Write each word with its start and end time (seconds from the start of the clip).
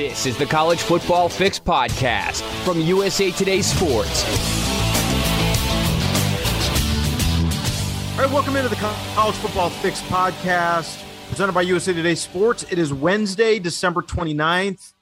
This 0.00 0.24
is 0.24 0.38
the 0.38 0.46
College 0.46 0.80
Football 0.80 1.28
Fix 1.28 1.60
podcast 1.60 2.40
from 2.64 2.80
USA 2.80 3.30
Today 3.32 3.60
Sports. 3.60 4.24
All 8.14 8.24
right, 8.24 8.32
welcome 8.32 8.56
into 8.56 8.70
the 8.70 8.76
College 8.76 9.36
Football 9.36 9.68
Fix 9.68 10.00
podcast 10.00 11.04
presented 11.28 11.52
by 11.52 11.60
USA 11.60 11.92
Today 11.92 12.14
Sports. 12.14 12.64
It 12.72 12.78
is 12.78 12.94
Wednesday, 12.94 13.58
December 13.58 14.00
29th, 14.00 14.94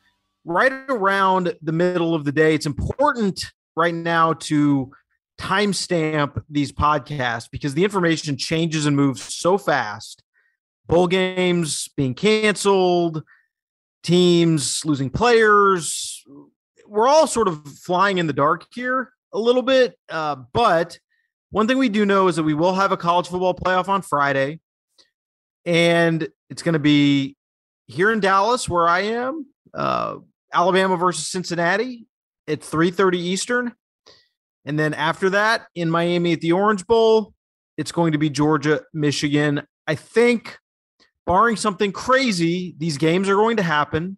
right 0.45 0.73
around 0.89 1.55
the 1.63 1.71
middle 1.71 2.17
of 2.17 2.25
the 2.25 2.33
day. 2.33 2.57
It's 2.57 2.67
important 2.67 3.53
right 3.77 3.95
now 3.95 4.33
to 4.33 4.91
timestamp 5.39 6.43
these 6.51 6.73
podcasts 6.73 7.49
because 7.49 7.73
the 7.75 7.85
information 7.85 8.37
changes 8.37 8.85
and 8.85 8.97
moves 8.97 9.23
so 9.33 9.59
fast. 9.59 10.25
Bowl 10.89 11.07
games 11.07 11.89
being 11.97 12.15
canceled, 12.15 13.23
teams 14.03 14.85
losing 14.85 15.11
players. 15.11 16.25
We're 16.87 17.09
all 17.09 17.27
sort 17.27 17.49
of 17.49 17.67
flying 17.67 18.19
in 18.19 18.27
the 18.27 18.33
dark 18.33 18.67
here 18.75 19.13
a 19.33 19.39
little 19.39 19.63
bit, 19.63 19.99
uh, 20.09 20.37
but 20.53 20.99
one 21.51 21.67
thing 21.67 21.79
we 21.79 21.89
do 21.89 22.05
know 22.05 22.29
is 22.29 22.37
that 22.37 22.43
we 22.43 22.55
will 22.55 22.75
have 22.75 22.93
a 22.93 22.97
college 22.97 23.29
football 23.29 23.55
playoff 23.55 23.89
on 23.89 24.03
Friday, 24.03 24.61
and 25.65 26.29
it's 26.51 26.63
going 26.63 26.75
to 26.75 26.79
be 26.79 27.37
here 27.87 28.11
in 28.13 28.21
Dallas, 28.21 28.69
where 28.69 28.89
I 28.89 29.01
am, 29.01 29.47
uh, 29.75 30.17
Alabama 30.53 30.97
versus 30.97 31.27
Cincinnati 31.27 32.07
at 32.47 32.61
3:30 32.61 33.19
Eastern, 33.19 33.75
and 34.65 34.79
then 34.79 34.95
after 34.95 35.31
that 35.31 35.67
in 35.75 35.91
Miami 35.91 36.33
at 36.33 36.41
the 36.41 36.53
Orange 36.53 36.87
Bowl, 36.87 37.33
it's 37.77 37.93
going 37.93 38.13
to 38.13 38.19
be 38.19 38.29
Georgia, 38.29 38.83
Michigan. 38.93 39.63
I 39.87 39.95
think, 39.95 40.59
barring 41.29 41.57
something 41.57 41.93
crazy, 41.93 42.75
these 42.79 42.97
games 42.97 43.29
are 43.29 43.35
going 43.35 43.59
to 43.59 43.63
happen. 43.63 44.17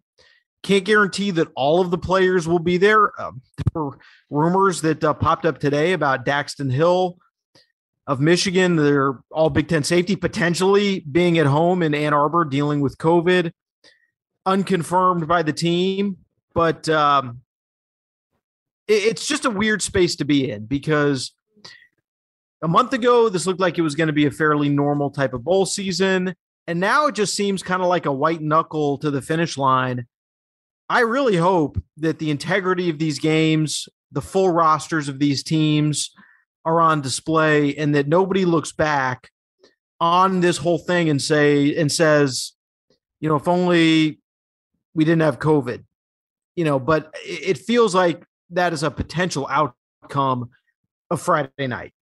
Can't 0.63 0.85
guarantee 0.85 1.31
that 1.31 1.49
all 1.57 1.81
of 1.81 1.91
the 1.91 1.97
players 1.97 2.47
will 2.47 2.59
be 2.59 2.77
there. 2.77 3.11
Um, 3.21 3.41
there 3.73 3.83
were 3.83 3.99
rumors 4.29 4.81
that 4.81 5.03
uh, 5.03 5.13
popped 5.13 5.45
up 5.45 5.59
today 5.59 5.91
about 5.91 6.25
Daxton 6.25 6.71
Hill 6.71 7.17
of 8.07 8.21
Michigan. 8.21 8.77
They're 8.77 9.19
all 9.29 9.49
Big 9.49 9.67
Ten 9.67 9.83
safety, 9.83 10.15
potentially 10.15 11.01
being 11.01 11.37
at 11.37 11.47
home 11.47 11.83
in 11.83 11.93
Ann 11.93 12.13
Arbor 12.13 12.45
dealing 12.45 12.79
with 12.79 12.97
COVID, 12.97 13.51
unconfirmed 14.45 15.27
by 15.27 15.43
the 15.43 15.53
team. 15.53 16.17
But 16.53 16.87
um, 16.87 17.41
it, 18.87 19.03
it's 19.03 19.27
just 19.27 19.43
a 19.43 19.49
weird 19.49 19.81
space 19.81 20.15
to 20.15 20.25
be 20.25 20.49
in 20.49 20.65
because 20.65 21.33
a 22.61 22.69
month 22.69 22.93
ago, 22.93 23.27
this 23.27 23.45
looked 23.45 23.59
like 23.59 23.77
it 23.77 23.81
was 23.81 23.95
going 23.95 24.07
to 24.07 24.13
be 24.13 24.27
a 24.27 24.31
fairly 24.31 24.69
normal 24.69 25.09
type 25.09 25.33
of 25.33 25.43
bowl 25.43 25.65
season. 25.65 26.35
And 26.67 26.79
now 26.79 27.07
it 27.07 27.15
just 27.15 27.35
seems 27.35 27.63
kind 27.63 27.81
of 27.81 27.87
like 27.87 28.05
a 28.05 28.11
white 28.11 28.41
knuckle 28.41 28.97
to 28.99 29.11
the 29.11 29.21
finish 29.21 29.57
line. 29.57 30.05
I 30.89 31.01
really 31.01 31.37
hope 31.37 31.81
that 31.97 32.19
the 32.19 32.31
integrity 32.31 32.89
of 32.89 32.99
these 32.99 33.19
games, 33.19 33.87
the 34.11 34.21
full 34.21 34.49
rosters 34.49 35.07
of 35.07 35.19
these 35.19 35.43
teams, 35.43 36.11
are 36.65 36.79
on 36.79 37.01
display 37.01 37.75
and 37.75 37.95
that 37.95 38.07
nobody 38.07 38.45
looks 38.45 38.71
back 38.71 39.29
on 39.99 40.41
this 40.41 40.57
whole 40.57 40.77
thing 40.77 41.09
and 41.09 41.21
say 41.21 41.75
and 41.75 41.91
says, 41.91 42.53
you 43.19 43.29
know, 43.29 43.35
if 43.35 43.47
only 43.47 44.19
we 44.93 45.05
didn't 45.05 45.21
have 45.21 45.39
COVID, 45.39 45.83
you 46.55 46.65
know, 46.65 46.79
but 46.79 47.15
it 47.23 47.57
feels 47.57 47.95
like 47.95 48.23
that 48.49 48.73
is 48.73 48.83
a 48.83 48.91
potential 48.91 49.47
outcome 49.49 50.49
of 51.09 51.21
Friday 51.21 51.67
night. 51.67 51.93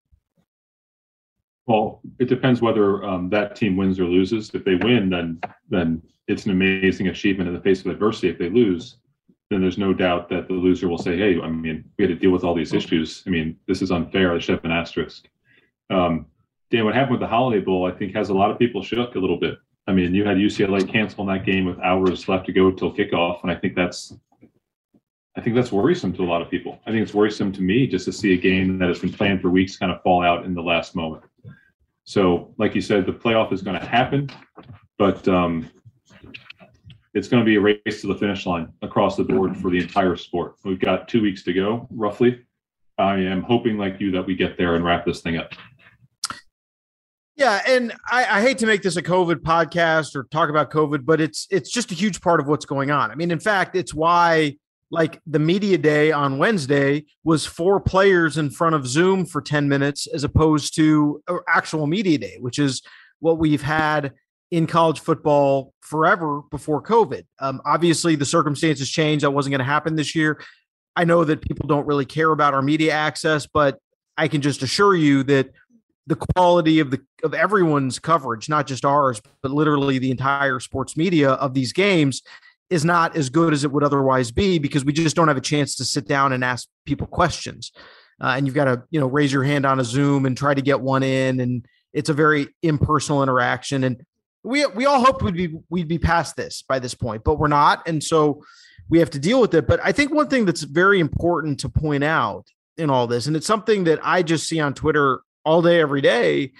Well, 1.69 2.01
it 2.17 2.27
depends 2.27 2.63
whether 2.63 3.03
um, 3.03 3.29
that 3.29 3.55
team 3.55 3.77
wins 3.77 3.99
or 3.99 4.05
loses. 4.05 4.49
If 4.55 4.65
they 4.65 4.73
win, 4.73 5.07
then 5.07 5.39
then 5.69 6.01
it's 6.27 6.45
an 6.45 6.51
amazing 6.51 7.09
achievement 7.09 7.47
in 7.47 7.53
the 7.53 7.61
face 7.61 7.81
of 7.81 7.91
adversity. 7.91 8.27
If 8.27 8.39
they 8.39 8.49
lose, 8.49 8.97
then 9.51 9.61
there's 9.61 9.77
no 9.77 9.93
doubt 9.93 10.29
that 10.29 10.47
the 10.47 10.55
loser 10.55 10.89
will 10.89 10.97
say, 10.97 11.15
"Hey, 11.15 11.39
I 11.39 11.47
mean, 11.47 11.85
we 11.99 12.05
had 12.05 12.09
to 12.09 12.15
deal 12.15 12.31
with 12.31 12.43
all 12.43 12.55
these 12.55 12.73
issues. 12.73 13.23
I 13.27 13.29
mean, 13.29 13.55
this 13.67 13.83
is 13.83 13.91
unfair. 13.91 14.33
I 14.33 14.39
should 14.39 14.55
have 14.55 14.65
an 14.65 14.71
asterisk." 14.71 15.27
Um, 15.91 16.25
Dan, 16.71 16.85
what 16.85 16.95
happened 16.95 17.19
with 17.19 17.19
the 17.19 17.27
Holiday 17.27 17.63
Bowl, 17.63 17.85
I 17.85 17.91
think, 17.91 18.15
has 18.15 18.29
a 18.29 18.33
lot 18.33 18.49
of 18.49 18.57
people 18.57 18.81
shook 18.81 19.13
a 19.13 19.19
little 19.19 19.37
bit. 19.37 19.59
I 19.85 19.91
mean, 19.91 20.15
you 20.15 20.25
had 20.25 20.37
UCLA 20.37 20.91
cancel 20.91 21.23
that 21.27 21.45
game 21.45 21.65
with 21.65 21.79
hours 21.81 22.27
left 22.27 22.47
to 22.47 22.51
go 22.51 22.71
till 22.71 22.91
kickoff, 22.91 23.43
and 23.43 23.51
I 23.51 23.55
think 23.55 23.75
that's, 23.75 24.15
I 25.35 25.41
think 25.41 25.55
that's 25.55 25.71
worrisome 25.71 26.13
to 26.13 26.23
a 26.23 26.29
lot 26.29 26.41
of 26.41 26.49
people. 26.49 26.79
I 26.87 26.91
think 26.91 27.03
it's 27.03 27.13
worrisome 27.13 27.51
to 27.51 27.61
me 27.61 27.85
just 27.85 28.05
to 28.05 28.11
see 28.11 28.33
a 28.33 28.37
game 28.37 28.79
that 28.79 28.87
has 28.87 28.99
been 28.99 29.13
planned 29.13 29.41
for 29.41 29.51
weeks 29.51 29.77
kind 29.77 29.91
of 29.91 30.01
fall 30.01 30.23
out 30.23 30.45
in 30.45 30.55
the 30.55 30.63
last 30.63 30.95
moment. 30.95 31.23
So, 32.09 32.55
like 32.57 32.73
you 32.73 32.81
said, 32.81 33.05
the 33.05 33.13
playoff 33.13 33.53
is 33.53 33.61
going 33.61 33.79
to 33.79 33.85
happen, 33.85 34.31
but 34.97 35.27
um, 35.27 35.69
it's 37.13 37.27
going 37.27 37.39
to 37.39 37.45
be 37.45 37.57
a 37.57 37.61
race 37.61 38.01
to 38.01 38.07
the 38.07 38.15
finish 38.15 38.47
line 38.47 38.73
across 38.81 39.15
the 39.15 39.23
board 39.23 39.55
for 39.55 39.69
the 39.69 39.77
entire 39.77 40.15
sport. 40.15 40.55
We've 40.65 40.79
got 40.79 41.07
two 41.07 41.21
weeks 41.21 41.43
to 41.43 41.53
go, 41.53 41.87
roughly. 41.91 42.43
I 42.97 43.17
am 43.17 43.43
hoping, 43.43 43.77
like 43.77 43.99
you, 43.99 44.09
that 44.09 44.25
we 44.25 44.33
get 44.33 44.57
there 44.57 44.73
and 44.73 44.83
wrap 44.83 45.05
this 45.05 45.21
thing 45.21 45.37
up. 45.37 45.53
Yeah, 47.35 47.61
and 47.67 47.93
I, 48.07 48.39
I, 48.39 48.41
hate 48.41 48.57
to 48.57 48.65
make 48.65 48.81
this 48.81 48.97
a 48.97 49.03
COVID 49.03 49.41
podcast 49.41 50.15
or 50.15 50.23
talk 50.31 50.49
about 50.49 50.71
COVID, 50.71 51.05
but 51.05 51.21
it's 51.21 51.45
it's 51.51 51.71
just 51.71 51.91
a 51.91 51.93
huge 51.93 52.21
part 52.21 52.39
of 52.39 52.47
what's 52.47 52.65
going 52.65 52.89
on. 52.89 53.11
I 53.11 53.15
mean, 53.15 53.29
in 53.29 53.39
fact, 53.39 53.75
it's 53.75 53.93
why 53.93 54.57
like 54.91 55.21
the 55.27 55.39
media 55.39 55.77
day 55.77 56.11
on 56.11 56.37
Wednesday 56.37 57.05
was 57.23 57.45
four 57.45 57.79
players 57.79 58.37
in 58.37 58.49
front 58.49 58.75
of 58.75 58.87
Zoom 58.87 59.25
for 59.25 59.41
10 59.41 59.69
minutes 59.69 60.07
as 60.07 60.23
opposed 60.23 60.75
to 60.75 61.21
actual 61.47 61.85
media 61.85 62.17
day, 62.17 62.37
which 62.39 62.57
is 62.57 62.81
what 63.19 63.37
we've 63.37 63.61
had 63.61 64.13
in 64.51 64.65
college 64.65 64.99
football 64.99 65.73
forever 65.81 66.41
before 66.49 66.81
COVID. 66.81 67.23
Um, 67.39 67.61
obviously, 67.65 68.15
the 68.15 68.25
circumstances 68.25 68.89
changed. 68.89 69.23
That 69.23 69.31
wasn't 69.31 69.51
going 69.51 69.59
to 69.59 69.65
happen 69.65 69.95
this 69.95 70.15
year. 70.15 70.41
I 70.95 71.03
know 71.03 71.23
that 71.23 71.41
people 71.41 71.67
don't 71.67 71.85
really 71.85 72.05
care 72.05 72.31
about 72.31 72.53
our 72.55 72.61
media 72.63 72.91
access, 72.91 73.45
but 73.45 73.77
I 74.17 74.27
can 74.27 74.41
just 74.41 74.63
assure 74.63 74.95
you 74.95 75.23
that 75.23 75.51
the 76.07 76.15
quality 76.15 76.79
of 76.79 76.89
the 76.89 76.99
of 77.23 77.35
everyone's 77.35 77.99
coverage, 77.99 78.49
not 78.49 78.65
just 78.65 78.83
ours, 78.83 79.21
but 79.43 79.51
literally 79.51 79.99
the 79.99 80.09
entire 80.09 80.59
sports 80.59 80.97
media 80.97 81.31
of 81.33 81.53
these 81.53 81.71
games, 81.71 82.23
is 82.69 82.85
not 82.85 83.15
as 83.15 83.29
good 83.29 83.53
as 83.53 83.63
it 83.63 83.71
would 83.71 83.83
otherwise 83.83 84.31
be 84.31 84.59
because 84.59 84.85
we 84.85 84.93
just 84.93 85.15
don't 85.15 85.27
have 85.27 85.37
a 85.37 85.41
chance 85.41 85.75
to 85.75 85.85
sit 85.85 86.07
down 86.07 86.33
and 86.33 86.43
ask 86.43 86.67
people 86.85 87.07
questions. 87.07 87.71
Uh, 88.21 88.33
and 88.35 88.45
you've 88.45 88.55
got 88.55 88.65
to 88.65 88.83
you 88.91 88.99
know 88.99 89.07
raise 89.07 89.31
your 89.31 89.43
hand 89.43 89.65
on 89.65 89.79
a 89.79 89.83
Zoom 89.83 90.25
and 90.25 90.37
try 90.37 90.53
to 90.53 90.61
get 90.61 90.81
one 90.81 91.03
in, 91.03 91.39
and 91.39 91.65
it's 91.93 92.09
a 92.09 92.13
very 92.13 92.47
impersonal 92.61 93.23
interaction. 93.23 93.83
And 93.83 94.05
we 94.43 94.65
we 94.67 94.85
all 94.85 95.03
hoped 95.03 95.21
we'd 95.21 95.35
be 95.35 95.57
we'd 95.69 95.87
be 95.87 95.99
past 95.99 96.35
this 96.35 96.61
by 96.61 96.79
this 96.79 96.93
point, 96.93 97.23
but 97.23 97.39
we're 97.39 97.47
not, 97.47 97.87
and 97.87 98.03
so 98.03 98.43
we 98.89 98.99
have 98.99 99.09
to 99.11 99.19
deal 99.19 99.39
with 99.39 99.53
it. 99.53 99.67
But 99.67 99.79
I 99.83 99.91
think 99.91 100.13
one 100.13 100.27
thing 100.27 100.45
that's 100.45 100.63
very 100.63 100.99
important 100.99 101.61
to 101.61 101.69
point 101.69 102.03
out 102.03 102.47
in 102.77 102.89
all 102.89 103.07
this, 103.07 103.25
and 103.25 103.35
it's 103.35 103.47
something 103.47 103.85
that 103.85 103.99
I 104.03 104.21
just 104.21 104.47
see 104.47 104.59
on 104.59 104.73
Twitter 104.73 105.21
all 105.45 105.61
day, 105.61 105.79
every 105.79 106.01
day, 106.01 106.51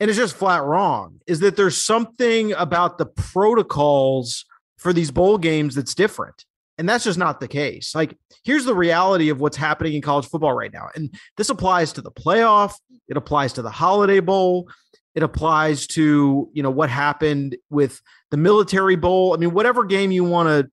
and 0.00 0.10
it's 0.10 0.18
just 0.18 0.36
flat 0.36 0.64
wrong, 0.64 1.20
is 1.28 1.40
that 1.40 1.56
there's 1.56 1.76
something 1.76 2.52
about 2.54 2.98
the 2.98 3.06
protocols 3.06 4.44
for 4.78 4.92
these 4.92 5.10
bowl 5.10 5.38
games 5.38 5.74
that's 5.74 5.94
different. 5.94 6.44
And 6.78 6.88
that's 6.88 7.04
just 7.04 7.18
not 7.18 7.40
the 7.40 7.48
case. 7.48 7.94
Like, 7.94 8.16
here's 8.44 8.64
the 8.64 8.74
reality 8.74 9.30
of 9.30 9.40
what's 9.40 9.56
happening 9.56 9.94
in 9.94 10.00
college 10.00 10.26
football 10.26 10.52
right 10.52 10.72
now. 10.72 10.88
And 10.94 11.12
this 11.36 11.50
applies 11.50 11.92
to 11.94 12.00
the 12.00 12.12
playoff, 12.12 12.74
it 13.08 13.16
applies 13.16 13.52
to 13.54 13.62
the 13.62 13.70
Holiday 13.70 14.20
Bowl, 14.20 14.68
it 15.16 15.24
applies 15.24 15.88
to, 15.88 16.48
you 16.52 16.62
know, 16.62 16.70
what 16.70 16.88
happened 16.88 17.56
with 17.68 18.00
the 18.30 18.36
military 18.36 18.94
bowl. 18.94 19.34
I 19.34 19.38
mean, 19.38 19.52
whatever 19.52 19.84
game 19.84 20.12
you 20.12 20.22
want 20.22 20.48
to 20.48 20.70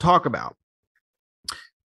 talk 0.00 0.24
about. 0.24 0.56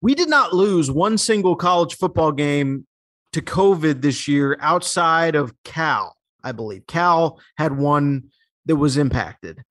We 0.00 0.14
did 0.14 0.28
not 0.28 0.52
lose 0.52 0.88
one 0.88 1.18
single 1.18 1.56
college 1.56 1.96
football 1.96 2.30
game 2.30 2.86
to 3.32 3.42
COVID 3.42 4.02
this 4.02 4.28
year 4.28 4.56
outside 4.60 5.34
of 5.34 5.52
Cal, 5.64 6.16
I 6.44 6.52
believe. 6.52 6.86
Cal 6.86 7.40
had 7.58 7.76
one 7.76 8.30
that 8.66 8.76
was 8.76 8.96
impacted. 8.96 9.62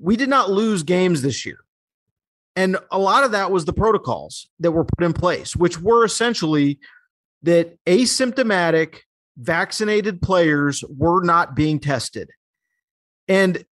We 0.00 0.16
did 0.16 0.28
not 0.28 0.50
lose 0.50 0.82
games 0.82 1.22
this 1.22 1.46
year. 1.46 1.58
And 2.54 2.78
a 2.90 2.98
lot 2.98 3.24
of 3.24 3.32
that 3.32 3.50
was 3.50 3.64
the 3.64 3.72
protocols 3.72 4.48
that 4.60 4.72
were 4.72 4.84
put 4.84 5.04
in 5.04 5.12
place, 5.12 5.54
which 5.54 5.80
were 5.80 6.04
essentially 6.04 6.78
that 7.42 7.76
asymptomatic 7.84 9.00
vaccinated 9.36 10.22
players 10.22 10.82
were 10.88 11.22
not 11.22 11.54
being 11.54 11.78
tested. 11.78 12.30
And 13.28 13.64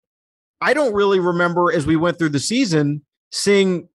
I 0.60 0.74
don't 0.74 0.94
really 0.94 1.20
remember 1.20 1.72
as 1.72 1.86
we 1.86 1.96
went 1.96 2.18
through 2.18 2.30
the 2.30 2.40
season 2.40 3.02
seeing 3.30 3.88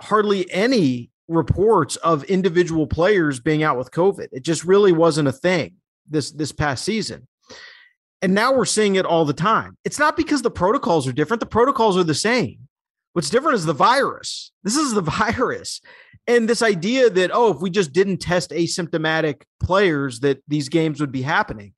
hardly 0.00 0.50
any 0.50 1.10
reports 1.28 1.96
of 1.96 2.22
individual 2.24 2.86
players 2.86 3.40
being 3.40 3.62
out 3.62 3.76
with 3.76 3.90
COVID. 3.90 4.28
It 4.32 4.42
just 4.42 4.64
really 4.64 4.92
wasn't 4.92 5.28
a 5.28 5.32
thing 5.32 5.74
this 6.08 6.30
this 6.30 6.52
past 6.52 6.84
season. 6.84 7.26
And 8.22 8.34
now 8.34 8.54
we're 8.54 8.64
seeing 8.64 8.96
it 8.96 9.04
all 9.04 9.24
the 9.24 9.32
time. 9.32 9.76
It's 9.84 9.98
not 9.98 10.16
because 10.16 10.42
the 10.42 10.50
protocols 10.50 11.06
are 11.06 11.12
different. 11.12 11.40
The 11.40 11.46
protocols 11.46 11.96
are 11.96 12.04
the 12.04 12.14
same. 12.14 12.58
What's 13.12 13.30
different 13.30 13.56
is 13.56 13.66
the 13.66 13.72
virus. 13.72 14.52
This 14.62 14.76
is 14.76 14.94
the 14.94 15.00
virus. 15.02 15.80
And 16.26 16.48
this 16.48 16.62
idea 16.62 17.08
that, 17.08 17.30
oh, 17.32 17.52
if 17.52 17.60
we 17.60 17.70
just 17.70 17.92
didn't 17.92 18.18
test 18.18 18.50
asymptomatic 18.50 19.42
players, 19.60 20.20
that 20.20 20.42
these 20.48 20.68
games 20.68 21.00
would 21.00 21.12
be 21.12 21.22
happening. 21.22 21.72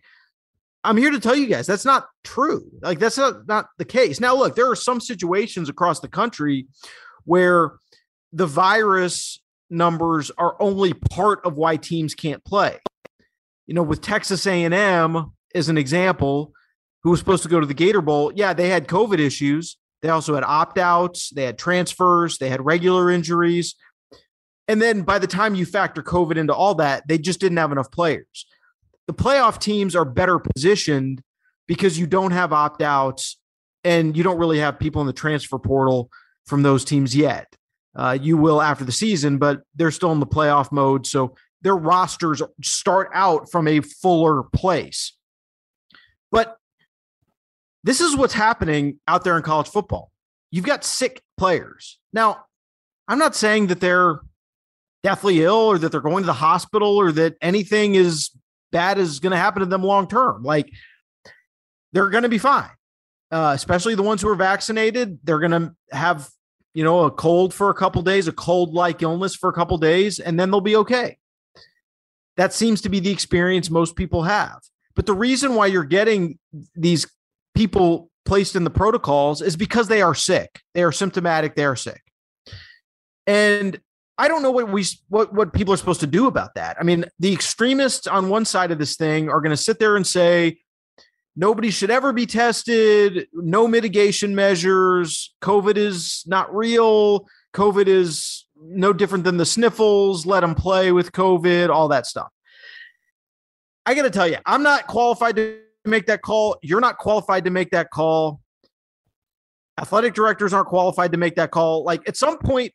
I'm 0.85 0.97
here 0.97 1.11
to 1.11 1.21
tell 1.21 1.37
you 1.37 1.47
guys 1.47 1.67
that's 1.67 1.85
not 1.85 2.07
true. 2.25 2.65
Like, 2.81 2.99
that's 2.99 3.19
not, 3.19 3.47
not 3.47 3.67
the 3.79 3.85
case. 3.85 4.21
Now, 4.21 4.35
look, 4.35 4.57
there 4.57 4.71
are 4.71 4.77
some 4.77 5.01
situations 5.01 5.69
across 5.69 6.01
the 6.01 6.09
country 6.09 6.67
where 7.25 7.73
the 8.33 8.47
virus 8.47 9.41
numbers 9.71 10.31
are 10.39 10.57
only 10.61 10.95
part 10.95 11.45
of 11.45 11.57
why 11.57 11.77
teams 11.77 12.15
can't 12.15 12.45
play. 12.45 12.79
You 13.67 13.75
know, 13.75 13.83
with 13.83 14.01
Texas 14.01 14.47
A&M 14.47 15.33
as 15.55 15.69
an 15.69 15.79
example, 15.79 16.53
who 17.03 17.11
was 17.11 17.19
supposed 17.19 17.43
to 17.43 17.49
go 17.49 17.61
to 17.61 17.67
the 17.67 17.75
Gator 17.75 18.01
Bowl, 18.01 18.33
yeah, 18.35 18.53
they 18.53 18.69
had 18.69 18.89
COVID 18.89 19.19
issues. 19.19 19.77
They 20.03 20.09
also 20.11 20.35
had 20.35 20.45
opt-outs, 20.45 21.31
they 21.31 21.45
had 21.45 21.59
transfers, 21.59 22.39
they 22.39 22.49
had 22.49 22.65
regular 22.65 23.11
injuries. 23.11 23.75
And 24.69 24.81
then 24.81 25.03
by 25.03 25.19
the 25.19 25.27
time 25.27 25.55
you 25.55 25.67
factor 25.67 26.03
COVID 26.03 26.37
into 26.37 26.55
all 26.55 26.77
that, 26.77 27.09
they 27.09 27.19
just 27.19 27.41
didn't 27.41 27.59
have 27.59 27.73
enough 27.73 27.91
players. 27.91 28.47
The 29.07 29.15
playoff 29.15 29.59
teams 29.59 29.97
are 29.97 30.05
better 30.05 30.39
positioned 30.39 31.23
because 31.67 31.99
you 31.99 32.07
don't 32.07 32.33
have 32.33 32.53
opt-outs 32.53 33.39
and 33.83 34.17
you 34.17 34.23
don't 34.23 34.39
really 34.39 34.59
have 34.59 34.79
people 34.79 35.01
in 35.01 35.07
the 35.07 35.13
transfer 35.13 35.59
portal 35.59 36.11
from 36.47 36.63
those 36.63 36.85
teams 36.85 37.17
yet. 37.17 37.47
Uh, 37.97 38.17
you 38.21 38.37
will 38.37 38.63
after 38.63 38.85
the 38.85 38.93
season, 38.93 39.39
but 39.39 39.63
they're 39.75 39.91
still 39.91 40.13
in 40.13 40.21
the 40.21 40.27
playoff 40.27 40.71
mode. 40.71 41.07
So 41.07 41.35
their 41.63 41.77
rosters 41.77 42.43
start 42.63 43.11
out 43.15 43.51
from 43.51 43.67
a 43.67 43.81
fuller 43.81 44.45
place. 44.45 45.17
But 46.31 46.57
this 47.85 48.01
is 48.01 48.17
what's 48.17 48.35
happening 48.35 48.99
out 49.07 49.25
there 49.25 49.37
in 49.37 49.43
college 49.43 49.69
football. 49.69 50.11
You've 50.51 50.65
got 50.65 50.85
sick 50.85 51.23
players. 51.37 51.99
Now, 52.13 52.45
I'm 53.07 53.19
not 53.19 53.35
saying 53.35 53.69
that 53.69 53.81
they're 53.81 54.21
deathly 55.03 55.43
ill 55.43 55.55
or 55.55 55.79
that 55.79 55.93
they're 55.93 56.01
going 56.01 56.23
to 56.23 56.27
the 56.27 56.33
hospital 56.33 56.97
or 56.97 57.13
that 57.13 57.37
anything 57.41 57.95
is 57.95 58.31
bad 58.73 58.99
is 58.99 59.21
going 59.21 59.31
to 59.31 59.37
happen 59.37 59.61
to 59.61 59.67
them 59.67 59.83
long 59.83 60.09
term. 60.09 60.43
Like 60.43 60.71
they're 61.93 62.11
going 62.11 62.25
to 62.25 62.29
be 62.29 62.39
fine, 62.39 62.71
uh, 63.31 63.53
especially 63.55 63.95
the 63.95 64.03
ones 64.03 64.21
who 64.21 64.29
are 64.29 64.35
vaccinated. 64.35 65.19
They're 65.25 65.39
going 65.39 65.53
to 65.53 65.75
have 65.93 66.29
you 66.79 66.85
know, 66.85 67.05
a 67.05 67.11
cold 67.11 67.53
for 67.53 67.71
a 67.71 67.75
couple 67.75 68.03
days, 68.03 68.29
a 68.29 68.33
cold 68.33 68.73
like 68.73 69.03
illness 69.03 69.35
for 69.35 69.49
a 69.49 69.53
couple 69.53 69.77
days, 69.79 70.21
and 70.21 70.39
then 70.39 70.51
they'll 70.51 70.61
be 70.61 70.77
okay. 70.77 71.19
That 72.37 72.53
seems 72.53 72.83
to 72.83 72.89
be 72.89 73.01
the 73.01 73.11
experience 73.11 73.69
most 73.69 73.97
people 73.97 74.23
have. 74.23 74.61
But 74.99 75.07
the 75.07 75.15
reason 75.15 75.55
why 75.55 75.67
you're 75.67 75.85
getting 75.85 76.41
these 76.75 77.07
people 77.55 78.11
placed 78.25 78.57
in 78.57 78.65
the 78.65 78.71
protocols 78.71 79.41
is 79.41 79.55
because 79.55 79.87
they 79.87 80.03
are 80.03 80.13
sick. 80.13 80.61
They 80.75 80.83
are 80.83 80.91
symptomatic, 80.91 81.55
they 81.55 81.65
are 81.65 81.77
sick. 81.77 82.03
And 83.25 83.79
I 84.19 84.27
don't 84.27 84.43
know 84.43 84.51
what 84.51 84.73
we 84.73 84.85
what 85.09 85.33
what 85.33 85.53
people 85.53 85.73
are 85.73 85.77
supposed 85.77 86.01
to 86.01 86.09
do 86.09 86.27
about 86.27 86.57
that. 86.57 86.79
I 86.81 86.83
mean, 86.83 87.05
the 87.21 87.33
extremists 87.33 88.09
on 88.09 88.29
one 88.29 88.45
side 88.45 88.73
of 88.73 88.81
this 88.81 88.97
thing 88.97 89.29
are 89.29 89.41
going 89.41 89.53
to 89.53 89.57
sit 89.57 89.79
there 89.79 89.95
and 89.95 90.05
say, 90.05 90.59
nobody 91.37 91.71
should 91.71 91.93
ever 91.93 92.13
be 92.13 92.27
tested, 92.27 93.29
no 93.33 93.69
mitigation 93.69 94.35
measures. 94.35 95.33
COVID 95.43 95.77
is 95.77 96.25
not 96.27 96.53
real. 96.53 97.29
COVID 97.55 97.87
is 97.87 98.47
no 98.61 98.93
different 98.93 99.23
than 99.23 99.37
the 99.37 99.47
sniffles. 99.47 100.27
Let 100.27 100.41
them 100.41 100.57
play 100.57 100.91
with 100.91 101.13
COVID, 101.13 101.69
all 101.69 101.87
that 101.87 102.05
stuff. 102.05 102.33
I 103.89 103.95
got 103.95 104.03
to 104.03 104.11
tell 104.11 104.29
you, 104.29 104.37
I'm 104.45 104.63
not 104.63 104.87
qualified 104.87 105.37
to 105.37 105.61
make 105.87 106.05
that 106.09 106.21
call. 106.21 106.59
You're 106.61 106.79
not 106.79 106.99
qualified 106.99 107.45
to 107.45 107.51
make 107.51 107.71
that 107.71 107.91
call. 107.91 108.43
Athletic 109.81 110.13
directors 110.13 110.53
aren't 110.53 110.69
qualified 110.69 111.13
to 111.13 111.17
make 111.17 111.37
that 111.37 111.53
call. 111.53 111.85
Like 111.85 112.07
at 112.07 112.15
some 112.15 112.37
point, 112.37 112.75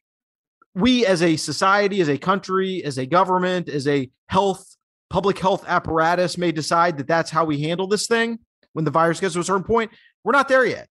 we 0.74 1.06
as 1.06 1.22
a 1.22 1.36
society, 1.36 2.02
as 2.02 2.10
a 2.10 2.18
country, 2.18 2.84
as 2.84 2.98
a 2.98 3.06
government, 3.06 3.70
as 3.70 3.88
a 3.88 4.10
health, 4.28 4.76
public 5.12 5.38
health 5.38 5.64
apparatus 5.68 6.36
may 6.36 6.52
decide 6.52 6.98
that 6.98 7.06
that's 7.06 7.30
how 7.30 7.46
we 7.46 7.62
handle 7.62 7.86
this 7.86 8.08
thing 8.08 8.40
when 8.72 8.84
the 8.84 8.90
virus 8.90 9.20
gets 9.20 9.36
to 9.36 9.40
a 9.40 9.44
certain 9.44 9.64
point. 9.64 9.92
We're 10.24 10.32
not 10.32 10.48
there 10.48 10.66
yet. 10.66 10.88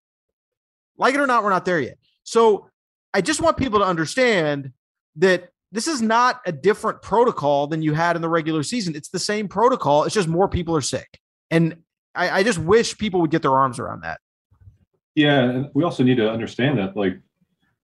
Like 0.98 1.16
it 1.16 1.20
or 1.20 1.26
not, 1.26 1.42
we're 1.42 1.50
not 1.50 1.64
there 1.64 1.80
yet. 1.80 1.98
So 2.22 2.70
I 3.12 3.22
just 3.22 3.40
want 3.40 3.56
people 3.56 3.80
to 3.80 3.86
understand 3.86 4.70
that 5.16 5.48
this 5.72 5.88
is 5.88 6.02
not 6.02 6.40
a 6.46 6.52
different 6.52 7.00
protocol 7.02 7.66
than 7.66 7.82
you 7.82 7.94
had 7.94 8.14
in 8.14 8.22
the 8.22 8.28
regular 8.28 8.62
season. 8.62 8.94
It's 8.94 9.08
the 9.08 9.18
same 9.18 9.48
protocol. 9.48 10.04
It's 10.04 10.14
just 10.14 10.28
more 10.28 10.48
people 10.48 10.76
are 10.76 10.82
sick. 10.82 11.18
And 11.50 11.78
I, 12.14 12.30
I 12.30 12.42
just 12.42 12.58
wish 12.58 12.96
people 12.98 13.20
would 13.22 13.30
get 13.30 13.42
their 13.42 13.56
arms 13.56 13.78
around 13.78 14.02
that. 14.02 14.20
Yeah. 15.14 15.40
And 15.40 15.70
we 15.74 15.82
also 15.82 16.02
need 16.02 16.16
to 16.16 16.30
understand 16.30 16.78
that, 16.78 16.96
like, 16.96 17.18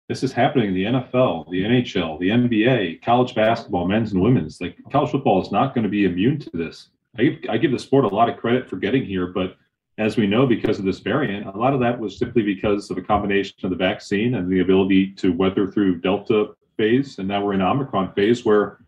this 0.07 0.21
is 0.21 0.31
happening 0.31 0.69
in 0.69 0.73
the 0.75 0.83
NFL, 0.83 1.49
the 1.49 1.63
NHL, 1.63 2.19
the 2.19 2.29
NBA, 2.29 3.01
college 3.01 3.33
basketball, 3.33 3.87
men's 3.87 4.11
and 4.11 4.21
women's. 4.21 4.61
Like, 4.61 4.77
college 4.91 5.11
football 5.11 5.41
is 5.41 5.51
not 5.51 5.73
going 5.73 5.83
to 5.83 5.89
be 5.89 6.05
immune 6.05 6.39
to 6.39 6.49
this. 6.53 6.89
I 7.17 7.39
I 7.49 7.57
give 7.57 7.71
the 7.71 7.79
sport 7.79 8.05
a 8.05 8.15
lot 8.15 8.29
of 8.29 8.37
credit 8.37 8.69
for 8.69 8.77
getting 8.77 9.05
here, 9.05 9.27
but 9.27 9.55
as 9.97 10.17
we 10.17 10.25
know, 10.25 10.47
because 10.47 10.79
of 10.79 10.85
this 10.85 10.99
variant, 10.99 11.45
a 11.45 11.57
lot 11.57 11.73
of 11.73 11.79
that 11.79 11.99
was 11.99 12.17
simply 12.17 12.41
because 12.41 12.89
of 12.89 12.97
a 12.97 13.01
combination 13.01 13.55
of 13.63 13.69
the 13.69 13.75
vaccine 13.75 14.35
and 14.35 14.51
the 14.51 14.61
ability 14.61 15.11
to 15.13 15.31
weather 15.33 15.71
through 15.71 16.01
Delta 16.01 16.47
phase. 16.77 17.19
And 17.19 17.27
now 17.27 17.43
we're 17.43 17.53
in 17.53 17.61
Omicron 17.61 18.13
phase 18.13 18.45
where 18.45 18.79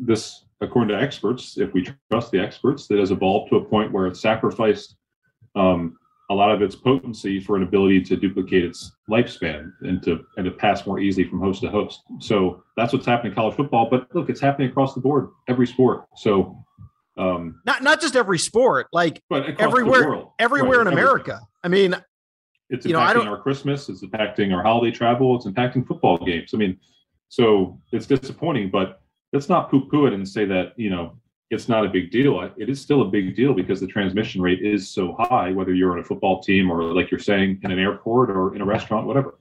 this, 0.00 0.44
according 0.60 0.96
to 0.96 1.02
experts, 1.02 1.58
if 1.58 1.72
we 1.72 1.88
trust 2.10 2.30
the 2.30 2.40
experts, 2.40 2.86
that 2.88 2.98
has 2.98 3.10
evolved 3.10 3.50
to 3.50 3.56
a 3.56 3.64
point 3.64 3.92
where 3.92 4.06
it's 4.06 4.20
sacrificed 4.20 4.96
um, 5.54 5.96
a 6.28 6.34
lot 6.34 6.50
of 6.50 6.60
its 6.60 6.74
potency 6.74 7.38
for 7.38 7.56
an 7.56 7.62
ability 7.62 8.00
to 8.02 8.16
duplicate 8.16 8.64
its 8.64 8.92
lifespan 9.08 9.72
and 9.82 10.02
to 10.02 10.24
and 10.36 10.44
to 10.44 10.50
pass 10.50 10.86
more 10.86 10.98
easily 10.98 11.28
from 11.28 11.40
host 11.40 11.62
to 11.62 11.70
host. 11.70 12.02
So 12.18 12.64
that's 12.76 12.92
what's 12.92 13.06
happening 13.06 13.32
in 13.32 13.36
college 13.36 13.54
football. 13.54 13.88
But 13.88 14.12
look, 14.14 14.28
it's 14.28 14.40
happening 14.40 14.68
across 14.68 14.94
the 14.94 15.00
board, 15.00 15.28
every 15.48 15.66
sport. 15.66 16.06
So 16.16 16.64
um, 17.16 17.60
not 17.64 17.82
not 17.82 18.00
just 18.00 18.16
every 18.16 18.38
sport, 18.38 18.88
like 18.92 19.22
everywhere, 19.30 20.24
everywhere 20.38 20.78
right, 20.78 20.86
in 20.86 20.92
America. 20.92 21.40
I 21.62 21.68
mean, 21.68 21.94
it's 22.68 22.86
impacting 22.86 23.14
you 23.14 23.24
know, 23.24 23.30
our 23.30 23.40
Christmas. 23.40 23.88
It's 23.88 24.02
impacting 24.02 24.54
our 24.54 24.62
holiday 24.62 24.94
travel. 24.94 25.36
It's 25.36 25.46
impacting 25.46 25.86
football 25.86 26.18
games. 26.18 26.50
I 26.52 26.56
mean, 26.56 26.78
so 27.28 27.80
it's 27.92 28.06
disappointing, 28.06 28.70
but 28.70 29.00
let's 29.32 29.48
not 29.48 29.70
poo-poo 29.70 30.06
it 30.06 30.12
and 30.12 30.26
say 30.28 30.44
that 30.44 30.72
you 30.76 30.90
know 30.90 31.18
it's 31.50 31.68
not 31.68 31.84
a 31.84 31.88
big 31.88 32.10
deal. 32.10 32.40
It 32.56 32.68
is 32.68 32.80
still 32.80 33.02
a 33.02 33.04
big 33.04 33.36
deal 33.36 33.54
because 33.54 33.80
the 33.80 33.86
transmission 33.86 34.42
rate 34.42 34.62
is 34.62 34.88
so 34.88 35.14
high, 35.18 35.52
whether 35.52 35.72
you're 35.72 35.92
on 35.92 36.00
a 36.00 36.04
football 36.04 36.42
team 36.42 36.70
or, 36.70 36.82
like 36.82 37.10
you're 37.10 37.20
saying, 37.20 37.60
in 37.62 37.70
an 37.70 37.78
airport 37.78 38.30
or 38.30 38.54
in 38.54 38.62
a 38.62 38.64
restaurant, 38.64 39.06
whatever. 39.06 39.38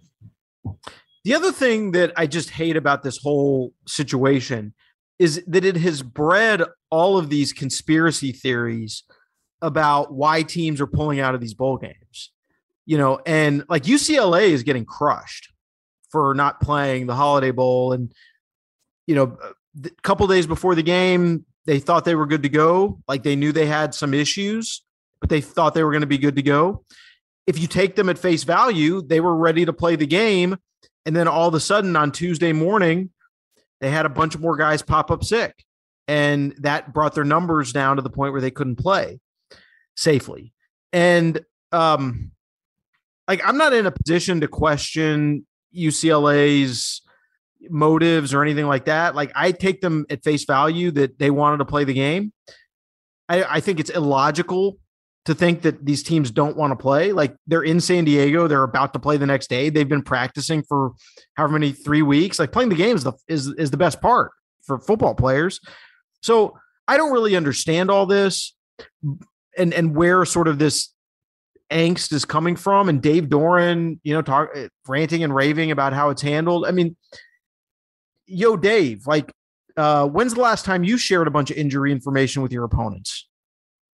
The 1.24 1.34
other 1.34 1.52
thing 1.52 1.92
that 1.94 2.14
I 2.16 2.28
just 2.28 2.52
hate 2.52 2.78
about 2.78 3.02
this 3.02 3.18
whole 3.18 3.74
situation 3.88 4.76
is 5.18 5.44
that 5.48 5.66
it 5.66 5.78
has 5.78 6.04
bred 6.04 6.62
all 6.92 7.18
of 7.18 7.30
these 7.30 7.54
conspiracy 7.54 8.32
theories 8.32 9.04
about 9.62 10.14
why 10.14 10.44
teams 10.44 10.80
are 10.82 10.88
pulling 10.88 11.20
out 11.20 11.34
of 11.34 11.42
these 11.42 11.56
bowl 11.56 11.78
games. 11.78 12.32
You 12.86 13.00
know, 13.00 13.20
and 13.26 13.64
like 13.68 13.84
UCLA 13.84 14.50
is 14.50 14.62
getting 14.62 14.86
crushed 14.86 15.50
for 16.16 16.34
not 16.34 16.62
playing 16.62 17.08
the 17.08 17.14
Holiday 17.14 17.52
Bowl 17.52 17.92
and 17.92 18.10
you 19.06 19.16
know, 19.16 19.38
a 19.84 19.90
couple 20.02 20.26
days 20.28 20.48
before 20.48 20.76
the 20.76 20.82
game, 20.82 21.46
they 21.66 21.80
thought 21.80 22.06
they 22.06 22.16
were 22.16 22.26
good 22.26 22.44
to 22.44 22.50
go, 22.50 23.02
like 23.08 23.24
they 23.24 23.36
knew 23.36 23.52
they 23.52 23.66
had 23.66 23.94
some 23.94 24.14
issues, 24.14 24.82
but 25.20 25.30
they 25.30 25.42
thought 25.42 25.74
they 25.74 25.84
were 25.84 25.92
going 25.92 26.02
to 26.02 26.08
be 26.08 26.18
good 26.18 26.38
to 26.38 26.42
go. 26.42 26.86
If 27.46 27.60
you 27.60 27.68
take 27.68 27.96
them 27.96 28.08
at 28.08 28.18
face 28.18 28.46
value, 28.46 29.02
they 29.02 29.20
were 29.20 29.36
ready 29.36 29.66
to 29.66 29.74
play 29.74 29.98
the 29.98 30.08
game 30.08 30.58
and 31.06 31.16
then 31.16 31.28
all 31.28 31.48
of 31.48 31.54
a 31.54 31.60
sudden 31.60 31.96
on 31.96 32.12
Tuesday 32.12 32.52
morning, 32.52 33.12
they 33.80 33.92
had 33.92 34.06
a 34.06 34.10
bunch 34.10 34.36
of 34.36 34.42
more 34.42 34.56
guys 34.56 34.82
pop 34.82 35.12
up 35.12 35.24
sick. 35.24 35.54
And 36.08 36.56
that 36.60 36.94
brought 36.94 37.16
their 37.16 37.26
numbers 37.26 37.74
down 37.74 37.96
to 37.98 38.02
the 38.02 38.10
point 38.10 38.32
where 38.32 38.42
they 38.42 38.52
couldn't 38.52 38.78
play 38.78 39.20
safely. 39.96 40.54
And 40.94 41.44
um, 41.72 42.32
like 43.28 43.42
I'm 43.46 43.58
not 43.58 43.74
in 43.74 43.86
a 43.86 43.92
position 43.92 44.42
to 44.42 44.48
question 44.48 45.46
UCLA's 45.76 47.02
motives 47.70 48.34
or 48.34 48.42
anything 48.42 48.68
like 48.68 48.86
that. 48.86 49.16
Like 49.16 49.32
I 49.36 49.52
take 49.52 49.82
them 49.82 50.06
at 50.10 50.24
face 50.24 50.46
value 50.46 50.92
that 50.92 51.20
they 51.20 51.32
wanted 51.32 51.58
to 51.58 51.66
play 51.66 51.84
the 51.84 51.94
game. 51.94 52.34
I, 53.28 53.44
I 53.44 53.60
think 53.60 53.80
it's 53.80 53.90
illogical 53.90 54.78
to 55.26 55.34
think 55.34 55.64
that 55.64 55.84
these 55.84 56.04
teams 56.04 56.30
don't 56.30 56.56
want 56.56 56.72
to 56.72 56.76
play. 56.76 57.12
Like 57.12 57.36
they're 57.48 57.64
in 57.64 57.80
San 57.80 58.06
Diego, 58.06 58.48
they're 58.48 58.64
about 58.64 58.94
to 58.94 59.00
play 59.00 59.18
the 59.18 59.26
next 59.26 59.50
day. 59.50 59.70
They've 59.70 59.90
been 59.90 60.04
practicing 60.04 60.62
for 60.64 60.92
however 61.34 61.54
many 61.54 61.72
three 61.72 62.04
weeks. 62.04 62.38
Like 62.38 62.52
playing 62.52 62.70
the 62.70 62.76
game 62.76 62.96
is 62.96 63.04
the 63.04 63.14
is 63.28 63.48
is 63.48 63.72
the 63.72 63.78
best 63.78 64.02
part 64.02 64.32
for 64.64 64.80
football 64.80 65.16
players. 65.16 65.60
So 66.22 66.58
I 66.88 66.98
don't 66.98 67.12
really 67.12 67.36
understand 67.36 67.90
all 67.90 68.06
this 68.06 68.56
and 69.58 69.74
and 69.74 69.96
where 69.96 70.24
sort 70.26 70.48
of 70.48 70.60
this 70.60 70.94
angst 71.72 72.14
is 72.14 72.26
coming 72.26 72.56
from. 72.56 72.90
And 72.90 73.02
Dave 73.02 73.26
Doeren, 73.26 74.00
you 74.04 74.14
know, 74.14 74.22
talk 74.22 74.50
ranting 74.88 75.24
and 75.24 75.34
raving 75.34 75.72
about 75.72 75.94
how 75.94 76.10
it's 76.10 76.22
handled. 76.22 76.66
I 76.66 76.72
mean, 76.72 76.96
yo, 78.26 78.58
Dave, 78.58 79.08
like, 79.08 79.32
uh, 79.78 80.08
when's 80.08 80.34
the 80.34 80.42
last 80.42 80.66
time 80.66 80.84
you 80.84 80.98
shared 80.98 81.28
a 81.28 81.32
bunch 81.32 81.52
of 81.52 81.58
injury 81.58 81.92
information 81.92 82.42
with 82.42 82.52
your 82.52 82.64
opponents? 82.64 83.28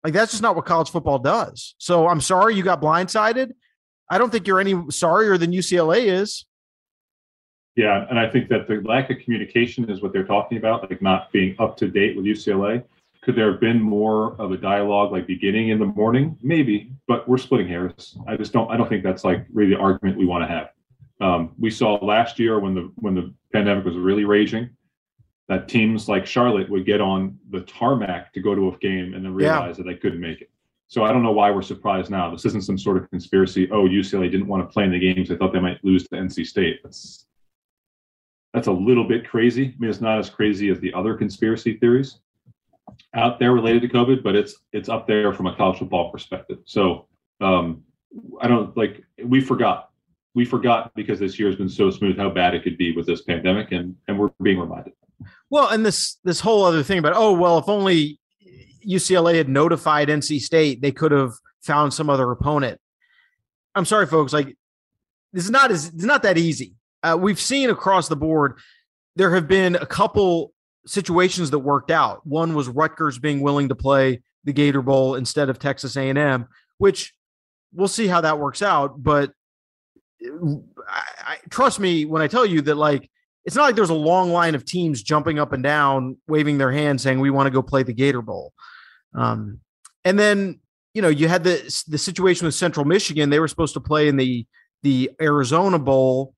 Like 0.03 0.13
that's 0.13 0.31
just 0.31 0.43
not 0.43 0.55
what 0.55 0.65
college 0.65 0.89
football 0.89 1.19
does. 1.19 1.75
So 1.77 2.07
I'm 2.07 2.21
sorry 2.21 2.55
you 2.55 2.63
got 2.63 2.81
blindsided. 2.81 3.51
I 4.09 4.17
don't 4.17 4.31
think 4.31 4.47
you're 4.47 4.59
any 4.59 4.89
sorrier 4.89 5.37
than 5.37 5.51
UCLA 5.51 6.05
is. 6.05 6.45
Yeah, 7.75 8.05
and 8.09 8.19
I 8.19 8.29
think 8.29 8.49
that 8.49 8.67
the 8.67 8.81
lack 8.85 9.09
of 9.09 9.19
communication 9.19 9.89
is 9.89 10.01
what 10.01 10.11
they're 10.11 10.25
talking 10.25 10.57
about, 10.57 10.89
like 10.89 11.01
not 11.01 11.31
being 11.31 11.55
up 11.59 11.77
to 11.77 11.87
date 11.87 12.17
with 12.17 12.25
UCLA. 12.25 12.83
Could 13.21 13.35
there 13.35 13.51
have 13.51 13.59
been 13.59 13.81
more 13.81 14.39
of 14.39 14.51
a 14.51 14.57
dialogue, 14.57 15.11
like 15.11 15.27
beginning 15.27 15.69
in 15.69 15.79
the 15.79 15.85
morning? 15.85 16.37
Maybe, 16.41 16.93
but 17.07 17.27
we're 17.27 17.37
splitting 17.37 17.67
hairs. 17.67 18.17
I 18.27 18.37
just 18.37 18.53
don't. 18.53 18.71
I 18.71 18.77
don't 18.77 18.87
think 18.87 19.03
that's 19.03 19.25
like 19.25 19.45
really 19.51 19.71
the 19.71 19.79
argument 19.79 20.17
we 20.17 20.25
want 20.25 20.43
to 20.43 20.47
have. 20.47 20.69
Um, 21.21 21.53
we 21.59 21.69
saw 21.69 21.95
last 21.95 22.39
year 22.39 22.59
when 22.59 22.75
the 22.75 22.91
when 22.95 23.15
the 23.15 23.33
pandemic 23.51 23.83
was 23.83 23.97
really 23.97 24.23
raging, 24.23 24.69
that 25.49 25.67
teams 25.67 26.07
like 26.07 26.25
Charlotte 26.25 26.69
would 26.69 26.85
get 26.85 27.01
on 27.01 27.37
the 27.49 27.61
tarmac 27.61 28.31
to 28.33 28.39
go 28.39 28.55
to 28.55 28.69
a 28.69 28.77
game 28.77 29.13
and 29.13 29.25
then 29.25 29.33
realize 29.33 29.77
yeah. 29.77 29.83
that 29.83 29.89
they 29.89 29.95
couldn't 29.95 30.21
make 30.21 30.41
it. 30.41 30.49
So 30.87 31.03
I 31.03 31.11
don't 31.11 31.21
know 31.21 31.31
why 31.31 31.51
we're 31.51 31.61
surprised 31.61 32.09
now. 32.09 32.31
This 32.31 32.45
isn't 32.45 32.63
some 32.63 32.77
sort 32.77 32.97
of 32.97 33.09
conspiracy. 33.09 33.69
Oh, 33.69 33.87
UCLA 33.87 34.31
didn't 34.31 34.47
want 34.47 34.67
to 34.67 34.73
play 34.73 34.85
in 34.85 34.91
the 34.91 34.99
games; 34.99 35.27
they 35.27 35.35
thought 35.35 35.51
they 35.51 35.59
might 35.59 35.83
lose 35.83 36.07
to 36.07 36.15
NC 36.15 36.47
State. 36.47 36.79
That's 36.83 37.25
that's 38.53 38.67
a 38.67 38.71
little 38.71 39.03
bit 39.03 39.27
crazy. 39.27 39.65
I 39.65 39.75
mean, 39.77 39.89
it's 39.89 39.99
not 39.99 40.19
as 40.19 40.29
crazy 40.29 40.69
as 40.69 40.79
the 40.79 40.93
other 40.93 41.15
conspiracy 41.15 41.77
theories 41.77 42.19
out 43.13 43.39
there 43.39 43.53
related 43.53 43.81
to 43.83 43.89
COVID, 43.89 44.23
but 44.23 44.35
it's 44.35 44.55
it's 44.73 44.89
up 44.89 45.07
there 45.07 45.33
from 45.33 45.47
a 45.47 45.55
college 45.55 45.79
football 45.79 46.11
perspective. 46.11 46.59
So 46.65 47.07
um, 47.41 47.83
I 48.41 48.47
don't 48.47 48.75
like 48.77 49.03
we 49.23 49.41
forgot 49.41 49.89
we 50.35 50.45
forgot 50.45 50.91
because 50.95 51.19
this 51.19 51.39
year 51.39 51.49
has 51.49 51.57
been 51.57 51.69
so 51.69 51.89
smooth 51.89 52.17
how 52.17 52.29
bad 52.29 52.53
it 52.53 52.63
could 52.63 52.77
be 52.77 52.95
with 52.95 53.05
this 53.05 53.21
pandemic, 53.21 53.71
and 53.71 53.95
and 54.07 54.19
we're 54.19 54.29
being 54.41 54.59
reminded. 54.59 54.93
Well, 55.49 55.69
and 55.69 55.85
this 55.85 56.17
this 56.23 56.39
whole 56.39 56.63
other 56.63 56.83
thing 56.83 56.99
about 56.99 57.13
oh 57.15 57.33
well, 57.33 57.57
if 57.57 57.67
only 57.67 58.19
UCLA 58.87 59.35
had 59.35 59.49
notified 59.49 60.07
NC 60.07 60.39
State, 60.39 60.81
they 60.81 60.91
could 60.91 61.11
have 61.11 61.33
found 61.61 61.93
some 61.93 62.09
other 62.09 62.29
opponent. 62.31 62.79
I'm 63.75 63.85
sorry, 63.85 64.07
folks. 64.07 64.33
Like 64.33 64.55
this 65.33 65.45
is 65.45 65.51
not 65.51 65.71
as 65.71 65.87
it's 65.87 66.03
not 66.03 66.23
that 66.23 66.37
easy. 66.37 66.75
Uh, 67.01 67.17
we've 67.19 67.39
seen 67.39 67.69
across 67.69 68.07
the 68.07 68.15
board 68.15 68.59
there 69.15 69.33
have 69.35 69.47
been 69.47 69.75
a 69.75 69.85
couple 69.85 70.53
situations 70.85 71.51
that 71.51 71.59
worked 71.59 71.91
out. 71.91 72.25
One 72.25 72.55
was 72.55 72.67
Rutgers 72.67 73.19
being 73.19 73.41
willing 73.41 73.69
to 73.69 73.75
play 73.75 74.21
the 74.43 74.53
Gator 74.53 74.81
Bowl 74.81 75.15
instead 75.15 75.49
of 75.49 75.59
Texas 75.59 75.95
A&M, 75.95 76.47
which 76.77 77.13
we'll 77.73 77.87
see 77.87 78.07
how 78.07 78.21
that 78.21 78.39
works 78.39 78.61
out. 78.61 79.01
But 79.01 79.31
I, 80.21 81.03
I, 81.19 81.37
trust 81.49 81.79
me 81.79 82.05
when 82.05 82.21
I 82.21 82.27
tell 82.27 82.45
you 82.45 82.61
that, 82.61 82.75
like, 82.75 83.09
it's 83.45 83.55
not 83.55 83.63
like 83.63 83.75
there's 83.75 83.89
a 83.89 83.95
long 83.95 84.31
line 84.31 84.55
of 84.55 84.65
teams 84.65 85.01
jumping 85.01 85.39
up 85.39 85.53
and 85.53 85.63
down, 85.63 86.17
waving 86.27 86.57
their 86.57 86.71
hands, 86.71 87.01
saying 87.01 87.19
we 87.19 87.29
want 87.29 87.47
to 87.47 87.51
go 87.51 87.61
play 87.61 87.83
the 87.83 87.93
Gator 87.93 88.21
Bowl. 88.21 88.53
Um, 89.15 89.59
and 90.05 90.19
then 90.19 90.59
you 90.93 91.01
know 91.01 91.07
you 91.07 91.27
had 91.27 91.43
the 91.43 91.83
the 91.87 91.97
situation 91.97 92.45
with 92.45 92.55
Central 92.55 92.85
Michigan; 92.85 93.29
they 93.29 93.39
were 93.39 93.47
supposed 93.47 93.73
to 93.73 93.79
play 93.79 94.07
in 94.07 94.17
the 94.17 94.45
the 94.83 95.11
Arizona 95.21 95.79
Bowl, 95.79 96.33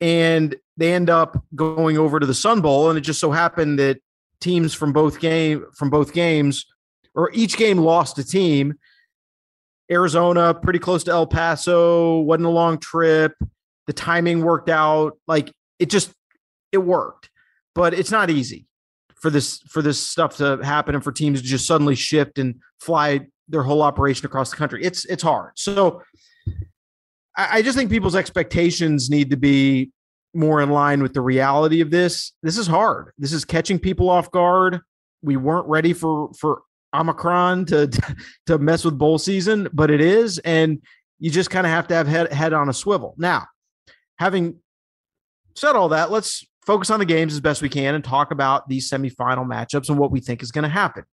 and 0.00 0.54
they 0.76 0.92
end 0.92 1.10
up 1.10 1.42
going 1.54 1.98
over 1.98 2.20
to 2.20 2.26
the 2.26 2.34
Sun 2.34 2.60
Bowl, 2.60 2.90
and 2.90 2.98
it 2.98 3.02
just 3.02 3.20
so 3.20 3.30
happened 3.30 3.78
that 3.78 3.98
teams 4.40 4.74
from 4.74 4.92
both 4.92 5.18
game 5.18 5.64
from 5.74 5.90
both 5.90 6.12
games 6.12 6.66
or 7.14 7.30
each 7.32 7.56
game 7.56 7.78
lost 7.78 8.18
a 8.18 8.24
team. 8.24 8.74
Arizona, 9.90 10.52
pretty 10.52 10.78
close 10.78 11.04
to 11.04 11.12
El 11.12 11.26
Paso, 11.26 12.18
wasn't 12.20 12.46
a 12.46 12.50
long 12.50 12.78
trip. 12.78 13.32
The 13.86 13.92
timing 13.92 14.42
worked 14.42 14.68
out. 14.68 15.18
Like 15.26 15.52
it 15.78 15.90
just 15.90 16.12
it 16.72 16.78
worked. 16.78 17.30
But 17.74 17.94
it's 17.94 18.10
not 18.10 18.30
easy 18.30 18.66
for 19.14 19.30
this 19.30 19.58
for 19.68 19.82
this 19.82 20.00
stuff 20.00 20.36
to 20.38 20.58
happen 20.62 20.94
and 20.94 21.04
for 21.04 21.12
teams 21.12 21.40
to 21.40 21.46
just 21.46 21.66
suddenly 21.66 21.94
shift 21.94 22.38
and 22.38 22.56
fly 22.80 23.20
their 23.48 23.62
whole 23.62 23.82
operation 23.82 24.26
across 24.26 24.50
the 24.50 24.56
country. 24.56 24.84
It's 24.84 25.04
it's 25.06 25.22
hard. 25.22 25.52
So 25.56 26.02
I, 27.36 27.58
I 27.58 27.62
just 27.62 27.76
think 27.76 27.90
people's 27.90 28.16
expectations 28.16 29.10
need 29.10 29.30
to 29.30 29.36
be 29.36 29.90
more 30.34 30.60
in 30.60 30.70
line 30.70 31.02
with 31.02 31.14
the 31.14 31.20
reality 31.20 31.80
of 31.80 31.90
this. 31.90 32.32
This 32.42 32.58
is 32.58 32.66
hard. 32.66 33.12
This 33.18 33.32
is 33.32 33.44
catching 33.44 33.78
people 33.78 34.08
off 34.10 34.30
guard. 34.30 34.80
We 35.22 35.36
weren't 35.36 35.66
ready 35.66 35.92
for 35.92 36.30
for 36.38 36.62
Omicron 36.94 37.66
to 37.66 37.88
to 38.46 38.58
mess 38.58 38.84
with 38.84 38.98
bowl 38.98 39.18
season, 39.18 39.68
but 39.72 39.90
it 39.90 40.00
is, 40.00 40.38
and 40.38 40.82
you 41.18 41.30
just 41.30 41.50
kind 41.50 41.66
of 41.66 41.72
have 41.72 41.88
to 41.88 41.94
have 41.94 42.06
head 42.06 42.32
head 42.32 42.52
on 42.52 42.68
a 42.68 42.74
swivel. 42.74 43.14
Now, 43.16 43.46
having 44.18 44.60
said 45.54 45.74
all 45.74 45.90
that, 45.90 46.10
let's 46.10 46.46
focus 46.66 46.90
on 46.90 46.98
the 46.98 47.06
games 47.06 47.32
as 47.32 47.40
best 47.40 47.62
we 47.62 47.68
can 47.68 47.94
and 47.94 48.04
talk 48.04 48.32
about 48.32 48.68
these 48.68 48.90
semifinal 48.90 49.46
matchups 49.46 49.88
and 49.88 49.98
what 49.98 50.10
we 50.10 50.20
think 50.20 50.42
is 50.42 50.50
going 50.50 50.64
to 50.64 50.68
happen. 50.68 51.04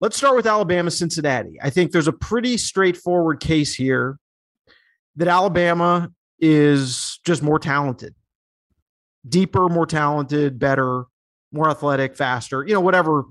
Let's 0.00 0.16
start 0.16 0.36
with 0.36 0.46
Alabama 0.46 0.90
Cincinnati. 0.90 1.58
I 1.60 1.68
think 1.68 1.90
there's 1.90 2.08
a 2.08 2.12
pretty 2.12 2.56
straightforward 2.56 3.40
case 3.40 3.74
here 3.74 4.16
that 5.16 5.28
Alabama 5.28 6.10
is 6.38 7.20
just 7.24 7.42
more 7.42 7.58
talented, 7.58 8.14
deeper, 9.28 9.68
more 9.68 9.86
talented, 9.86 10.58
better, 10.58 11.04
more 11.52 11.68
athletic, 11.68 12.16
faster, 12.16 12.64
you 12.66 12.74
know, 12.74 12.80
whatever 12.80 13.24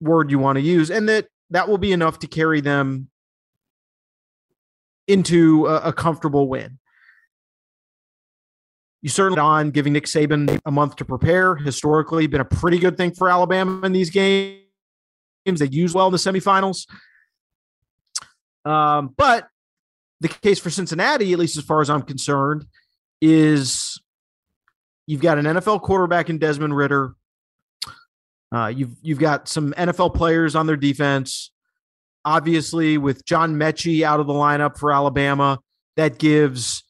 word 0.00 0.30
you 0.30 0.38
want 0.38 0.56
to 0.56 0.62
use, 0.62 0.90
and 0.90 1.08
that 1.08 1.26
that 1.50 1.68
will 1.68 1.78
be 1.78 1.92
enough 1.92 2.18
to 2.20 2.26
carry 2.26 2.60
them 2.60 3.08
into 5.06 5.66
a, 5.66 5.88
a 5.88 5.92
comfortable 5.92 6.48
win. 6.48 6.78
You 9.02 9.08
certainly 9.08 9.40
on 9.40 9.70
giving 9.70 9.92
Nick 9.92 10.04
Saban 10.04 10.60
a 10.64 10.70
month 10.70 10.96
to 10.96 11.04
prepare. 11.04 11.56
Historically, 11.56 12.28
been 12.28 12.40
a 12.40 12.44
pretty 12.44 12.78
good 12.78 12.96
thing 12.96 13.12
for 13.12 13.28
Alabama 13.28 13.84
in 13.84 13.92
these 13.92 14.10
games. 14.10 14.60
They 15.44 15.66
use 15.66 15.92
well 15.92 16.06
in 16.06 16.12
the 16.12 16.18
semifinals. 16.18 16.86
Um, 18.64 19.12
but 19.16 19.48
the 20.22 20.28
case 20.28 20.60
for 20.60 20.70
Cincinnati, 20.70 21.32
at 21.32 21.38
least 21.38 21.58
as 21.58 21.64
far 21.64 21.80
as 21.80 21.90
I'm 21.90 22.02
concerned, 22.02 22.64
is 23.20 24.00
you've 25.06 25.20
got 25.20 25.36
an 25.36 25.44
NFL 25.44 25.82
quarterback 25.82 26.30
in 26.30 26.38
Desmond 26.38 26.76
Ridder. 26.76 27.14
Uh, 28.54 28.68
you've 28.68 28.96
you've 29.02 29.18
got 29.18 29.48
some 29.48 29.72
NFL 29.72 30.14
players 30.14 30.54
on 30.54 30.66
their 30.66 30.76
defense. 30.76 31.50
Obviously, 32.24 32.98
with 32.98 33.24
John 33.24 33.56
Metchie 33.56 34.02
out 34.02 34.20
of 34.20 34.28
the 34.28 34.32
lineup 34.32 34.78
for 34.78 34.92
Alabama, 34.92 35.58
that 35.96 36.18
gives 36.18 36.84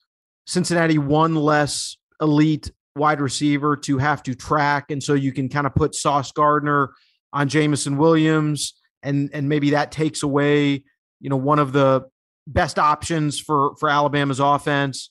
Cincinnati 0.46 0.98
one 0.98 1.34
less 1.34 1.96
elite 2.20 2.70
wide 2.96 3.20
receiver 3.20 3.76
to 3.76 3.96
have 3.96 4.22
to 4.24 4.34
track, 4.34 4.90
and 4.90 5.02
so 5.02 5.14
you 5.14 5.32
can 5.32 5.48
kind 5.48 5.66
of 5.66 5.74
put 5.74 5.94
Sauce 5.94 6.32
Gardner 6.32 6.92
on 7.32 7.48
Jameson 7.48 7.96
Williams, 7.96 8.74
and 9.02 9.30
and 9.32 9.48
maybe 9.48 9.70
that 9.70 9.90
takes 9.90 10.22
away 10.22 10.84
you 11.20 11.30
know 11.30 11.36
one 11.36 11.58
of 11.58 11.72
the 11.72 12.02
best 12.46 12.78
options 12.78 13.38
for 13.38 13.74
for 13.76 13.88
Alabama's 13.88 14.40
offense. 14.40 15.10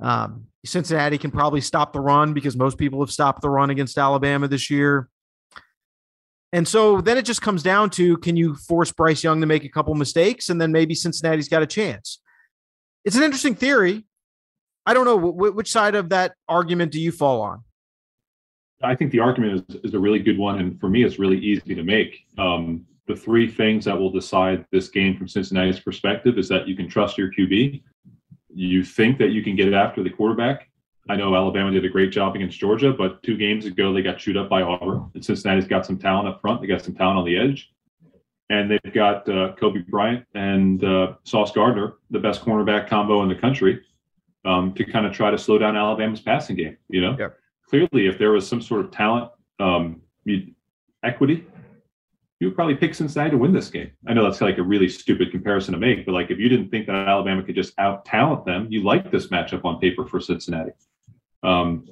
Um, 0.00 0.46
Cincinnati 0.64 1.18
can 1.18 1.30
probably 1.30 1.60
stop 1.60 1.92
the 1.92 2.00
run 2.00 2.32
because 2.32 2.56
most 2.56 2.78
people 2.78 3.00
have 3.00 3.10
stopped 3.10 3.42
the 3.42 3.50
run 3.50 3.70
against 3.70 3.98
Alabama 3.98 4.48
this 4.48 4.70
year. 4.70 5.08
And 6.52 6.66
so 6.66 7.00
then 7.00 7.16
it 7.16 7.24
just 7.24 7.42
comes 7.42 7.62
down 7.62 7.90
to 7.90 8.16
can 8.18 8.36
you 8.36 8.54
force 8.54 8.92
Bryce 8.92 9.22
Young 9.22 9.40
to 9.40 9.46
make 9.46 9.64
a 9.64 9.68
couple 9.68 9.94
mistakes 9.94 10.48
and 10.48 10.60
then 10.60 10.72
maybe 10.72 10.94
Cincinnati's 10.94 11.48
got 11.48 11.62
a 11.62 11.66
chance. 11.66 12.20
It's 13.04 13.16
an 13.16 13.22
interesting 13.22 13.54
theory. 13.54 14.04
I 14.84 14.94
don't 14.94 15.04
know 15.04 15.16
which 15.16 15.70
side 15.70 15.94
of 15.94 16.08
that 16.08 16.34
argument 16.48 16.92
do 16.92 17.00
you 17.00 17.12
fall 17.12 17.40
on? 17.42 17.62
I 18.82 18.94
think 18.94 19.12
the 19.12 19.20
argument 19.20 19.64
is, 19.68 19.76
is 19.84 19.94
a 19.94 19.98
really 19.98 20.18
good 20.18 20.38
one. 20.38 20.58
And 20.58 20.80
for 20.80 20.88
me, 20.88 21.04
it's 21.04 21.18
really 21.18 21.38
easy 21.38 21.74
to 21.74 21.82
make. 21.82 22.26
Um, 22.38 22.86
the 23.10 23.16
three 23.16 23.50
things 23.50 23.84
that 23.84 23.98
will 23.98 24.10
decide 24.10 24.64
this 24.70 24.88
game 24.88 25.16
from 25.16 25.26
Cincinnati's 25.26 25.80
perspective 25.80 26.38
is 26.38 26.48
that 26.48 26.68
you 26.68 26.76
can 26.76 26.88
trust 26.88 27.18
your 27.18 27.30
QB. 27.32 27.82
You 28.54 28.84
think 28.84 29.18
that 29.18 29.30
you 29.30 29.42
can 29.42 29.56
get 29.56 29.66
it 29.66 29.74
after 29.74 30.02
the 30.02 30.10
quarterback. 30.10 30.68
I 31.08 31.16
know 31.16 31.34
Alabama 31.34 31.72
did 31.72 31.84
a 31.84 31.88
great 31.88 32.12
job 32.12 32.36
against 32.36 32.58
Georgia, 32.58 32.92
but 32.92 33.20
two 33.24 33.36
games 33.36 33.66
ago 33.66 33.92
they 33.92 34.02
got 34.02 34.18
chewed 34.18 34.36
up 34.36 34.48
by 34.48 34.62
Auburn. 34.62 35.10
And 35.14 35.24
Cincinnati's 35.24 35.66
got 35.66 35.84
some 35.84 35.98
talent 35.98 36.28
up 36.28 36.40
front. 36.40 36.60
They 36.60 36.68
got 36.68 36.82
some 36.82 36.94
talent 36.94 37.18
on 37.18 37.24
the 37.24 37.36
edge. 37.36 37.72
And 38.48 38.70
they've 38.70 38.94
got 38.94 39.28
uh, 39.28 39.54
Coby 39.60 39.84
Bryant 39.86 40.24
and 40.34 40.84
uh, 40.84 41.14
Sauce 41.24 41.50
Gardner, 41.50 41.94
the 42.10 42.20
best 42.20 42.44
cornerback 42.44 42.88
combo 42.88 43.22
in 43.22 43.28
the 43.28 43.34
country, 43.34 43.80
um, 44.44 44.72
to 44.74 44.84
kind 44.84 45.04
of 45.04 45.12
try 45.12 45.32
to 45.32 45.38
slow 45.38 45.58
down 45.58 45.76
Alabama's 45.76 46.20
passing 46.20 46.56
game. 46.56 46.76
You 46.88 47.00
know, 47.00 47.16
clearly, 47.68 48.06
if 48.06 48.18
there 48.18 48.30
was 48.30 48.46
some 48.46 48.60
sort 48.60 48.84
of 48.84 48.90
talent 48.90 49.30
um, 49.58 50.00
equity 51.02 51.46
you 52.40 52.48
would 52.48 52.56
probably 52.56 52.74
pick 52.74 52.94
Cincinnati 52.94 53.30
to 53.30 53.38
win 53.38 53.52
this 53.52 53.68
game. 53.68 53.90
I 54.08 54.14
know 54.14 54.24
that's 54.24 54.40
like 54.40 54.56
a 54.56 54.62
really 54.62 54.88
stupid 54.88 55.30
comparison 55.30 55.72
to 55.74 55.78
make, 55.78 56.06
but 56.06 56.12
like 56.12 56.30
if 56.30 56.38
you 56.38 56.48
didn't 56.48 56.70
think 56.70 56.86
that 56.86 56.94
Alabama 57.06 57.42
could 57.42 57.54
just 57.54 57.78
out 57.78 58.06
talent 58.06 58.46
them, 58.46 58.66
you 58.70 58.82
like 58.82 59.10
this 59.10 59.28
matchup 59.28 59.64
on 59.66 59.78
paper 59.78 60.06
for 60.06 60.20
Cincinnati. 60.20 60.72
Um, 61.42 61.86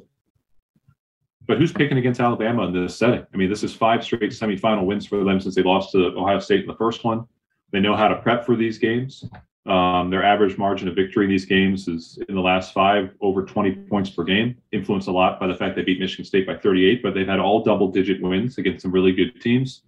but 1.47 1.59
who's 1.59 1.73
picking 1.73 1.99
against 1.99 2.21
Alabama 2.21 2.67
in 2.67 2.73
this 2.73 2.97
setting? 2.97 3.26
I 3.33 3.37
mean, 3.37 3.50
this 3.50 3.62
is 3.62 3.75
five 3.75 4.02
straight 4.02 4.33
semifinal 4.33 4.87
wins 4.87 5.07
for 5.07 5.23
them 5.23 5.38
since 5.38 5.55
they 5.55 5.62
lost 5.62 5.93
to 5.93 6.07
Ohio 6.17 6.38
State 6.38 6.62
in 6.62 6.67
the 6.67 6.76
first 6.76 7.05
one. 7.05 7.26
They 7.71 7.81
know 7.81 7.95
how 7.95 8.09
to 8.09 8.17
prep 8.17 8.47
for 8.47 8.57
these 8.57 8.78
games. 8.78 9.25
Um, 9.67 10.09
their 10.09 10.25
average 10.25 10.57
margin 10.57 10.88
of 10.88 10.95
victory 10.95 11.26
in 11.26 11.31
these 11.31 11.45
games 11.45 11.88
is 11.88 12.19
in 12.31 12.35
the 12.35 12.40
last 12.40 12.73
five 12.73 13.11
over 13.21 13.45
20 13.45 13.73
points 13.90 14.09
per 14.09 14.25
game, 14.25 14.57
influenced 14.73 15.09
a 15.09 15.12
lot 15.12 15.38
by 15.38 15.47
the 15.47 15.55
fact 15.55 15.76
they 15.76 15.83
beat 15.83 16.00
Michigan 16.00 16.25
State 16.25 16.47
by 16.47 16.57
38, 16.57 17.02
but 17.02 17.12
they've 17.12 17.26
had 17.26 17.38
all 17.38 17.62
double 17.62 17.88
digit 17.88 18.23
wins 18.23 18.57
against 18.57 18.83
some 18.83 18.93
really 18.93 19.12
good 19.12 19.38
teams. 19.43 19.83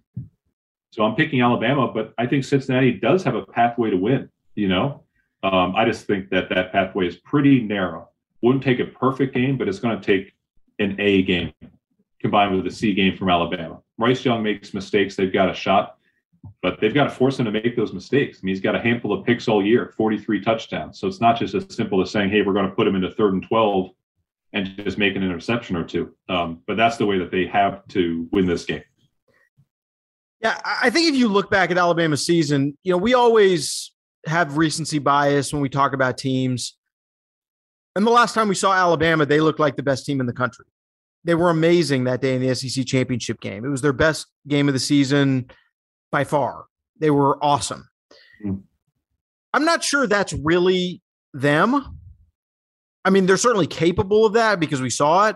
So 0.91 1.03
I'm 1.03 1.15
picking 1.15 1.41
Alabama, 1.41 1.87
but 1.91 2.13
I 2.17 2.27
think 2.27 2.43
Cincinnati 2.43 2.91
does 2.91 3.23
have 3.23 3.35
a 3.35 3.45
pathway 3.45 3.89
to 3.89 3.97
win. 3.97 4.29
You 4.55 4.67
know, 4.67 5.03
um, 5.43 5.73
I 5.75 5.85
just 5.85 6.05
think 6.05 6.29
that 6.29 6.49
that 6.49 6.71
pathway 6.71 7.07
is 7.07 7.15
pretty 7.15 7.61
narrow. 7.61 8.09
Wouldn't 8.41 8.63
take 8.63 8.79
a 8.79 8.85
perfect 8.85 9.33
game, 9.33 9.57
but 9.57 9.67
it's 9.69 9.79
going 9.79 9.99
to 9.99 10.05
take 10.05 10.33
an 10.79 10.95
A 10.99 11.21
game 11.23 11.53
combined 12.19 12.55
with 12.55 12.67
a 12.67 12.71
C 12.71 12.93
game 12.93 13.17
from 13.17 13.29
Alabama. 13.29 13.79
Bryce 13.97 14.25
Young 14.25 14.43
makes 14.43 14.73
mistakes; 14.73 15.15
they've 15.15 15.31
got 15.33 15.49
a 15.49 15.53
shot. 15.53 15.97
but 16.61 16.79
they've 16.79 16.93
got 16.93 17.05
to 17.05 17.09
force 17.09 17.39
him 17.39 17.45
to 17.45 17.51
make 17.51 17.75
those 17.75 17.93
mistakes. 17.93 18.39
I 18.41 18.45
mean, 18.45 18.55
he's 18.55 18.61
got 18.61 18.75
a 18.75 18.79
handful 18.79 19.13
of 19.13 19.25
picks 19.25 19.47
all 19.47 19.63
year, 19.63 19.93
43 19.95 20.41
touchdowns. 20.41 20.99
So 20.99 21.07
it's 21.07 21.21
not 21.21 21.37
just 21.37 21.53
as 21.53 21.65
simple 21.73 22.01
as 22.01 22.11
saying, 22.11 22.29
hey, 22.31 22.41
we're 22.41 22.53
going 22.53 22.67
to 22.67 22.75
put 22.75 22.87
him 22.87 22.95
into 22.95 23.11
third 23.11 23.33
and 23.33 23.43
12 23.43 23.91
and 24.53 24.75
just 24.77 24.97
make 24.97 25.15
an 25.15 25.23
interception 25.23 25.75
or 25.75 25.83
two. 25.83 26.13
Um, 26.29 26.61
but 26.67 26.77
that's 26.77 26.97
the 26.97 27.05
way 27.05 27.17
that 27.19 27.31
they 27.31 27.45
have 27.47 27.87
to 27.89 28.27
win 28.31 28.45
this 28.45 28.65
game. 28.65 28.83
Yeah, 30.41 30.59
I 30.63 30.89
think 30.89 31.07
if 31.07 31.15
you 31.15 31.27
look 31.27 31.51
back 31.51 31.69
at 31.69 31.77
Alabama's 31.77 32.25
season, 32.25 32.75
you 32.83 32.91
know, 32.91 32.97
we 32.97 33.13
always 33.13 33.91
have 34.25 34.57
recency 34.57 34.97
bias 34.97 35.53
when 35.53 35.61
we 35.61 35.69
talk 35.69 35.93
about 35.93 36.17
teams. 36.17 36.75
And 37.95 38.07
the 38.07 38.11
last 38.11 38.33
time 38.33 38.47
we 38.47 38.55
saw 38.55 38.73
Alabama, 38.73 39.25
they 39.25 39.39
looked 39.39 39.59
like 39.59 39.75
the 39.75 39.83
best 39.83 40.05
team 40.05 40.19
in 40.19 40.25
the 40.25 40.33
country. 40.33 40.65
They 41.23 41.35
were 41.35 41.51
amazing 41.51 42.05
that 42.05 42.21
day 42.21 42.35
in 42.35 42.41
the 42.41 42.55
SEC 42.55 42.85
championship 42.85 43.39
game. 43.39 43.63
It 43.63 43.69
was 43.69 43.81
their 43.81 43.93
best 43.93 44.27
game 44.47 44.67
of 44.67 44.73
the 44.73 44.79
season 44.79 45.51
by 46.11 46.23
far. 46.23 46.65
They 46.99 47.11
were 47.11 47.43
awesome. 47.43 47.87
Mm. 48.43 48.63
I'm 49.53 49.65
not 49.65 49.83
sure 49.83 50.07
that's 50.07 50.33
really 50.33 51.01
them. 51.33 51.99
I 53.05 53.11
mean, 53.11 53.27
they're 53.27 53.37
certainly 53.37 53.67
capable 53.67 54.25
of 54.25 54.33
that 54.33 54.59
because 54.59 54.81
we 54.81 54.89
saw 54.89 55.27
it, 55.27 55.35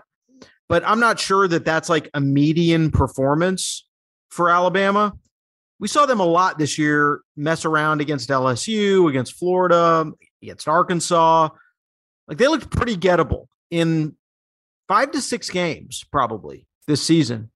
but 0.68 0.82
I'm 0.84 1.00
not 1.00 1.20
sure 1.20 1.46
that 1.46 1.64
that's 1.64 1.88
like 1.88 2.10
a 2.14 2.20
median 2.20 2.90
performance 2.90 3.85
for 4.36 4.50
Alabama. 4.50 5.12
We 5.78 5.88
saw 5.88 6.06
them 6.06 6.20
a 6.20 6.24
lot 6.24 6.58
this 6.58 6.78
year 6.78 7.20
mess 7.36 7.64
around 7.64 8.00
against 8.00 8.28
LSU, 8.28 9.08
against 9.08 9.34
Florida, 9.34 10.10
against 10.42 10.68
Arkansas. 10.68 11.48
Like 12.28 12.38
they 12.38 12.48
looked 12.48 12.70
pretty 12.70 12.96
gettable 12.96 13.46
in 13.70 14.16
five 14.88 15.10
to 15.12 15.20
six 15.20 15.50
games, 15.50 16.04
probably 16.10 16.66
this 16.86 17.02
season. 17.02 17.50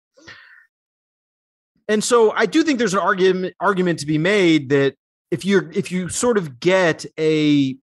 And 1.88 2.04
so 2.04 2.32
I 2.32 2.46
do 2.46 2.62
think 2.62 2.78
there's 2.78 2.94
an 2.94 3.00
argument 3.00 3.54
argument 3.58 3.98
to 4.00 4.06
be 4.06 4.18
made 4.18 4.68
that 4.68 4.94
if 5.30 5.44
you're 5.44 5.70
if 5.72 5.90
you 5.90 6.08
sort 6.08 6.38
of 6.38 6.60
get 6.60 7.04
a 7.18 7.76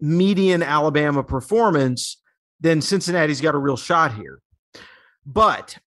median 0.00 0.62
Alabama 0.62 1.24
performance, 1.24 2.20
then 2.60 2.80
Cincinnati's 2.80 3.40
got 3.40 3.54
a 3.54 3.58
real 3.58 3.76
shot 3.76 4.14
here. 4.14 4.40
But 5.26 5.78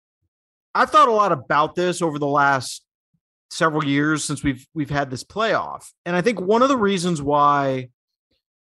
I've 0.73 0.89
thought 0.89 1.09
a 1.09 1.13
lot 1.13 1.31
about 1.31 1.75
this 1.75 2.01
over 2.01 2.17
the 2.17 2.27
last 2.27 2.83
several 3.49 3.83
years 3.83 4.23
since 4.23 4.43
we've 4.43 4.65
we've 4.73 4.89
had 4.89 5.09
this 5.09 5.23
playoff. 5.23 5.91
And 6.05 6.15
I 6.15 6.21
think 6.21 6.39
one 6.39 6.61
of 6.61 6.69
the 6.69 6.77
reasons 6.77 7.21
why 7.21 7.89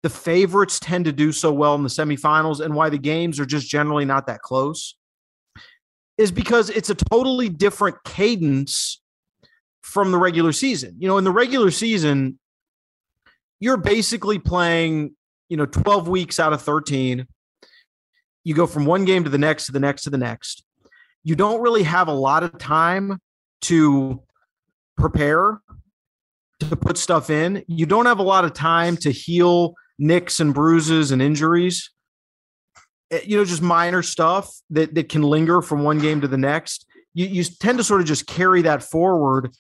the 0.02 0.10
favorites 0.10 0.80
tend 0.80 1.06
to 1.06 1.14
do 1.14 1.32
so 1.32 1.54
well 1.54 1.76
in 1.76 1.84
the 1.84 1.90
semifinals 1.90 2.60
and 2.60 2.76
why 2.76 2.90
the 2.90 2.98
games 2.98 3.40
are 3.40 3.46
just 3.46 3.70
generally 3.70 4.06
not 4.06 4.28
that 4.28 4.42
close 4.42 4.96
is 6.18 6.32
because 6.32 6.70
it's 6.70 6.90
a 6.90 6.96
totally 6.96 7.50
different 7.50 7.96
cadence 8.04 9.02
from 9.82 10.12
the 10.12 10.18
regular 10.18 10.52
season. 10.52 10.96
You 11.00 11.08
know, 11.08 11.18
in 11.18 11.24
the 11.24 11.32
regular 11.32 11.72
season, 11.72 12.38
you're 13.60 13.78
basically 13.78 14.40
playing, 14.40 15.16
you 15.50 15.58
know, 15.58 15.66
12 15.66 16.08
weeks 16.08 16.40
out 16.40 16.54
of 16.54 16.62
13. 16.62 17.26
You 18.44 18.54
go 18.54 18.68
from 18.68 18.86
one 18.86 19.06
game 19.06 19.24
to 19.24 19.30
the 19.30 19.38
next 19.38 19.68
to 19.68 19.72
the 19.72 19.80
next 19.80 20.04
to 20.04 20.10
the 20.10 20.18
next. 20.18 20.64
You 21.24 21.36
don't 21.36 21.62
really 21.62 21.84
have 21.84 22.08
a 22.08 22.14
lot 22.14 22.44
of 22.44 22.58
time 22.58 23.20
to 23.62 24.22
prepare, 24.98 25.62
to 26.60 26.76
put 26.76 26.98
stuff 26.98 27.30
in. 27.30 27.64
You 27.68 27.86
don't 27.86 28.06
have 28.06 28.20
a 28.20 28.24
lot 28.24 28.46
of 28.46 28.54
time 28.54 28.98
to 28.98 29.12
heal 29.12 29.74
nicks 29.98 30.40
and 30.40 30.54
bruises 30.54 31.12
and 31.12 31.22
injuries. 31.22 31.92
Eh, 33.12 33.22
you 33.26 33.38
know, 33.38 33.46
just 33.46 33.62
minor 33.62 34.02
stuff 34.02 34.54
that 34.70 34.94
that 34.96 35.10
can 35.10 35.24
linger 35.24 35.62
from 35.62 35.84
one 35.84 36.00
game 36.00 36.22
to 36.22 36.28
the 36.28 36.38
next. 36.38 36.86
You 37.14 37.28
you 37.28 37.44
tend 37.44 37.78
to 37.78 37.84
sort 37.84 38.02
of 38.02 38.08
just 38.08 38.28
carry 38.28 38.64
that 38.64 38.84
forward 38.84 39.52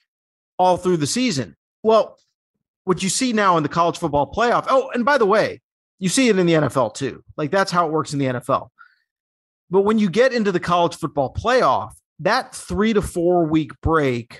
all 0.57 0.77
through 0.77 0.97
the 0.97 1.07
season. 1.07 1.55
Well, 1.81 2.17
what 2.85 3.03
you 3.03 3.09
see 3.09 3.33
now 3.33 3.57
in 3.57 3.63
the 3.63 3.69
college 3.69 3.97
football 3.97 4.31
playoff. 4.31 4.65
Oh, 4.69 4.89
and 4.93 5.05
by 5.05 5.17
the 5.17 5.25
way, 5.25 5.61
you 5.99 6.09
see 6.09 6.29
it 6.29 6.37
in 6.37 6.45
the 6.45 6.53
NFL 6.53 6.93
too. 6.95 7.23
Like 7.37 7.51
that's 7.51 7.71
how 7.71 7.87
it 7.87 7.91
works 7.91 8.13
in 8.13 8.19
the 8.19 8.25
NFL. 8.25 8.69
But 9.73 9.81
when 9.81 9.97
you 9.97 10.07
get 10.07 10.33
into 10.33 10.51
the 10.51 10.59
college 10.59 10.95
football 10.95 11.33
playoff, 11.33 11.93
that 12.19 12.53
3 12.53 12.93
to 12.93 13.01
4 13.01 13.47
week 13.47 13.71
break, 13.81 14.39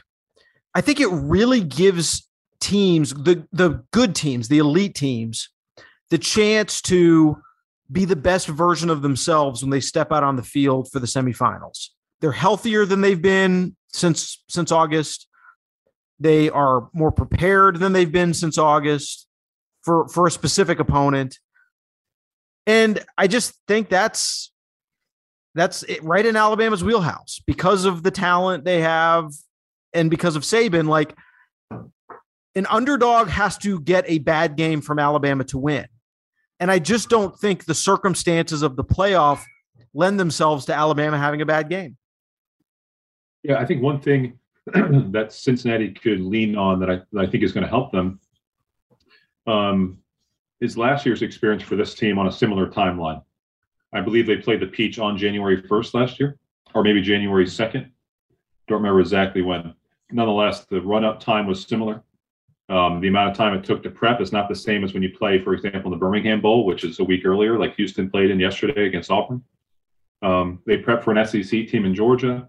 I 0.75 0.81
think 0.81 0.99
it 0.99 1.07
really 1.07 1.59
gives 1.59 2.29
teams, 2.61 3.15
the 3.15 3.47
the 3.51 3.83
good 3.91 4.13
teams, 4.13 4.47
the 4.47 4.59
elite 4.59 4.93
teams, 4.93 5.49
the 6.11 6.19
chance 6.19 6.83
to 6.83 7.41
be 7.91 8.05
the 8.05 8.15
best 8.15 8.47
version 8.47 8.91
of 8.91 9.01
themselves 9.01 9.63
when 9.63 9.71
they 9.71 9.79
step 9.79 10.11
out 10.11 10.23
on 10.23 10.35
the 10.35 10.43
field 10.43 10.91
for 10.91 10.99
the 10.99 11.07
semifinals. 11.07 11.89
They're 12.21 12.31
healthier 12.31 12.85
than 12.85 13.01
they've 13.01 13.21
been 13.21 13.75
since 13.91 14.43
since 14.47 14.71
August. 14.71 15.27
They 16.19 16.51
are 16.51 16.89
more 16.93 17.11
prepared 17.11 17.79
than 17.79 17.93
they've 17.93 18.11
been 18.11 18.35
since 18.35 18.59
August 18.59 19.27
for 19.81 20.07
for 20.09 20.27
a 20.27 20.31
specific 20.31 20.79
opponent. 20.79 21.39
And 22.67 23.03
I 23.17 23.25
just 23.25 23.55
think 23.67 23.89
that's 23.89 24.52
that's 25.55 25.83
it, 25.83 26.03
right 26.03 26.25
in 26.25 26.35
Alabama's 26.35 26.83
wheelhouse 26.83 27.41
because 27.45 27.85
of 27.85 28.03
the 28.03 28.11
talent 28.11 28.65
they 28.65 28.81
have 28.81 29.31
and 29.93 30.09
because 30.09 30.35
of 30.35 30.43
Saban 30.43 30.87
like 30.87 31.15
an 32.55 32.67
underdog 32.69 33.29
has 33.29 33.57
to 33.59 33.79
get 33.79 34.05
a 34.07 34.19
bad 34.19 34.55
game 34.55 34.81
from 34.81 34.99
Alabama 34.99 35.43
to 35.45 35.57
win. 35.57 35.87
And 36.59 36.69
I 36.71 36.79
just 36.79 37.09
don't 37.09 37.37
think 37.39 37.65
the 37.65 37.73
circumstances 37.73 38.61
of 38.61 38.75
the 38.75 38.83
playoff 38.83 39.41
lend 39.93 40.19
themselves 40.19 40.65
to 40.65 40.73
Alabama 40.73 41.17
having 41.17 41.41
a 41.41 41.45
bad 41.45 41.69
game. 41.69 41.97
Yeah, 43.43 43.57
I 43.57 43.65
think 43.65 43.81
one 43.81 43.99
thing 43.99 44.39
that 44.73 45.33
Cincinnati 45.33 45.91
could 45.91 46.21
lean 46.21 46.55
on 46.55 46.79
that 46.79 46.89
I, 46.89 47.01
that 47.11 47.21
I 47.21 47.25
think 47.25 47.43
is 47.43 47.51
going 47.51 47.63
to 47.63 47.69
help 47.69 47.91
them 47.91 48.19
um, 49.45 49.97
is 50.61 50.77
last 50.77 51.05
year's 51.05 51.21
experience 51.21 51.63
for 51.63 51.75
this 51.75 51.93
team 51.95 52.17
on 52.17 52.27
a 52.27 52.31
similar 52.31 52.67
timeline. 52.67 53.21
I 53.93 54.01
believe 54.01 54.25
they 54.25 54.37
played 54.37 54.59
the 54.59 54.67
Peach 54.67 54.99
on 54.99 55.17
January 55.17 55.61
1st 55.61 55.93
last 55.93 56.19
year, 56.19 56.37
or 56.73 56.83
maybe 56.83 57.01
January 57.01 57.45
2nd. 57.45 57.89
Don't 58.67 58.77
remember 58.77 58.99
exactly 58.99 59.41
when. 59.41 59.73
Nonetheless, 60.11 60.65
the 60.65 60.81
run 60.81 61.03
up 61.05 61.19
time 61.19 61.47
was 61.47 61.65
similar. 61.65 62.03
Um, 62.69 63.01
the 63.01 63.07
amount 63.07 63.29
of 63.29 63.37
time 63.37 63.53
it 63.53 63.63
took 63.63 63.83
to 63.83 63.89
prep 63.89 64.21
is 64.21 64.31
not 64.31 64.47
the 64.47 64.55
same 64.55 64.83
as 64.83 64.93
when 64.93 65.03
you 65.03 65.11
play, 65.15 65.43
for 65.43 65.53
example, 65.53 65.91
in 65.93 65.99
the 65.99 66.03
Birmingham 66.03 66.41
Bowl, 66.41 66.65
which 66.65 66.83
is 66.83 66.99
a 66.99 67.03
week 67.03 67.25
earlier, 67.25 67.59
like 67.59 67.75
Houston 67.75 68.09
played 68.09 68.31
in 68.31 68.39
yesterday 68.39 68.87
against 68.87 69.11
Auburn. 69.11 69.43
Um, 70.21 70.59
they 70.65 70.77
prep 70.77 71.03
for 71.03 71.11
an 71.15 71.25
SEC 71.25 71.67
team 71.67 71.85
in 71.85 71.93
Georgia. 71.93 72.47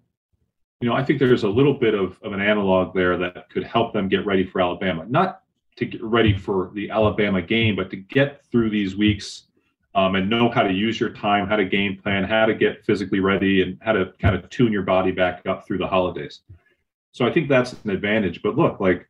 You 0.81 0.89
know, 0.89 0.95
I 0.95 1.05
think 1.05 1.19
there's 1.19 1.43
a 1.43 1.49
little 1.49 1.75
bit 1.75 1.95
of, 1.95 2.19
of 2.23 2.33
an 2.33 2.41
analog 2.41 2.95
there 2.95 3.17
that 3.19 3.51
could 3.51 3.65
help 3.65 3.93
them 3.93 4.09
get 4.09 4.25
ready 4.25 4.45
for 4.45 4.61
Alabama. 4.61 5.05
Not 5.09 5.41
to 5.77 5.85
get 5.85 6.03
ready 6.03 6.37
for 6.37 6.71
the 6.75 6.91
Alabama 6.91 7.43
game, 7.43 7.75
but 7.75 7.91
to 7.91 7.97
get 7.97 8.45
through 8.47 8.71
these 8.71 8.97
weeks 8.97 9.49
um, 9.95 10.17
and 10.17 10.29
know 10.29 10.51
how 10.51 10.63
to 10.63 10.73
use 10.73 10.99
your 10.99 11.11
time, 11.11 11.47
how 11.47 11.57
to 11.57 11.65
game 11.65 11.99
plan, 12.03 12.25
how 12.25 12.47
to 12.47 12.55
get 12.55 12.85
physically 12.85 13.21
ready, 13.21 13.63
and 13.63 13.79
how 13.81 13.93
to 13.93 14.13
kind 14.21 14.35
of 14.35 14.49
tune 14.51 14.73
your 14.73 14.83
body 14.83 15.13
back 15.13 15.43
up 15.47 15.67
through 15.67 15.79
the 15.79 15.87
holidays. 15.87 16.41
So 17.13 17.27
I 17.27 17.33
think 17.33 17.49
that's 17.49 17.73
an 17.85 17.91
advantage. 17.91 18.43
But 18.43 18.57
look, 18.57 18.81
like 18.81 19.09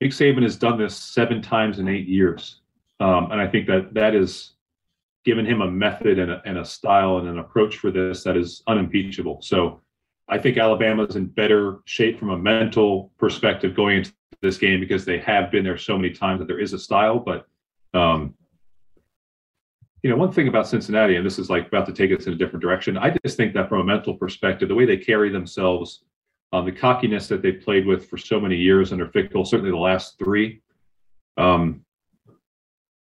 Nick 0.00 0.12
Saban 0.12 0.42
has 0.42 0.56
done 0.56 0.78
this 0.78 0.96
seven 0.96 1.42
times 1.42 1.78
in 1.78 1.88
eight 1.88 2.08
years, 2.08 2.60
um, 3.00 3.30
and 3.30 3.40
I 3.40 3.46
think 3.46 3.66
that 3.66 3.92
that 3.94 4.14
is 4.14 4.52
given 5.24 5.46
him 5.46 5.62
a 5.62 5.70
method 5.70 6.18
and 6.18 6.30
a, 6.30 6.42
and 6.44 6.58
a 6.58 6.64
style 6.64 7.18
and 7.18 7.28
an 7.28 7.38
approach 7.38 7.76
for 7.76 7.90
this 7.90 8.22
that 8.24 8.36
is 8.36 8.62
unimpeachable. 8.66 9.40
So 9.42 9.80
I 10.28 10.38
think 10.38 10.58
Alabama 10.58 11.04
is 11.04 11.16
in 11.16 11.26
better 11.26 11.78
shape 11.86 12.18
from 12.18 12.30
a 12.30 12.38
mental 12.38 13.10
perspective 13.18 13.74
going 13.74 13.98
into 13.98 14.12
this 14.40 14.58
game 14.58 14.80
because 14.80 15.04
they 15.04 15.18
have 15.18 15.50
been 15.50 15.64
there 15.64 15.78
so 15.78 15.96
many 15.96 16.12
times 16.12 16.40
that 16.40 16.46
there 16.46 16.60
is 16.60 16.72
a 16.72 16.78
style. 16.78 17.18
But 17.18 17.46
um, 17.94 18.34
you 20.04 20.10
know, 20.10 20.16
one 20.16 20.30
thing 20.30 20.48
about 20.48 20.68
Cincinnati, 20.68 21.16
and 21.16 21.24
this 21.24 21.38
is 21.38 21.48
like 21.48 21.68
about 21.68 21.86
to 21.86 21.92
take 21.92 22.12
us 22.12 22.26
in 22.26 22.34
a 22.34 22.36
different 22.36 22.62
direction. 22.62 22.98
I 22.98 23.16
just 23.24 23.38
think 23.38 23.54
that 23.54 23.70
from 23.70 23.80
a 23.80 23.84
mental 23.84 24.12
perspective, 24.12 24.68
the 24.68 24.74
way 24.74 24.84
they 24.84 24.98
carry 24.98 25.30
themselves 25.30 26.04
um, 26.52 26.66
the 26.66 26.72
cockiness 26.72 27.26
that 27.28 27.40
they 27.40 27.52
played 27.52 27.86
with 27.86 28.08
for 28.08 28.18
so 28.18 28.38
many 28.38 28.54
years 28.54 28.92
under 28.92 29.06
Fickell, 29.08 29.46
certainly 29.46 29.72
the 29.72 29.76
last 29.76 30.18
three. 30.18 30.60
Um, 31.38 31.84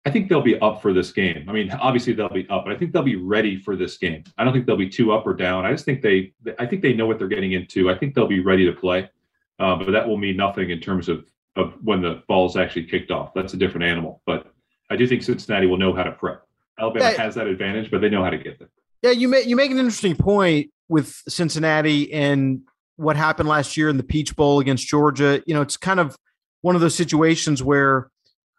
I 0.07 0.11
think 0.11 0.29
they'll 0.29 0.41
be 0.41 0.59
up 0.61 0.81
for 0.81 0.93
this 0.93 1.13
game. 1.13 1.45
I 1.49 1.53
mean, 1.53 1.71
obviously 1.73 2.13
they'll 2.13 2.29
be 2.29 2.49
up, 2.49 2.65
but 2.65 2.73
I 2.73 2.79
think 2.79 2.93
they'll 2.93 3.03
be 3.03 3.17
ready 3.17 3.59
for 3.59 3.77
this 3.77 3.99
game. 3.99 4.23
I 4.39 4.45
don't 4.45 4.53
think 4.53 4.65
they'll 4.65 4.77
be 4.77 4.89
too 4.89 5.13
up 5.13 5.27
or 5.27 5.35
down. 5.35 5.67
I 5.67 5.73
just 5.73 5.85
think 5.85 6.03
they, 6.03 6.33
I 6.59 6.67
think 6.67 6.83
they 6.83 6.95
know 6.95 7.07
what 7.07 7.19
they're 7.19 7.29
getting 7.29 7.53
into. 7.53 7.91
I 7.91 7.99
think 7.99 8.15
they'll 8.15 8.27
be 8.27 8.41
ready 8.41 8.65
to 8.65 8.73
play, 8.73 9.11
uh, 9.59 9.77
but 9.77 9.91
that 9.91 10.09
will 10.09 10.17
mean 10.17 10.37
nothing 10.37 10.71
in 10.71 10.81
terms 10.81 11.09
of 11.09 11.27
of 11.57 11.75
when 11.83 12.01
the 12.01 12.23
ball's 12.29 12.57
actually 12.57 12.85
kicked 12.85 13.11
off. 13.11 13.35
That's 13.35 13.53
a 13.53 13.59
different 13.59 13.85
animal. 13.85 14.23
But 14.25 14.51
I 14.89 14.97
do 14.97 15.07
think 15.07 15.23
Cincinnati 15.23 15.67
will 15.67 15.77
know 15.77 15.93
how 15.93 16.05
to 16.05 16.13
prep. 16.13 16.47
Alabama 16.79 17.13
has 17.17 17.35
that 17.35 17.47
advantage, 17.47 17.91
but 17.91 18.01
they 18.01 18.09
know 18.09 18.25
how 18.25 18.31
to 18.31 18.39
get 18.39 18.59
there. 18.59 18.69
Yeah, 19.03 19.11
you 19.11 19.29
make 19.29 19.47
you 19.47 19.57
make 19.57 19.71
an 19.71 19.79
interesting 19.79 20.17
point 20.17 20.71
with 20.89 21.15
Cincinnati 21.29 22.13
and 22.13 22.63
what 22.97 23.17
happened 23.17 23.49
last 23.49 23.77
year 23.77 23.89
in 23.89 23.97
the 23.97 24.03
Peach 24.03 24.37
Bowl 24.37 24.61
against 24.61 24.87
Georgia. 24.87 25.43
You 25.47 25.55
know, 25.55 25.63
it's 25.63 25.77
kind 25.77 26.01
of 26.01 26.17
one 26.61 26.75
of 26.75 26.81
those 26.81 26.95
situations 26.95 27.63
where 27.63 28.11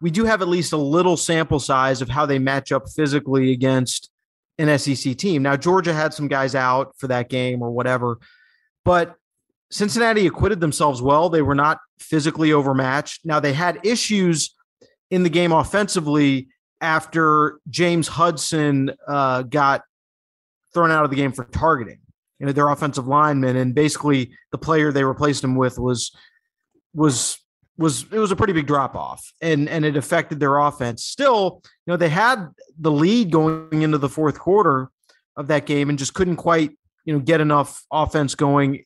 we 0.02 0.12
do 0.12 0.26
have 0.26 0.42
at 0.42 0.48
least 0.48 0.74
a 0.74 0.78
little 0.78 1.16
sample 1.16 1.60
size 1.60 2.02
of 2.02 2.10
how 2.10 2.26
they 2.26 2.40
match 2.40 2.72
up 2.72 2.90
physically 2.90 3.52
against 3.52 4.10
an 4.58 4.78
SEC 4.78 5.16
team. 5.16 5.42
Now, 5.42 5.56
Georgia 5.56 5.94
had 5.94 6.14
some 6.14 6.28
guys 6.28 6.56
out 6.56 6.94
for 6.98 7.08
that 7.08 7.30
game 7.30 7.62
or 7.62 7.72
whatever, 7.72 8.20
but 8.84 9.16
Cincinnati 9.74 10.28
acquitted 10.28 10.60
themselves 10.60 11.02
well. 11.02 11.30
They 11.30 11.42
were 11.42 11.56
not 11.56 11.80
physically 12.00 12.54
overmatched. 12.54 13.26
Now 13.26 13.40
they 13.40 13.54
had 13.54 13.80
issues 13.84 14.54
in 15.10 15.24
the 15.24 15.30
game 15.30 15.52
offensively 15.52 16.50
after 16.84 17.60
James 17.70 18.08
Hudson 18.10 18.92
uh, 19.08 19.44
got 19.44 19.84
thrown 20.74 20.92
out 20.92 21.06
of 21.06 21.10
the 21.10 21.16
game 21.16 21.32
for 21.32 21.46
targeting. 21.46 22.00
You 22.40 22.48
know, 22.48 22.52
their 22.52 22.68
offensive 22.68 23.08
lineman, 23.08 23.56
and 23.56 23.74
basically 23.74 24.32
the 24.52 24.58
player 24.58 24.92
they 24.92 25.04
replaced 25.04 25.44
him 25.44 25.56
with 25.56 25.80
was 25.80 26.12
was 26.94 27.40
was 27.78 28.06
it 28.12 28.20
was 28.20 28.32
a 28.32 28.36
pretty 28.36 28.54
big 28.54 28.68
drop 28.68 28.96
off, 28.96 29.32
and 29.42 29.70
and 29.70 29.86
it 29.86 29.96
affected 29.96 30.42
their 30.42 30.58
offense. 30.58 31.06
Still, 31.06 31.62
you 31.64 31.92
know, 31.92 31.98
they 31.98 32.10
had 32.10 32.50
the 32.78 32.92
lead 32.92 33.32
going 33.32 33.82
into 33.82 33.98
the 33.98 34.10
fourth 34.10 34.38
quarter 34.38 34.90
of 35.38 35.48
that 35.48 35.66
game, 35.66 35.90
and 35.90 35.98
just 35.98 36.14
couldn't 36.14 36.36
quite 36.36 36.72
you 37.06 37.14
know 37.14 37.20
get 37.20 37.40
enough 37.40 37.84
offense 37.92 38.36
going 38.36 38.84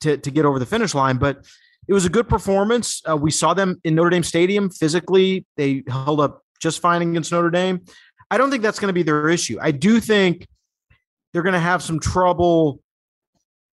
to 0.00 0.18
to 0.18 0.30
get 0.30 0.44
over 0.44 0.58
the 0.58 0.66
finish 0.66 0.94
line. 0.94 1.16
But 1.16 1.46
it 1.88 1.94
was 1.94 2.04
a 2.04 2.10
good 2.10 2.28
performance. 2.28 3.00
Uh, 3.08 3.16
we 3.16 3.30
saw 3.30 3.54
them 3.54 3.80
in 3.84 3.94
Notre 3.94 4.10
Dame 4.10 4.24
Stadium 4.24 4.68
physically; 4.68 5.46
they 5.56 5.84
held 5.88 6.20
up 6.20 6.43
just 6.64 6.80
fine 6.80 7.02
against 7.02 7.30
Notre 7.30 7.50
Dame. 7.50 7.82
I 8.30 8.38
don't 8.38 8.50
think 8.50 8.62
that's 8.62 8.80
going 8.80 8.88
to 8.88 8.94
be 8.94 9.04
their 9.04 9.28
issue. 9.28 9.58
I 9.60 9.70
do 9.70 10.00
think 10.00 10.48
they're 11.32 11.42
going 11.42 11.52
to 11.52 11.60
have 11.60 11.82
some 11.82 12.00
trouble 12.00 12.80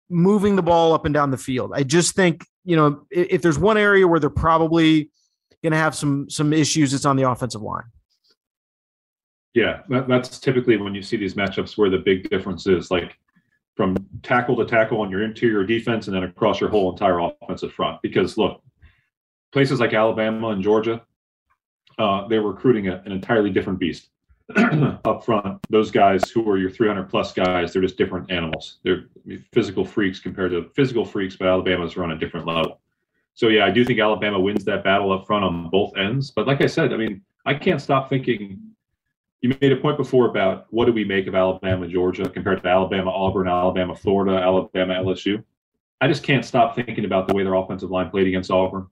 moving 0.10 0.56
the 0.56 0.62
ball 0.62 0.94
up 0.94 1.06
and 1.06 1.14
down 1.14 1.32
the 1.32 1.38
field. 1.38 1.72
I 1.74 1.82
just 1.82 2.16
think 2.16 2.46
you 2.64 2.76
know 2.76 3.08
if, 3.10 3.28
if 3.30 3.42
there's 3.42 3.58
one 3.58 3.78
area 3.78 4.08
where 4.08 4.20
they're 4.20 4.30
probably 4.30 5.10
going 5.64 5.72
to 5.72 5.78
have 5.78 5.96
some 5.96 6.30
some 6.30 6.54
issues, 6.54 6.94
it's 6.94 7.06
on 7.06 7.16
the 7.16 7.28
offensive 7.28 7.62
line. 7.62 7.86
Yeah, 9.54 9.82
that, 9.90 10.08
that's 10.08 10.40
typically 10.40 10.78
when 10.78 10.94
you 10.94 11.02
see 11.02 11.18
these 11.18 11.34
matchups 11.34 11.78
where 11.78 11.90
the 11.90 11.98
big 11.98 12.30
difference 12.30 12.68
is. 12.68 12.92
Like 12.92 13.18
from 13.76 13.98
tackle 14.22 14.56
to 14.58 14.66
tackle 14.66 15.02
on 15.02 15.10
your 15.10 15.24
interior 15.24 15.64
defense 15.64 16.08
and 16.08 16.16
then 16.16 16.24
across 16.24 16.60
your 16.60 16.70
whole 16.70 16.92
entire 16.92 17.20
offensive 17.20 17.74
front. 17.74 18.02
Because 18.02 18.38
look, 18.38 18.62
places 19.52 19.80
like 19.80 19.94
Alabama 19.94 20.50
and 20.50 20.64
Georgia, 20.64 21.02
uh, 21.98 22.28
they're 22.28 22.42
recruiting 22.42 22.88
a, 22.88 23.02
an 23.06 23.12
entirely 23.12 23.50
different 23.50 23.80
beast 23.80 24.10
up 25.06 25.24
front. 25.24 25.60
Those 25.70 25.92
guys 25.92 26.30
who 26.30 26.50
are 26.50 26.58
your 26.58 26.70
300 26.70 27.10
plus 27.10 27.34
guys, 27.34 27.74
they're 27.74 27.82
just 27.82 27.98
different 27.98 28.32
animals. 28.32 28.80
They're 28.84 29.06
physical 29.54 29.86
freaks 29.86 30.20
compared 30.20 30.52
to 30.52 30.70
physical 30.76 31.06
freaks, 31.06 31.36
but 31.36 31.48
Alabama's 31.48 31.98
run 31.98 32.12
a 32.12 32.18
different 32.18 32.46
level. 32.46 32.80
So 33.34 33.48
yeah, 33.48 33.66
I 33.66 33.72
do 33.72 33.86
think 33.86 34.00
Alabama 34.00 34.40
wins 34.40 34.66
that 34.66 34.84
battle 34.84 35.12
up 35.12 35.26
front 35.26 35.46
on 35.46 35.70
both 35.70 35.96
ends. 35.96 36.32
But 36.32 36.48
like 36.48 36.62
I 36.62 36.68
said, 36.68 36.94
I 36.94 36.98
mean, 36.98 37.22
I 37.46 37.54
can't 37.54 37.82
stop 37.82 38.10
thinking 38.10 38.60
you 39.42 39.56
made 39.60 39.72
a 39.72 39.78
point 39.78 39.98
before 39.98 40.28
about 40.28 40.68
what 40.70 40.86
do 40.86 40.94
we 40.94 41.04
make 41.04 41.28
of 41.28 41.34
Alabama, 41.34 41.88
Georgia 41.88 42.30
compared 42.30 42.62
to 42.62 42.70
Alabama, 42.70 43.10
Auburn, 43.10 43.48
Alabama, 43.48 43.96
Florida, 43.96 44.38
Alabama, 44.38 44.94
LSU. 44.94 45.44
I 46.00 46.08
just 46.08 46.24
can't 46.24 46.46
stop 46.46 46.76
thinking 46.76 47.06
about 47.06 47.28
the 47.28 47.34
way 47.34 47.44
their 47.44 47.56
offensive 47.56 47.90
line 47.90 48.10
played 48.10 48.28
against 48.28 48.52
Auburn. 48.52 48.88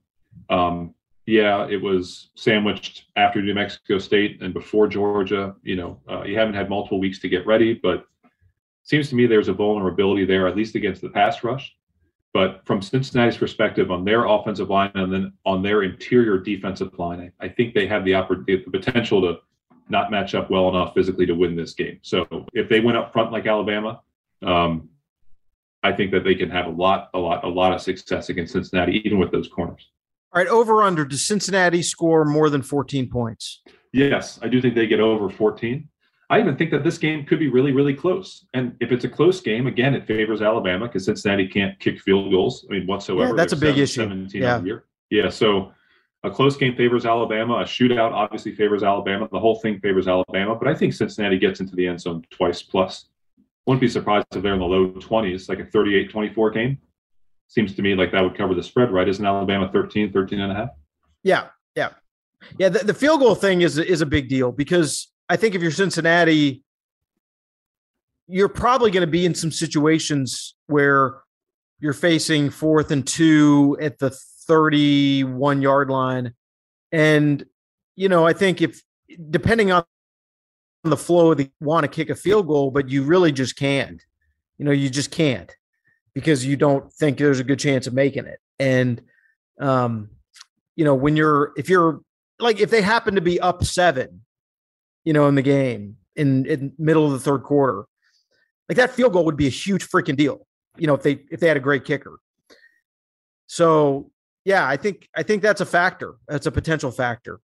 Um, 0.48 0.94
yeah, 1.26 1.66
it 1.68 1.80
was 1.80 2.30
sandwiched 2.34 3.04
after 3.16 3.42
New 3.42 3.54
Mexico 3.54 3.98
State 3.98 4.42
and 4.42 4.52
before 4.52 4.88
Georgia. 4.88 5.54
You 5.62 5.76
know, 5.76 6.00
uh, 6.10 6.22
you 6.22 6.36
haven't 6.38 6.54
had 6.54 6.68
multiple 6.68 7.00
weeks 7.00 7.18
to 7.20 7.28
get 7.28 7.46
ready, 7.46 7.74
but 7.74 8.06
seems 8.82 9.08
to 9.10 9.14
me 9.14 9.26
there's 9.26 9.48
a 9.48 9.52
vulnerability 9.52 10.24
there, 10.24 10.48
at 10.48 10.56
least 10.56 10.74
against 10.74 11.02
the 11.02 11.10
pass 11.10 11.44
rush. 11.44 11.76
But 12.32 12.62
from 12.64 12.80
Cincinnati's 12.80 13.36
perspective 13.36 13.90
on 13.90 14.04
their 14.04 14.24
offensive 14.24 14.70
line 14.70 14.92
and 14.94 15.12
then 15.12 15.32
on 15.44 15.62
their 15.62 15.82
interior 15.82 16.38
defensive 16.38 16.96
line, 16.98 17.32
I, 17.40 17.46
I 17.46 17.48
think 17.48 17.74
they 17.74 17.86
have 17.86 18.04
the, 18.04 18.12
oppor- 18.12 18.46
the 18.46 18.58
potential 18.58 19.20
to 19.22 19.38
not 19.88 20.10
match 20.10 20.34
up 20.34 20.50
well 20.50 20.68
enough 20.68 20.94
physically 20.94 21.26
to 21.26 21.34
win 21.34 21.56
this 21.56 21.74
game. 21.74 21.98
So 22.02 22.26
if 22.52 22.68
they 22.68 22.80
went 22.80 22.96
up 22.96 23.12
front 23.12 23.32
like 23.32 23.46
Alabama, 23.46 24.00
um, 24.42 24.88
I 25.82 25.92
think 25.92 26.12
that 26.12 26.24
they 26.24 26.34
can 26.34 26.50
have 26.50 26.66
a 26.66 26.70
lot, 26.70 27.10
a 27.14 27.18
lot, 27.18 27.42
a 27.42 27.48
lot 27.48 27.72
of 27.72 27.80
success 27.80 28.28
against 28.28 28.52
Cincinnati, 28.52 29.02
even 29.04 29.18
with 29.18 29.32
those 29.32 29.48
corners. 29.48 29.88
All 30.32 30.40
right, 30.40 30.48
over 30.48 30.82
under. 30.82 31.04
Does 31.04 31.26
Cincinnati 31.26 31.82
score 31.82 32.24
more 32.24 32.50
than 32.50 32.62
14 32.62 33.08
points? 33.10 33.62
Yes, 33.92 34.38
I 34.42 34.48
do 34.48 34.60
think 34.62 34.74
they 34.74 34.86
get 34.86 35.00
over 35.00 35.28
14. 35.28 35.88
I 36.30 36.38
even 36.38 36.56
think 36.56 36.70
that 36.70 36.84
this 36.84 36.96
game 36.96 37.26
could 37.26 37.40
be 37.40 37.48
really, 37.48 37.72
really 37.72 37.94
close. 37.94 38.46
And 38.54 38.76
if 38.78 38.92
it's 38.92 39.04
a 39.04 39.08
close 39.08 39.40
game, 39.40 39.66
again, 39.66 39.94
it 39.94 40.06
favors 40.06 40.40
Alabama 40.40 40.86
because 40.86 41.06
Cincinnati 41.06 41.48
can't 41.48 41.76
kick 41.80 42.00
field 42.00 42.30
goals. 42.30 42.64
I 42.70 42.74
mean, 42.74 42.86
whatsoever. 42.86 43.30
Yeah, 43.30 43.34
that's 43.34 43.52
a 43.52 43.56
big 43.56 43.78
issue. 43.78 44.28
Yeah. 44.32 44.62
Yeah. 45.10 45.28
So 45.28 45.72
a 46.22 46.30
close 46.30 46.56
game 46.56 46.76
favors 46.76 47.04
Alabama. 47.04 47.54
A 47.54 47.64
shootout 47.64 48.12
obviously 48.12 48.54
favors 48.54 48.84
Alabama. 48.84 49.28
The 49.32 49.40
whole 49.40 49.56
thing 49.56 49.80
favors 49.80 50.06
Alabama. 50.06 50.54
But 50.54 50.68
I 50.68 50.74
think 50.74 50.92
Cincinnati 50.92 51.36
gets 51.36 51.58
into 51.58 51.74
the 51.74 51.88
end 51.88 52.00
zone 52.00 52.24
twice 52.30 52.62
plus. 52.62 53.06
Wouldn't 53.66 53.80
be 53.80 53.88
surprised 53.88 54.26
if 54.30 54.40
they're 54.40 54.54
in 54.54 54.60
the 54.60 54.64
low 54.64 54.90
20s, 54.92 55.48
like 55.48 55.58
a 55.58 55.64
38 55.64 56.10
24 56.10 56.50
game. 56.52 56.78
Seems 57.50 57.74
to 57.74 57.82
me 57.82 57.96
like 57.96 58.12
that 58.12 58.22
would 58.22 58.38
cover 58.38 58.54
the 58.54 58.62
spread, 58.62 58.92
right? 58.92 59.08
Isn't 59.08 59.26
Alabama 59.26 59.68
13, 59.72 60.12
13 60.12 60.40
and 60.40 60.52
a 60.52 60.54
half? 60.54 60.68
Yeah. 61.24 61.48
Yeah. 61.74 61.90
Yeah. 62.60 62.68
The, 62.68 62.78
the 62.78 62.94
field 62.94 63.18
goal 63.18 63.34
thing 63.34 63.62
is, 63.62 63.76
is 63.76 64.02
a 64.02 64.06
big 64.06 64.28
deal 64.28 64.52
because 64.52 65.10
I 65.28 65.34
think 65.34 65.56
if 65.56 65.60
you're 65.60 65.72
Cincinnati, 65.72 66.62
you're 68.28 68.48
probably 68.48 68.92
going 68.92 69.00
to 69.00 69.10
be 69.10 69.26
in 69.26 69.34
some 69.34 69.50
situations 69.50 70.54
where 70.68 71.22
you're 71.80 71.92
facing 71.92 72.50
fourth 72.50 72.92
and 72.92 73.04
two 73.04 73.76
at 73.80 73.98
the 73.98 74.10
31 74.10 75.60
yard 75.60 75.90
line. 75.90 76.34
And, 76.92 77.44
you 77.96 78.08
know, 78.08 78.24
I 78.24 78.32
think 78.32 78.62
if 78.62 78.80
depending 79.28 79.72
on 79.72 79.82
the 80.84 80.96
flow, 80.96 81.34
they 81.34 81.50
want 81.58 81.82
to 81.82 81.88
kick 81.88 82.10
a 82.10 82.14
field 82.14 82.46
goal, 82.46 82.70
but 82.70 82.88
you 82.88 83.02
really 83.02 83.32
just 83.32 83.56
can't. 83.56 84.00
You 84.56 84.66
know, 84.66 84.70
you 84.70 84.88
just 84.88 85.10
can't 85.10 85.52
because 86.14 86.44
you 86.44 86.56
don't 86.56 86.92
think 86.92 87.18
there's 87.18 87.40
a 87.40 87.44
good 87.44 87.58
chance 87.58 87.86
of 87.86 87.94
making 87.94 88.26
it. 88.26 88.38
And, 88.58 89.00
um, 89.60 90.10
you 90.76 90.84
know, 90.84 90.94
when 90.94 91.16
you're, 91.16 91.52
if 91.56 91.68
you're 91.68 92.00
like, 92.38 92.60
if 92.60 92.70
they 92.70 92.82
happen 92.82 93.14
to 93.14 93.20
be 93.20 93.40
up 93.40 93.64
seven, 93.64 94.22
you 95.04 95.12
know, 95.12 95.26
in 95.28 95.34
the 95.34 95.42
game 95.42 95.96
in, 96.16 96.46
in 96.46 96.72
middle 96.78 97.06
of 97.06 97.12
the 97.12 97.20
third 97.20 97.42
quarter, 97.42 97.84
like 98.68 98.76
that 98.76 98.90
field 98.90 99.12
goal 99.12 99.24
would 99.24 99.36
be 99.36 99.46
a 99.46 99.50
huge 99.50 99.88
freaking 99.88 100.16
deal. 100.16 100.46
You 100.76 100.86
know, 100.86 100.94
if 100.94 101.02
they, 101.02 101.24
if 101.30 101.40
they 101.40 101.48
had 101.48 101.56
a 101.56 101.60
great 101.60 101.84
kicker. 101.84 102.18
So 103.46 104.12
yeah, 104.44 104.66
I 104.66 104.76
think 104.76 105.08
I 105.16 105.22
think 105.22 105.42
that's 105.42 105.60
a 105.60 105.66
factor. 105.66 106.14
That's 106.28 106.46
a 106.46 106.52
potential 106.52 106.90
factor, 106.90 107.40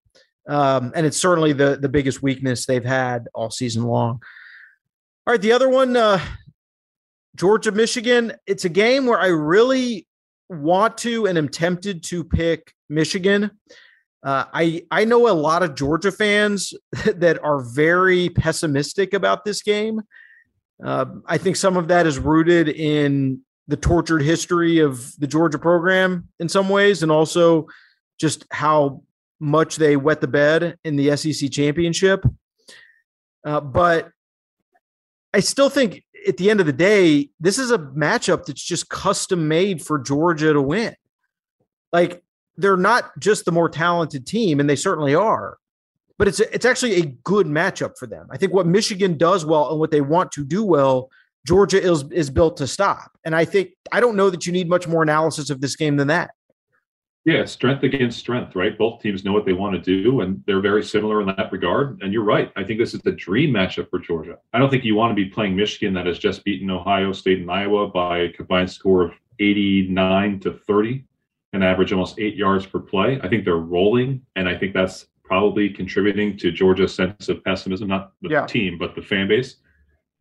um, 0.47 0.91
and 0.95 1.05
it's 1.05 1.17
certainly 1.17 1.53
the 1.53 1.77
the 1.79 1.89
biggest 1.89 2.23
weakness 2.23 2.65
they've 2.65 2.83
had 2.83 3.27
all 3.35 3.51
season 3.51 3.83
long. 3.83 4.21
All 5.25 5.33
right, 5.33 5.41
the 5.41 5.51
other 5.51 5.69
one, 5.69 5.95
uh, 5.95 6.19
Georgia 7.37 7.71
Michigan. 7.71 8.33
It's 8.47 8.65
a 8.65 8.69
game 8.69 9.05
where 9.05 9.19
I 9.19 9.27
really 9.27 10.07
want 10.49 10.97
to 10.99 11.27
and 11.27 11.37
am 11.37 11.49
tempted 11.49 12.03
to 12.05 12.23
pick 12.23 12.73
Michigan. 12.89 13.51
Uh, 14.23 14.45
I 14.53 14.83
I 14.91 15.05
know 15.05 15.29
a 15.29 15.31
lot 15.31 15.63
of 15.63 15.75
Georgia 15.75 16.11
fans 16.11 16.73
that 17.15 17.41
are 17.43 17.59
very 17.59 18.29
pessimistic 18.29 19.13
about 19.13 19.45
this 19.45 19.61
game. 19.61 20.01
Uh, 20.83 21.05
I 21.25 21.37
think 21.37 21.55
some 21.55 21.77
of 21.77 21.87
that 21.87 22.05
is 22.05 22.19
rooted 22.19 22.69
in 22.69 23.41
the 23.67 23.77
tortured 23.77 24.21
history 24.21 24.79
of 24.79 25.13
the 25.19 25.27
Georgia 25.27 25.59
program 25.59 26.29
in 26.39 26.49
some 26.49 26.69
ways, 26.69 27.03
and 27.03 27.11
also 27.11 27.67
just 28.19 28.45
how 28.51 29.03
much 29.39 29.75
they 29.75 29.95
wet 29.95 30.21
the 30.21 30.27
bed 30.27 30.77
in 30.83 30.95
the 30.95 31.15
SEC 31.15 31.51
championship. 31.51 32.25
Uh, 33.45 33.61
but 33.61 34.09
I 35.33 35.39
still 35.41 35.69
think 35.69 36.03
at 36.27 36.37
the 36.37 36.49
end 36.49 36.59
of 36.59 36.65
the 36.65 36.73
day, 36.73 37.29
this 37.39 37.59
is 37.59 37.71
a 37.71 37.77
matchup 37.77 38.45
that's 38.45 38.63
just 38.63 38.89
custom 38.89 39.47
made 39.47 39.81
for 39.81 39.99
Georgia 39.99 40.53
to 40.53 40.61
win. 40.61 40.95
Like 41.91 42.23
they're 42.55 42.77
not 42.77 43.17
just 43.19 43.45
the 43.45 43.51
more 43.51 43.69
talented 43.69 44.25
team, 44.25 44.59
and 44.59 44.69
they 44.69 44.75
certainly 44.75 45.15
are, 45.15 45.57
but 46.17 46.27
it's 46.27 46.39
it's 46.39 46.65
actually 46.65 46.95
a 46.95 47.05
good 47.05 47.47
matchup 47.47 47.97
for 47.97 48.07
them. 48.07 48.27
I 48.31 48.37
think 48.37 48.53
what 48.53 48.67
Michigan 48.67 49.17
does 49.17 49.45
well 49.45 49.69
and 49.69 49.79
what 49.79 49.91
they 49.91 50.01
want 50.01 50.31
to 50.33 50.43
do 50.43 50.63
well 50.63 51.09
Georgia 51.47 51.81
is 51.81 52.03
is 52.11 52.29
built 52.29 52.57
to 52.57 52.67
stop. 52.67 53.11
And 53.23 53.33
I 53.33 53.45
think 53.45 53.69
I 53.91 54.01
don't 54.01 54.17
know 54.17 54.29
that 54.29 54.45
you 54.45 54.51
need 54.51 54.67
much 54.67 54.87
more 54.87 55.01
analysis 55.01 55.49
of 55.49 55.61
this 55.61 55.77
game 55.77 55.95
than 55.95 56.09
that. 56.09 56.31
Yeah, 57.27 57.43
strength 57.43 57.83
against 57.83 58.19
strength, 58.19 58.55
right? 58.55 58.77
Both 58.77 59.01
teams 59.01 59.25
know 59.25 59.33
what 59.33 59.45
they 59.45 59.51
want 59.51 59.75
to 59.75 59.81
do, 59.81 60.21
and 60.21 60.41
they're 60.47 60.61
very 60.61 60.81
similar 60.81 61.19
in 61.19 61.27
that 61.27 61.51
regard. 61.51 62.01
And 62.01 62.13
you're 62.13 62.23
right. 62.23 62.53
I 62.55 62.63
think 62.63 62.79
this 62.79 62.93
is 62.93 63.01
the 63.01 63.11
dream 63.11 63.53
matchup 63.53 63.89
for 63.89 63.99
Georgia. 63.99 64.37
I 64.53 64.59
don't 64.59 64.69
think 64.69 64.85
you 64.85 64.95
want 64.95 65.11
to 65.11 65.15
be 65.15 65.29
playing 65.29 65.53
Michigan 65.53 65.93
that 65.95 66.05
has 66.05 66.19
just 66.19 66.45
beaten 66.45 66.71
Ohio 66.71 67.11
State 67.11 67.39
and 67.39 67.51
Iowa 67.51 67.89
by 67.89 68.19
a 68.19 68.31
combined 68.31 68.71
score 68.71 69.03
of 69.03 69.11
89 69.41 70.39
to 70.39 70.53
30 70.53 71.03
and 71.51 71.65
average 71.65 71.91
almost 71.91 72.17
eight 72.17 72.37
yards 72.37 72.65
per 72.65 72.79
play. 72.79 73.19
I 73.21 73.27
think 73.27 73.43
they're 73.43 73.57
rolling, 73.57 74.21
and 74.37 74.47
I 74.47 74.57
think 74.57 74.73
that's 74.73 75.07
probably 75.25 75.67
contributing 75.67 76.37
to 76.37 76.49
Georgia's 76.53 76.95
sense 76.95 77.27
of 77.27 77.43
pessimism, 77.43 77.89
not 77.89 78.13
the 78.21 78.29
yeah. 78.29 78.45
team, 78.45 78.77
but 78.77 78.95
the 78.95 79.01
fan 79.01 79.27
base 79.27 79.57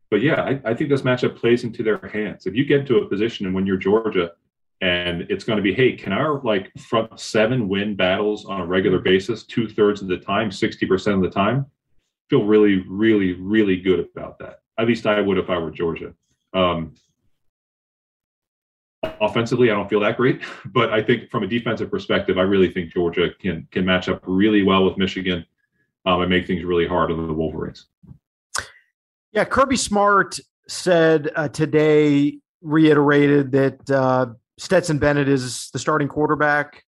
but 0.09 0.23
yeah, 0.23 0.40
I, 0.40 0.71
I, 0.71 0.73
think 0.73 0.88
this 0.88 1.03
matchup 1.03 1.37
plays 1.37 1.64
into 1.64 1.83
their 1.83 1.99
hands. 1.99 2.47
If 2.47 2.55
you 2.55 2.64
get 2.64 2.87
to 2.87 2.99
a 2.99 3.09
position 3.09 3.45
and 3.45 3.55
when 3.55 3.66
you're 3.66 3.77
Georgia 3.77 4.31
and 4.81 5.23
it's 5.31 5.45
going 5.45 5.57
to 5.57 5.62
be, 5.62 5.73
hey, 5.73 5.93
can 5.93 6.12
our 6.12 6.41
like 6.43 6.71
front 6.79 7.19
seven 7.19 7.69
win 7.69 7.97
battles 7.97 8.45
on 8.45 8.61
a 8.61 8.67
regular 8.67 8.99
basis, 8.99 9.45
two 9.45 9.69
thirds 9.69 10.03
of 10.03 10.09
the 10.09 10.19
time, 10.19 10.51
60% 10.51 11.15
of 11.15 11.23
the 11.23 11.31
time? 11.31 11.67
Feel 12.29 12.45
really, 12.45 12.85
really, 12.89 13.33
really 13.35 13.77
good 13.77 14.01
about 14.01 14.39
that. 14.41 14.61
At 14.79 14.87
least 14.87 15.07
I 15.07 15.21
would 15.21 15.39
if 15.39 15.49
I 15.49 15.59
were 15.59 15.71
Georgia. 15.71 16.12
Um, 16.53 16.95
offensively, 19.21 19.71
I 19.71 19.75
don't 19.75 19.89
feel 19.89 20.01
that 20.01 20.17
great, 20.17 20.43
but 20.67 20.93
I 20.93 21.03
think 21.03 21.31
from 21.31 21.43
a 21.43 21.47
defensive 21.47 21.91
perspective, 21.91 22.39
I 22.39 22.43
really 22.43 22.71
think 22.71 22.93
Georgia 22.93 23.31
can 23.41 23.67
can 23.71 23.85
match 23.85 24.09
up 24.09 24.23
really 24.27 24.62
well 24.62 24.85
with 24.85 24.99
Michigan 24.99 25.45
um, 26.05 26.21
and 26.21 26.31
make 26.31 26.47
things 26.47 26.65
really 26.65 26.87
hard 26.87 27.11
on 27.11 27.27
the 27.27 27.33
Wolverines. 27.33 27.87
Yeah, 29.33 29.45
Kirby 29.45 29.77
Smart 29.77 30.39
said 30.69 31.31
uh, 31.37 31.49
today, 31.49 32.39
reiterated 32.62 33.53
that 33.53 33.91
uh, 33.91 34.27
Stetson 34.59 34.99
Bennett 34.99 35.29
is 35.29 35.71
the 35.73 35.79
starting 35.79 36.09
quarterback. 36.09 36.83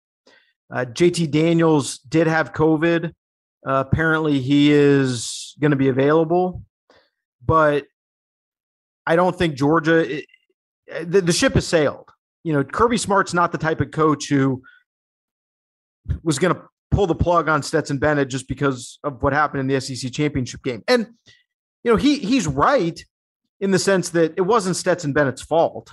Uh, 0.70 0.85
JT 0.85 1.31
Daniels 1.31 1.98
did 1.98 2.26
have 2.26 2.52
COVID. 2.52 3.12
Uh, 3.66 3.85
apparently, 3.87 4.40
he 4.40 4.72
is 4.72 5.54
going 5.61 5.72
to 5.72 5.76
be 5.76 5.88
available, 5.88 6.62
but 7.44 7.85
I 9.07 9.16
don't 9.16 9.37
think 9.37 9.54
Georgia. 9.54 10.18
It, 10.18 10.24
the, 11.04 11.20
the 11.20 11.33
ship 11.33 11.54
has 11.54 11.66
sailed. 11.66 12.11
You 12.44 12.52
know, 12.52 12.64
Kirby 12.64 12.96
Smart's 12.96 13.35
not 13.35 13.52
the 13.52 13.59
type 13.59 13.81
of 13.81 13.90
coach 13.90 14.28
who 14.28 14.62
was 16.22 16.38
going 16.38 16.54
to 16.54 16.62
pull 16.90 17.07
the 17.07 17.14
plug 17.14 17.48
on 17.48 17.62
Stetson 17.62 17.98
Bennett 17.98 18.28
just 18.28 18.48
because 18.48 18.98
of 19.04 19.22
what 19.22 19.33
happened 19.33 19.61
in 19.61 19.66
the 19.66 19.81
SEC 19.81 20.12
championship 20.12 20.62
game. 20.62 20.83
And 20.88 21.09
you 21.85 21.90
know, 21.90 21.96
he 21.96 22.18
he's 22.18 22.46
right 22.46 23.02
in 23.61 23.70
the 23.70 23.78
sense 23.78 24.11
that 24.11 24.35
it 24.37 24.42
wasn't 24.42 24.76
Stetson 24.76 25.12
Bennett's 25.12 25.42
fault. 25.42 25.90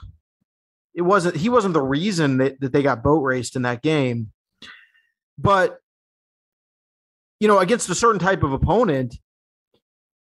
It 0.95 1.01
wasn't 1.01 1.35
he 1.35 1.49
wasn't 1.49 1.73
the 1.73 1.81
reason 1.81 2.37
that, 2.37 2.59
that 2.61 2.71
they 2.71 2.81
got 2.81 3.03
boat 3.03 3.19
raced 3.19 3.55
in 3.55 3.63
that 3.63 3.81
game. 3.81 4.31
But 5.37 5.79
you 7.39 7.47
know, 7.47 7.59
against 7.59 7.89
a 7.89 7.95
certain 7.95 8.19
type 8.19 8.43
of 8.43 8.53
opponent, 8.53 9.15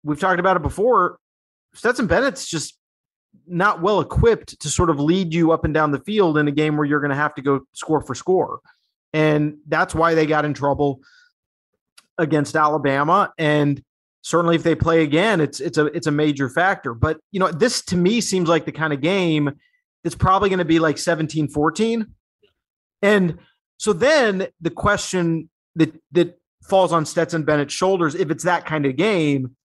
we've 0.03 0.19
talked 0.19 0.41
about 0.41 0.57
it 0.57 0.63
before. 0.63 1.19
Stetson 1.75 2.07
Bennett's 2.07 2.49
just 2.49 2.79
not 3.47 3.83
well 3.83 4.01
equipped 4.01 4.61
to 4.61 4.69
sort 4.69 4.91
of 4.91 5.01
lead 5.01 5.35
you 5.35 5.53
up 5.53 5.65
and 5.65 5.75
down 5.75 5.91
the 5.91 6.01
field 6.01 6.39
in 6.39 6.49
a 6.49 6.53
game 6.53 6.77
where 6.77 6.87
you're 6.87 7.01
going 7.01 7.11
to 7.11 7.17
have 7.17 7.35
to 7.35 7.43
go 7.43 7.61
score 7.73 8.01
for 8.01 8.15
score. 8.15 8.61
And 9.13 9.59
that's 9.69 9.95
why 9.95 10.15
they 10.15 10.27
got 10.27 10.45
in 10.45 10.55
trouble 10.55 11.01
against 12.19 12.57
Alabama. 12.57 13.33
And 13.39 13.83
certainly 14.23 14.57
if 14.57 14.63
they 14.63 14.75
play 14.75 15.03
again, 15.03 15.41
it's 15.41 15.61
it's 15.61 15.79
a 15.79 15.87
it's 15.87 16.07
a 16.07 16.13
major 16.13 16.49
factor. 16.49 16.95
But 16.95 17.19
you 17.31 17.41
know, 17.41 17.51
this 17.51 17.83
to 17.87 17.97
me 17.97 18.21
seems 18.21 18.49
like 18.49 18.65
the 18.65 18.73
kind 18.73 18.93
of 18.93 19.01
game 19.01 19.53
that's 20.05 20.15
probably 20.15 20.51
going 20.51 20.59
to 20.61 20.65
be 20.65 20.79
like 20.79 20.97
17-14. 20.97 22.07
And 23.03 23.39
so 23.79 23.93
then 23.93 24.47
the 24.61 24.71
question 24.71 25.51
that 25.75 25.93
that 26.13 26.39
falls 26.63 26.93
on 26.93 27.05
Stetson 27.05 27.43
Bennett's 27.43 27.75
shoulders, 27.75 28.15
if 28.15 28.31
it's 28.31 28.45
that 28.45 28.67
kind 28.67 28.87
of 28.87 28.97
game, 28.97 29.57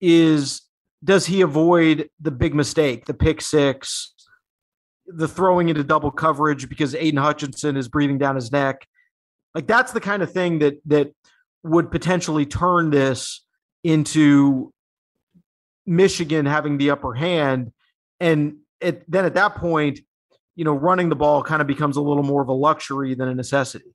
is 0.00 0.62
does 1.04 1.26
he 1.26 1.40
avoid 1.40 2.08
the 2.20 2.30
big 2.30 2.54
mistake, 2.54 3.06
the 3.06 3.14
pick 3.14 3.40
six, 3.40 4.14
the 5.06 5.28
throwing 5.28 5.68
into 5.68 5.84
double 5.84 6.10
coverage 6.10 6.68
because 6.68 6.94
Aidan 6.94 7.22
Hutchinson 7.22 7.76
is 7.76 7.88
breathing 7.88 8.18
down 8.18 8.36
his 8.36 8.52
neck? 8.52 8.86
Like 9.54 9.66
that's 9.66 9.92
the 9.92 10.00
kind 10.00 10.22
of 10.22 10.32
thing 10.32 10.60
that 10.60 10.80
that 10.86 11.12
would 11.62 11.90
potentially 11.90 12.46
turn 12.46 12.90
this 12.90 13.44
into 13.84 14.72
Michigan 15.86 16.46
having 16.46 16.78
the 16.78 16.90
upper 16.90 17.14
hand. 17.14 17.72
And 18.18 18.58
it, 18.80 19.10
then 19.10 19.24
at 19.24 19.34
that 19.34 19.56
point, 19.56 20.00
you 20.56 20.64
know, 20.64 20.72
running 20.72 21.08
the 21.08 21.16
ball 21.16 21.42
kind 21.42 21.60
of 21.60 21.68
becomes 21.68 21.96
a 21.96 22.00
little 22.00 22.22
more 22.22 22.42
of 22.42 22.48
a 22.48 22.52
luxury 22.52 23.14
than 23.14 23.28
a 23.28 23.34
necessity. 23.34 23.94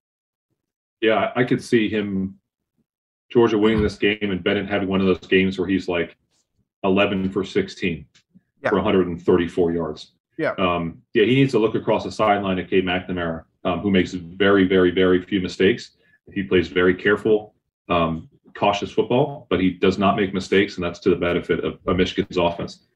Yeah, 1.02 1.32
I 1.36 1.44
could 1.44 1.64
see 1.64 1.90
him, 1.90 2.40
Georgia 3.32 3.58
winning 3.58 3.82
this 3.82 3.98
game 3.98 4.18
and 4.22 4.44
Bennett 4.44 4.70
having 4.70 4.88
one 4.88 5.02
of 5.02 5.08
those 5.08 5.20
games 5.20 5.58
where 5.58 5.68
he's 5.68 5.88
like 5.88 6.16
11 6.84 7.32
for 7.32 7.44
16 7.44 8.06
yeah. 8.62 8.70
for 8.70 8.76
134 8.76 9.72
yards. 9.72 10.12
Yeah. 10.38 10.54
Um, 10.58 11.02
yeah, 11.14 11.26
he 11.26 11.36
needs 11.36 11.52
to 11.52 11.60
look 11.60 11.76
across 11.76 12.04
the 12.04 12.12
sideline 12.12 12.60
at 12.60 12.70
Cade 12.70 12.86
McNamara, 12.86 13.44
um, 13.64 13.80
who 13.80 13.92
makes 13.92 14.14
very, 14.14 14.68
very, 14.68 14.92
very 14.92 15.22
few 15.22 15.42
mistakes. 15.42 15.92
He 16.34 16.44
plays 16.44 16.68
very 16.68 16.94
careful, 16.94 17.56
um, 17.90 18.30
cautious 18.56 18.92
football, 18.92 19.48
but 19.50 19.60
he 19.60 19.72
does 19.72 19.98
not 19.98 20.16
make 20.16 20.34
mistakes, 20.34 20.76
and 20.76 20.84
that's 20.84 21.00
to 21.00 21.10
the 21.10 21.16
benefit 21.16 21.64
of, 21.64 21.80
of 21.86 21.98
Michigan's 21.98 22.38
offense. 22.38 22.88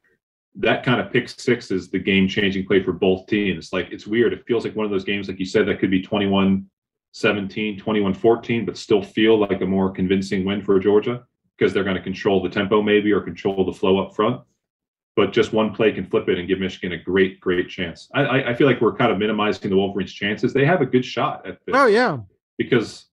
That 0.55 0.83
kind 0.83 0.99
of 0.99 1.11
pick 1.11 1.29
six 1.29 1.71
is 1.71 1.89
the 1.89 1.99
game 1.99 2.27
changing 2.27 2.65
play 2.65 2.83
for 2.83 2.91
both 2.91 3.27
teams. 3.27 3.71
Like 3.71 3.91
it's 3.91 4.07
weird. 4.07 4.33
It 4.33 4.45
feels 4.45 4.65
like 4.65 4.75
one 4.75 4.85
of 4.85 4.91
those 4.91 5.03
games, 5.03 5.27
like 5.27 5.39
you 5.39 5.45
said, 5.45 5.67
that 5.67 5.79
could 5.79 5.91
be 5.91 6.01
21 6.01 6.65
17, 7.11 7.79
21 7.79 8.13
14, 8.13 8.65
but 8.65 8.77
still 8.77 9.01
feel 9.01 9.37
like 9.37 9.61
a 9.61 9.65
more 9.65 9.91
convincing 9.91 10.45
win 10.45 10.63
for 10.63 10.79
Georgia 10.79 11.23
because 11.57 11.73
they're 11.73 11.83
going 11.83 11.95
to 11.95 12.01
control 12.01 12.41
the 12.41 12.49
tempo 12.49 12.81
maybe 12.81 13.11
or 13.11 13.21
control 13.21 13.65
the 13.65 13.73
flow 13.73 13.99
up 13.99 14.15
front. 14.15 14.41
But 15.15 15.33
just 15.33 15.51
one 15.51 15.73
play 15.73 15.91
can 15.91 16.05
flip 16.05 16.29
it 16.29 16.37
and 16.37 16.47
give 16.47 16.59
Michigan 16.59 16.93
a 16.93 17.03
great, 17.03 17.41
great 17.41 17.67
chance. 17.67 18.09
I, 18.13 18.43
I 18.43 18.53
feel 18.53 18.67
like 18.67 18.79
we're 18.79 18.95
kind 18.95 19.11
of 19.11 19.17
minimizing 19.17 19.69
the 19.69 19.75
Wolverines' 19.75 20.13
chances. 20.13 20.53
They 20.53 20.65
have 20.65 20.81
a 20.81 20.85
good 20.85 21.03
shot 21.03 21.45
at 21.45 21.57
this. 21.65 21.75
Oh 21.75 21.87
yeah, 21.87 22.19
because 22.57 23.07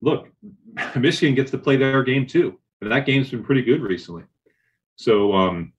look, 0.00 0.28
Michigan 0.96 1.34
gets 1.34 1.50
to 1.50 1.58
play 1.58 1.76
their 1.76 2.02
game 2.02 2.26
too, 2.26 2.58
and 2.80 2.90
that 2.90 3.04
game's 3.04 3.30
been 3.30 3.44
pretty 3.44 3.62
good 3.62 3.82
recently. 3.82 4.22
So 4.96 5.32
um, 5.34 5.72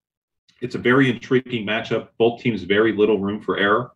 it's 0.61 0.75
a 0.75 0.79
very 0.79 1.09
intriguing 1.09 1.65
matchup. 1.65 2.09
Both 2.17 2.41
teams 2.41 2.63
very 2.63 2.93
little 2.93 3.19
room 3.19 3.41
for 3.41 3.57
error. 3.57 3.91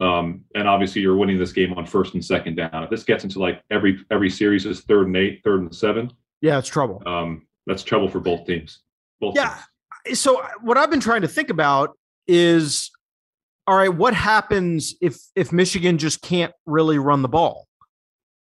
Um, 0.00 0.44
and 0.54 0.66
obviously, 0.66 1.02
you're 1.02 1.16
winning 1.16 1.38
this 1.38 1.52
game 1.52 1.72
on 1.74 1.86
first 1.86 2.14
and 2.14 2.24
second 2.24 2.56
down. 2.56 2.82
If 2.82 2.90
this 2.90 3.04
gets 3.04 3.24
into 3.24 3.38
like 3.38 3.62
every 3.70 4.04
every 4.10 4.30
series 4.30 4.66
is 4.66 4.80
third 4.80 5.06
and 5.06 5.16
eight, 5.16 5.42
third 5.44 5.60
and 5.60 5.74
seven. 5.74 6.12
Yeah, 6.40 6.58
it's 6.58 6.68
trouble. 6.68 7.02
Um, 7.06 7.46
that's 7.66 7.84
trouble 7.84 8.08
for 8.08 8.18
both 8.18 8.46
teams. 8.46 8.80
Both 9.20 9.36
yeah. 9.36 9.58
Teams. 10.04 10.18
So 10.18 10.42
what 10.62 10.76
I've 10.76 10.90
been 10.90 11.00
trying 11.00 11.22
to 11.22 11.28
think 11.28 11.50
about 11.50 11.96
is, 12.26 12.90
all 13.68 13.76
right, 13.76 13.94
what 13.94 14.14
happens 14.14 14.96
if 15.00 15.16
if 15.36 15.52
Michigan 15.52 15.98
just 15.98 16.20
can't 16.20 16.52
really 16.66 16.98
run 16.98 17.22
the 17.22 17.28
ball? 17.28 17.68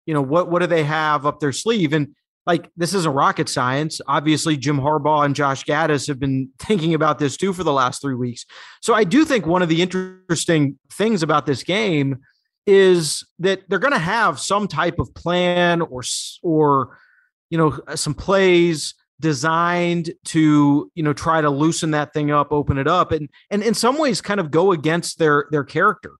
you 0.09 0.15
know 0.15 0.23
what 0.23 0.49
what 0.49 0.59
do 0.59 0.65
they 0.65 0.83
have 0.83 1.27
up 1.27 1.39
their 1.39 1.51
sleeve 1.51 1.93
and 1.93 2.15
like 2.49 2.71
this 2.75 2.95
isn't 2.95 3.13
rocket 3.13 3.47
science 3.47 4.01
obviously 4.07 4.57
jim 4.57 4.79
harbaugh 4.79 5.23
and 5.23 5.35
josh 5.35 5.63
gattis 5.65 6.07
have 6.07 6.19
been 6.19 6.49
thinking 6.59 6.95
about 6.95 7.19
this 7.19 7.37
too 7.37 7.53
for 7.53 7.63
the 7.63 7.71
last 7.71 8.01
three 8.01 8.15
weeks 8.15 8.43
so 8.81 8.95
i 8.95 9.03
do 9.03 9.23
think 9.23 9.45
one 9.45 9.61
of 9.61 9.69
the 9.69 9.81
interesting 9.83 10.77
things 10.91 11.21
about 11.21 11.45
this 11.45 11.61
game 11.61 12.17
is 12.65 13.23
that 13.37 13.61
they're 13.67 13.77
going 13.77 13.93
to 13.93 13.99
have 13.99 14.39
some 14.39 14.67
type 14.67 14.97
of 14.97 15.13
plan 15.13 15.81
or 15.81 16.01
or 16.41 16.97
you 17.51 17.57
know 17.57 17.79
some 17.95 18.15
plays 18.15 18.95
designed 19.19 20.11
to 20.23 20.91
you 20.95 21.03
know 21.03 21.13
try 21.13 21.41
to 21.41 21.51
loosen 21.51 21.91
that 21.91 22.13
thing 22.13 22.31
up 22.31 22.51
open 22.51 22.79
it 22.79 22.87
up 22.87 23.11
and 23.11 23.29
and 23.51 23.61
in 23.61 23.75
some 23.75 23.97
ways 23.99 24.21
kind 24.21 24.39
of 24.39 24.49
go 24.49 24.71
against 24.71 25.19
their 25.19 25.45
their 25.51 25.63
character 25.63 26.13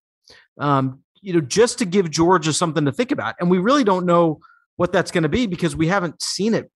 um, 0.59 0.99
you 1.21 1.33
know, 1.33 1.41
just 1.41 1.79
to 1.79 1.85
give 1.85 2.09
Georgia 2.09 2.53
something 2.53 2.85
to 2.85 2.91
think 2.91 3.11
about. 3.11 3.35
And 3.39 3.49
we 3.49 3.57
really 3.57 3.83
don't 3.83 4.05
know 4.05 4.39
what 4.79 4.93
that's 4.93 5.11
going 5.11 5.23
to 5.23 5.29
be 5.29 5.45
because 5.45 5.75
we 5.75 5.87
haven't 5.87 6.21
seen 6.21 6.53
it. 6.53 6.71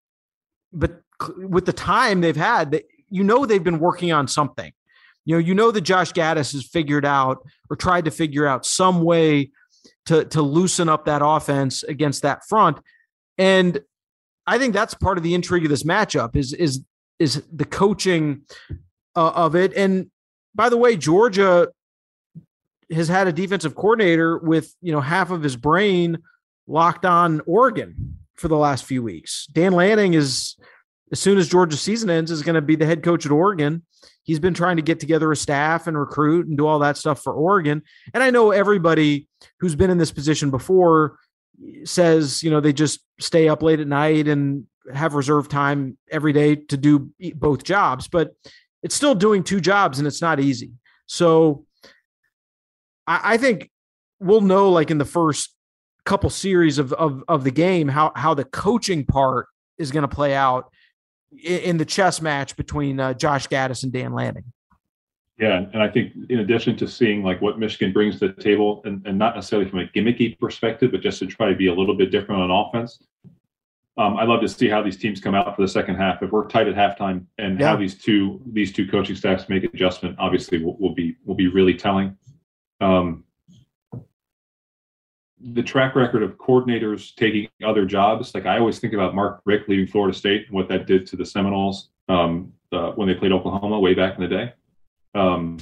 But 0.74 1.00
with 1.38 1.66
the 1.66 1.72
time 1.72 2.20
they've 2.20 2.36
had, 2.36 2.72
that 2.72 2.84
you 3.10 3.24
know 3.24 3.46
they've 3.46 3.64
been 3.64 3.80
working 3.80 4.12
on 4.12 4.28
something. 4.28 4.74
You 5.24 5.36
know, 5.36 5.40
you 5.40 5.56
know 5.56 5.72
that 5.72 5.82
Josh 5.82 6.12
Gattis 6.12 6.52
has 6.52 6.68
figured 6.68 7.06
out 7.06 7.48
or 7.70 7.78
tried 7.78 8.04
to 8.04 8.12
figure 8.12 8.46
out 8.46 8.66
some 8.66 9.04
way 9.04 9.52
to 10.08 10.26
to 10.26 10.42
loosen 10.42 10.90
up 10.90 11.06
that 11.06 11.22
offense 11.24 11.84
against 11.84 12.24
that 12.24 12.46
front. 12.46 12.78
And 13.38 13.80
I 14.46 14.58
think 14.58 14.74
that's 14.74 14.94
part 14.94 15.18
of 15.18 15.24
the 15.24 15.34
intrigue 15.34 15.64
of 15.64 15.70
this 15.70 15.84
matchup 15.84 16.36
is 16.36 16.52
is 16.52 16.84
is 17.20 17.42
the 17.54 17.64
coaching 17.64 18.42
uh, 19.16 19.30
of 19.30 19.56
it. 19.56 19.74
And 19.78 20.12
by 20.54 20.68
the 20.68 20.76
way, 20.76 20.98
Georgia 20.98 21.70
has 22.92 23.08
had 23.08 23.28
a 23.28 23.32
defensive 23.32 23.76
coordinator 23.76 24.40
with 24.40 24.76
you 24.82 24.92
know 24.92 25.00
half 25.00 25.32
of 25.32 25.42
his 25.42 25.56
brain 25.56 26.18
locked 26.68 27.06
on 27.06 27.42
Oregon 27.46 28.18
for 28.36 28.48
the 28.48 28.58
last 28.58 28.86
few 28.86 29.04
weeks. 29.04 29.48
Dan 29.52 29.74
Lanning 29.74 30.14
is 30.14 30.56
as 31.12 31.20
soon 31.20 31.38
as 31.38 31.48
Georgia's 31.48 31.82
season 31.82 32.10
ends 32.10 32.32
is 32.32 32.42
going 32.42 32.56
to 32.56 32.62
be 32.62 32.76
the 32.76 32.86
head 32.86 33.04
coach 33.04 33.26
at 33.26 33.32
Oregon. 33.32 33.84
He's 34.24 34.40
been 34.40 34.54
trying 34.54 34.78
to 34.78 34.82
get 34.82 35.00
together 35.00 35.32
a 35.32 35.36
staff 35.36 35.86
and 35.88 35.98
recruit 35.98 36.48
and 36.48 36.58
do 36.58 36.66
all 36.66 36.80
that 36.80 36.98
stuff 36.98 37.22
for 37.22 37.34
Oregon. 37.34 37.84
And 38.14 38.24
I 38.24 38.32
know 38.32 38.52
everybody 38.52 39.28
who's 39.60 39.76
been 39.76 39.90
in 39.90 39.98
this 39.98 40.12
position 40.12 40.50
before 40.50 41.18
says, 41.84 42.42
you 42.42 42.50
know, 42.50 42.60
they 42.60 42.74
just 42.74 43.02
stay 43.20 43.48
up 43.48 43.62
late 43.62 43.80
at 43.80 43.88
night 43.88 44.28
and 44.28 44.66
have 44.94 45.14
reserve 45.14 45.50
time 45.50 45.98
every 46.10 46.34
day 46.34 46.56
to 46.56 46.78
do 46.78 47.12
both 47.36 47.64
jobs, 47.64 48.08
but 48.08 48.32
it's 48.82 48.96
still 48.96 49.16
doing 49.16 49.44
two 49.44 49.62
jobs 49.62 50.00
and 50.00 50.08
it's 50.08 50.22
not 50.22 50.40
easy. 50.40 50.72
So 51.06 51.66
I, 53.08 53.34
I 53.34 53.38
think 53.38 53.70
we'll 54.20 54.42
know 54.42 54.72
like 54.72 54.92
in 54.92 54.98
the 54.98 55.06
first 55.06 55.54
couple 56.06 56.30
series 56.30 56.80
of 56.80 56.92
of 56.94 57.24
of 57.28 57.44
the 57.44 57.52
game 57.52 57.88
how 57.88 58.12
how 58.16 58.34
the 58.34 58.44
coaching 58.44 59.06
part 59.06 59.48
is 59.78 59.92
going 59.92 60.02
to 60.02 60.14
play 60.14 60.34
out 60.34 60.72
in, 61.44 61.60
in, 61.60 61.78
the 61.78 61.86
chess 61.86 62.22
match 62.22 62.56
between 62.56 63.00
uh, 63.00 63.14
Josh 63.14 63.48
Gattis 63.48 63.84
and 63.84 63.92
Dan 63.92 64.14
Lanning. 64.14 64.44
Yeah, 65.40 65.66
and 65.74 65.82
I 65.82 65.90
think 65.90 66.14
in 66.30 66.40
addition 66.40 66.78
to 66.78 66.88
seeing 66.88 67.24
like 67.24 67.42
what 67.42 67.58
Michigan 67.58 67.92
brings 67.92 68.20
to 68.20 68.28
the 68.28 68.42
table, 68.42 68.82
and, 68.86 69.06
and 69.06 69.18
not 69.18 69.36
necessarily 69.36 69.68
from 69.68 69.80
a 69.80 69.86
gimmicky 69.88 70.38
perspective, 70.38 70.92
but 70.92 71.02
just 71.02 71.20
to 71.20 71.26
try 71.26 71.50
to 71.50 71.56
be 71.56 71.68
a 71.68 71.74
little 71.74 71.96
bit 71.96 72.12
different 72.12 72.42
on 72.42 72.52
offense, 72.52 73.02
um, 73.98 74.18
I'd 74.18 74.28
love 74.28 74.42
to 74.42 74.50
see 74.50 74.70
how 74.70 74.84
these 74.84 74.98
teams 74.98 75.20
come 75.20 75.34
out 75.34 75.56
for 75.56 75.62
the 75.64 75.68
second 75.68 75.96
half. 75.96 76.22
If 76.22 76.32
we're 76.32 76.48
tight 76.48 76.68
at 76.68 76.76
halftime, 76.76 77.26
and 77.40 77.60
yeah. 77.60 77.70
how 77.70 77.76
these 77.76 77.96
two 77.96 78.42
these 78.46 78.72
two 78.72 78.88
coaching 78.88 79.16
staffs 79.16 79.50
make 79.50 79.64
adjustment, 79.64 80.16
obviously 80.20 80.64
will, 80.64 80.78
will 80.78 80.94
be 80.94 81.16
will 81.26 81.36
be 81.36 81.48
really 81.48 81.74
telling. 81.74 82.16
Um, 82.80 83.24
the 85.52 85.64
track 85.64 85.96
record 85.96 86.24
of 86.24 86.38
coordinators 86.38 87.14
taking 87.16 87.50
other 87.66 87.86
jobs. 87.86 88.34
Like 88.34 88.46
I 88.46 88.58
always 88.60 88.80
think 88.80 88.94
about 88.94 89.14
Mark 89.14 89.42
Richt 89.46 89.68
leaving 89.68 89.88
Florida 89.88 90.18
State 90.18 90.46
and 90.48 90.56
what 90.56 90.70
that 90.70 90.88
did 90.88 91.06
to 91.08 91.16
the 91.18 91.26
Seminoles 91.26 91.90
um, 92.08 92.54
uh, 92.72 92.92
when 92.92 93.08
they 93.08 93.14
played 93.14 93.32
Oklahoma 93.34 93.80
way 93.80 93.94
back 93.94 94.16
in 94.16 94.22
the 94.22 94.28
day. 94.30 94.54
Um, 95.16 95.58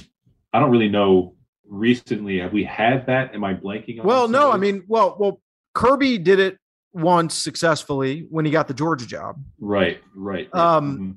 I 0.52 0.60
don't 0.60 0.70
really 0.70 0.88
know 0.88 1.34
recently. 1.68 2.38
Have 2.38 2.52
we 2.52 2.64
had 2.64 3.06
that? 3.06 3.34
Am 3.34 3.42
I 3.44 3.54
blanking? 3.54 3.98
on 4.00 4.06
Well, 4.06 4.28
no, 4.28 4.52
I 4.52 4.56
mean, 4.56 4.84
well, 4.86 5.16
well, 5.18 5.40
Kirby 5.74 6.18
did 6.18 6.38
it 6.38 6.58
once 6.92 7.34
successfully 7.34 8.26
when 8.30 8.44
he 8.44 8.50
got 8.50 8.68
the 8.68 8.74
Georgia 8.74 9.06
job. 9.06 9.42
right, 9.58 10.00
right. 10.14 10.48
right. 10.52 10.60
Um, 10.76 10.98
Mhm. 10.98 11.16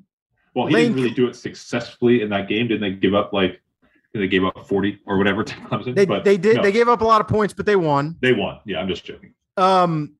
Well, 0.55 0.67
he 0.67 0.73
Lane- 0.75 0.83
didn't 0.93 1.03
really 1.03 1.13
do 1.15 1.27
it 1.27 1.35
successfully 1.35 2.21
in 2.21 2.29
that 2.29 2.47
game. 2.47 2.69
Didn't 2.69 2.79
they 2.81 2.91
give 2.97 3.13
up 3.13 3.33
like? 3.33 3.61
They 4.19 4.27
gave 4.27 4.45
up 4.45 4.67
forty 4.67 4.99
or 5.05 5.17
whatever 5.17 5.43
to 5.49 5.53
Clemson. 5.55 5.93
They 5.95 6.05
but 6.05 6.23
they 6.23 6.37
did 6.37 6.57
no, 6.57 6.61
they 6.63 6.71
gave 6.71 6.87
up 6.87 7.01
a 7.01 7.05
lot 7.05 7.19
of 7.21 7.27
points, 7.27 7.53
but 7.53 7.65
they 7.65 7.75
won. 7.75 8.15
they 8.21 8.33
won. 8.33 8.59
Yeah, 8.65 8.79
I'm 8.79 8.87
just 8.87 9.03
joking. 9.03 9.33
Um, 9.57 10.15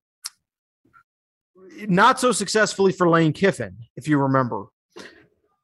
not 1.87 2.19
so 2.19 2.31
successfully 2.31 2.91
for 2.91 3.09
Lane 3.09 3.33
Kiffin, 3.33 3.77
if 3.95 4.07
you 4.07 4.17
remember. 4.19 4.65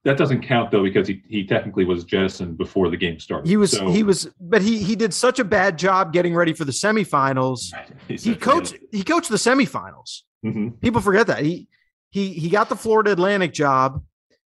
That 0.04 0.18
doesn't 0.18 0.42
count 0.42 0.72
though 0.72 0.82
because 0.82 1.08
he, 1.08 1.22
he 1.28 1.46
technically 1.46 1.86
was 1.86 2.04
jettisoned 2.06 2.58
before 2.58 2.90
the 2.90 2.98
game 2.98 3.20
started. 3.20 3.48
He 3.48 3.56
was 3.58 3.72
So- 3.74 3.90
he 3.92 4.02
was, 4.02 4.28
but 4.40 4.62
he 4.64 4.82
he 4.82 4.96
did 4.96 5.14
such 5.14 5.38
a 5.40 5.44
bad 5.44 5.78
job 5.78 6.12
getting 6.12 6.34
ready 6.34 6.54
for 6.54 6.66
the 6.66 6.72
semifinals. 6.72 7.72
He 8.08 8.36
coached 8.36 8.76
he 8.92 9.04
coached 9.04 9.30
the 9.30 9.36
semifinals. 9.38 10.22
Mhm. 10.44 10.80
People 10.82 11.02
forget 11.02 11.28
that 11.28 11.44
he 11.44 11.68
he 12.10 12.34
he 12.34 12.50
got 12.50 12.68
the 12.70 12.76
Florida 12.76 13.12
Atlantic 13.12 13.54
job, 13.54 14.04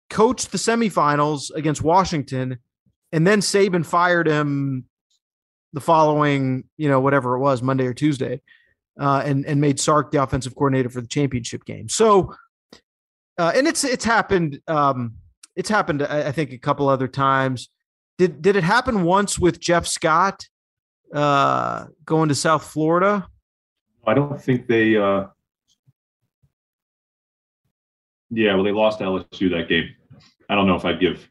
coached 0.10 0.52
the 0.52 0.58
semifinals 0.58 1.52
against 1.56 1.82
Washington, 1.82 2.60
and 3.12 3.26
then 3.26 3.40
Saban 3.40 3.86
fired 3.86 4.28
him 4.28 4.86
the 5.74 5.82
following, 5.82 6.64
you 6.78 6.90
know, 6.90 7.00
whatever 7.00 7.36
it 7.36 7.40
was, 7.40 7.62
Monday 7.62 7.86
or 7.86 7.94
Tuesday, 7.94 8.42
uh, 9.00 9.22
and 9.26 9.46
and 9.46 9.62
made 9.62 9.80
Sark 9.80 10.12
the 10.12 10.24
offensive 10.24 10.56
coordinator 10.56 10.90
for 10.90 11.02
the 11.02 11.08
championship 11.08 11.66
game. 11.66 11.90
So, 11.90 12.34
uh, 13.38 13.52
and 13.56 13.68
it's 13.68 13.84
it's 13.84 14.06
happened. 14.06 14.62
Um, 14.68 15.16
it's 15.56 15.70
happened. 15.70 16.02
I, 16.02 16.32
think 16.32 16.52
a 16.52 16.58
couple 16.58 16.90
other 16.90 17.08
times. 17.08 17.70
Did 18.18 18.42
did 18.42 18.56
it 18.56 18.64
happen 18.64 19.04
once 19.04 19.38
with 19.38 19.60
Jeff 19.60 19.86
Scott 19.86 20.48
uh, 21.14 21.88
going 22.06 22.30
to 22.30 22.36
South 22.36 22.66
Florida? 22.66 23.28
I 24.08 24.14
don't 24.14 24.42
think 24.42 24.68
they. 24.68 24.96
uh 24.96 25.28
Yeah, 28.30 28.56
well, 28.56 28.64
they 28.64 28.72
lost 28.72 29.00
LSU 29.00 29.50
that 29.52 29.68
game. 29.68 29.90
I 30.50 30.56
don't 30.56 30.68
know 30.68 30.76
if 30.76 30.86
I'd 30.86 31.00
give. 31.00 31.30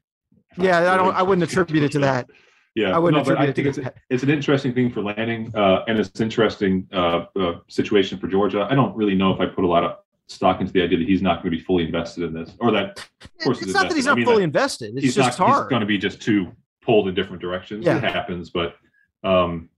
Yeah, 0.57 0.93
I 0.93 0.97
don't. 0.97 1.15
I 1.15 1.23
wouldn't 1.23 1.51
attribute 1.51 1.85
it 1.85 1.93
to 1.93 1.99
that. 2.01 2.29
Yeah, 2.77 2.93
I 2.93 2.99
wouldn't 2.99 3.25
no, 3.25 3.33
but 3.33 3.39
I 3.39 3.45
attribute 3.45 3.69
it 3.69 3.75
think 3.75 3.85
to 3.87 3.91
it's 3.93 4.01
it's 4.11 4.23
an 4.25 4.31
interesting 4.31 4.75
thing 4.75 4.91
for 4.91 5.01
Lanning, 5.01 5.53
uh, 5.55 5.85
and 5.87 5.97
it's 5.97 6.19
an 6.19 6.25
interesting 6.25 6.89
uh, 6.93 7.27
uh, 7.39 7.61
situation 7.69 8.19
for 8.19 8.27
Georgia. 8.27 8.67
I 8.69 8.75
don't 8.75 8.97
really 8.97 9.15
know 9.15 9.33
if 9.33 9.39
I 9.39 9.47
put 9.47 9.63
a 9.63 9.69
lot 9.69 9.85
of 9.85 9.99
stock 10.27 10.61
into 10.61 10.73
the 10.73 10.83
idea 10.83 10.99
that 10.99 11.07
he's 11.07 11.23
not 11.23 11.41
going 11.41 11.53
to 11.53 11.57
be 11.57 11.63
fully 11.63 11.85
invested 11.85 12.25
in 12.25 12.35
this, 12.35 12.51
or 12.59 12.73
that 12.73 12.99
of 13.23 13.45
course 13.45 13.59
it's 13.59 13.67
he's 13.67 13.75
not 13.75 13.89
that 13.89 13.95
he's 13.95 14.07
invested. 14.07 14.09
I 14.09 14.11
not 14.11 14.17
mean, 14.17 14.27
fully 14.27 14.43
invested. 14.43 14.95
It's 14.97 15.05
he's 15.05 15.15
just 15.15 15.39
not. 15.39 15.47
He's 15.47 15.55
hard. 15.55 15.71
going 15.71 15.83
to 15.83 15.87
be 15.87 15.99
just 15.99 16.21
too 16.21 16.51
pulled 16.83 17.07
in 17.07 17.15
different 17.15 17.41
directions. 17.41 17.87
Yeah. 17.87 17.99
It 17.99 18.03
happens, 18.03 18.51
but 18.51 18.75
um, 19.23 19.69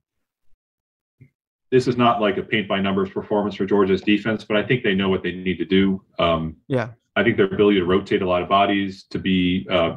this 1.70 1.88
is 1.88 1.96
not 1.96 2.20
like 2.20 2.36
a 2.36 2.42
paint 2.42 2.68
by 2.68 2.80
numbers 2.80 3.10
performance 3.10 3.54
for 3.56 3.66
Georgia's 3.66 4.00
defense. 4.00 4.44
But 4.44 4.56
I 4.56 4.62
think 4.62 4.82
they 4.82 4.94
know 4.94 5.08
what 5.08 5.22
they 5.22 5.32
need 5.32 5.58
to 5.58 5.64
do. 5.64 6.02
Um, 6.18 6.56
yeah. 6.68 6.90
I 7.16 7.22
think 7.22 7.38
their 7.38 7.46
ability 7.46 7.78
to 7.80 7.86
rotate 7.86 8.20
a 8.20 8.28
lot 8.28 8.42
of 8.42 8.48
bodies, 8.48 9.04
to 9.04 9.18
be, 9.18 9.66
uh, 9.70 9.96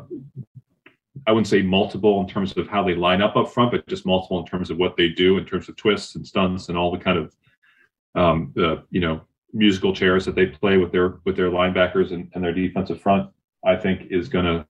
I 1.28 1.32
wouldn't 1.32 1.48
say 1.48 1.62
multiple 1.62 2.22
in 2.22 2.28
terms 2.28 2.56
of 2.58 2.68
how 2.68 2.84
they 2.84 2.96
line 2.96 3.22
up 3.22 3.36
up 3.36 3.52
front, 3.52 3.72
but 3.72 3.88
just 3.88 4.06
multiple 4.06 4.40
in 4.40 4.46
terms 4.46 4.70
of 4.70 4.78
what 4.78 4.96
they 4.98 5.10
do 5.10 5.38
in 5.38 5.46
terms 5.46 5.70
of 5.70 5.76
twists 5.76 6.16
and 6.16 6.26
stunts 6.26 6.70
and 6.70 6.78
all 6.78 6.92
the 6.92 6.98
kind 6.98 7.18
of, 7.18 7.36
um, 8.16 8.52
the 8.56 8.84
you 8.92 9.00
know, 9.00 9.22
musical 9.54 9.94
chairs 9.94 10.26
that 10.26 10.36
they 10.36 10.46
play 10.46 10.78
with 10.78 10.92
their 10.92 11.20
with 11.26 11.36
their 11.36 11.50
linebackers 11.50 12.12
and, 12.12 12.30
and 12.34 12.44
their 12.44 12.54
defensive 12.54 13.02
front. 13.02 13.30
I 13.66 13.76
think 13.76 14.08
is 14.10 14.30
going 14.30 14.46
to 14.46 14.66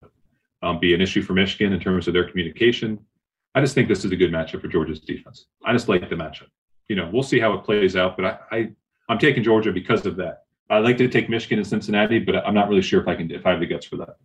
um, 0.61 0.79
be 0.79 0.93
an 0.93 1.01
issue 1.01 1.21
for 1.21 1.33
Michigan 1.33 1.73
in 1.73 1.79
terms 1.79 2.07
of 2.07 2.13
their 2.13 2.27
communication. 2.27 2.99
I 3.55 3.61
just 3.61 3.75
think 3.75 3.87
this 3.87 4.05
is 4.05 4.11
a 4.11 4.15
good 4.15 4.31
matchup 4.31 4.61
for 4.61 4.67
Georgia's 4.67 4.99
defense. 4.99 5.45
I 5.65 5.73
just 5.73 5.89
like 5.89 6.09
the 6.09 6.15
matchup. 6.15 6.47
You 6.87 6.95
know, 6.95 7.09
we'll 7.11 7.23
see 7.23 7.39
how 7.39 7.53
it 7.53 7.63
plays 7.63 7.95
out, 7.95 8.17
but 8.17 8.25
I, 8.25 8.37
I 8.51 8.69
I'm 9.09 9.17
taking 9.17 9.43
Georgia 9.43 9.71
because 9.71 10.05
of 10.05 10.15
that. 10.17 10.43
I'd 10.69 10.83
like 10.83 10.97
to 10.97 11.07
take 11.07 11.29
Michigan 11.29 11.57
and 11.59 11.67
Cincinnati, 11.67 12.19
but 12.19 12.35
I'm 12.35 12.53
not 12.53 12.69
really 12.69 12.81
sure 12.81 13.01
if 13.01 13.07
I 13.07 13.15
can 13.15 13.31
if 13.31 13.45
I 13.45 13.51
have 13.51 13.59
the 13.59 13.65
guts 13.65 13.85
for 13.85 13.97
that. 13.97 14.17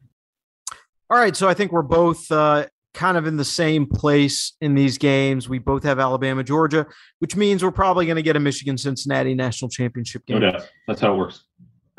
All 1.11 1.19
right, 1.19 1.37
so 1.37 1.49
I 1.49 1.55
think 1.55 1.71
we're 1.71 1.83
both 1.83 2.31
uh, 2.33 2.67
kind 2.95 3.17
of 3.17 3.27
in 3.27 3.37
the 3.37 3.45
same 3.45 3.87
place 3.87 4.55
in 4.61 4.75
these 4.75 4.97
games. 4.97 5.49
We 5.49 5.59
both 5.59 5.83
have 5.83 5.99
Alabama, 5.99 6.43
Georgia, 6.43 6.87
which 7.19 7.37
means 7.37 7.63
we're 7.63 7.71
probably 7.71 8.07
going 8.07 8.17
to 8.17 8.23
get 8.23 8.37
a 8.37 8.41
Michigan 8.41 8.79
Cincinnati 8.79 9.35
national 9.35 9.69
championship 9.69 10.25
game. 10.27 10.41
No 10.41 10.53
doubt. 10.53 10.71
That's 10.89 11.01
how 11.01 11.15
it 11.15 11.19
works. 11.19 11.45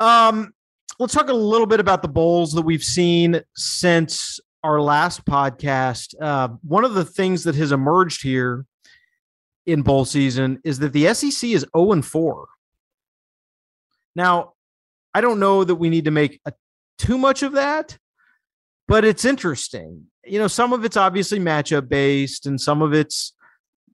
Um, 0.00 0.52
let's 0.98 1.14
talk 1.14 1.28
a 1.28 1.34
little 1.34 1.66
bit 1.66 1.80
about 1.80 2.02
the 2.02 2.08
bowls 2.08 2.52
that 2.52 2.62
we've 2.62 2.82
seen 2.82 3.40
since 3.54 4.40
our 4.64 4.80
last 4.80 5.24
podcast. 5.24 6.14
Uh, 6.20 6.48
one 6.62 6.84
of 6.84 6.94
the 6.94 7.04
things 7.04 7.44
that 7.44 7.54
has 7.54 7.72
emerged 7.72 8.22
here 8.22 8.66
in 9.66 9.82
bowl 9.82 10.04
season 10.04 10.60
is 10.64 10.78
that 10.80 10.92
the 10.92 11.12
SEC 11.14 11.50
is 11.50 11.66
0 11.76 11.92
and 11.92 12.04
4. 12.04 12.46
Now, 14.14 14.54
I 15.14 15.20
don't 15.20 15.38
know 15.38 15.62
that 15.62 15.74
we 15.76 15.90
need 15.90 16.06
to 16.06 16.10
make 16.10 16.40
a, 16.46 16.52
too 16.98 17.18
much 17.18 17.42
of 17.42 17.52
that, 17.52 17.98
but 18.88 19.04
it's 19.04 19.24
interesting. 19.24 20.06
You 20.24 20.38
know, 20.38 20.48
some 20.48 20.72
of 20.72 20.84
it's 20.84 20.96
obviously 20.96 21.38
matchup 21.38 21.88
based, 21.88 22.46
and 22.46 22.60
some 22.60 22.82
of 22.82 22.92
it's 22.92 23.32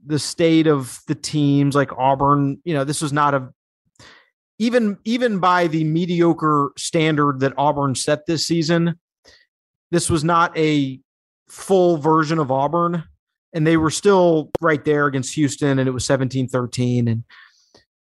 the 0.04 0.18
state 0.18 0.66
of 0.66 1.00
the 1.06 1.14
teams 1.14 1.74
like 1.74 1.92
Auburn. 1.96 2.60
You 2.64 2.74
know, 2.74 2.84
this 2.84 3.02
was 3.02 3.12
not 3.12 3.34
a 3.34 3.52
even 4.58 4.96
even 5.04 5.38
by 5.38 5.66
the 5.66 5.84
mediocre 5.84 6.70
standard 6.76 7.40
that 7.40 7.54
Auburn 7.56 7.94
set 7.94 8.26
this 8.26 8.46
season, 8.46 8.98
this 9.90 10.08
was 10.08 10.22
not 10.22 10.56
a 10.56 11.00
full 11.48 11.96
version 11.96 12.38
of 12.38 12.50
Auburn. 12.50 13.04
And 13.52 13.66
they 13.66 13.76
were 13.76 13.90
still 13.90 14.50
right 14.60 14.82
there 14.82 15.06
against 15.06 15.34
Houston, 15.34 15.78
and 15.78 15.88
it 15.88 15.92
was 15.92 16.06
17 16.06 16.48
13 16.48 17.08
and 17.08 17.24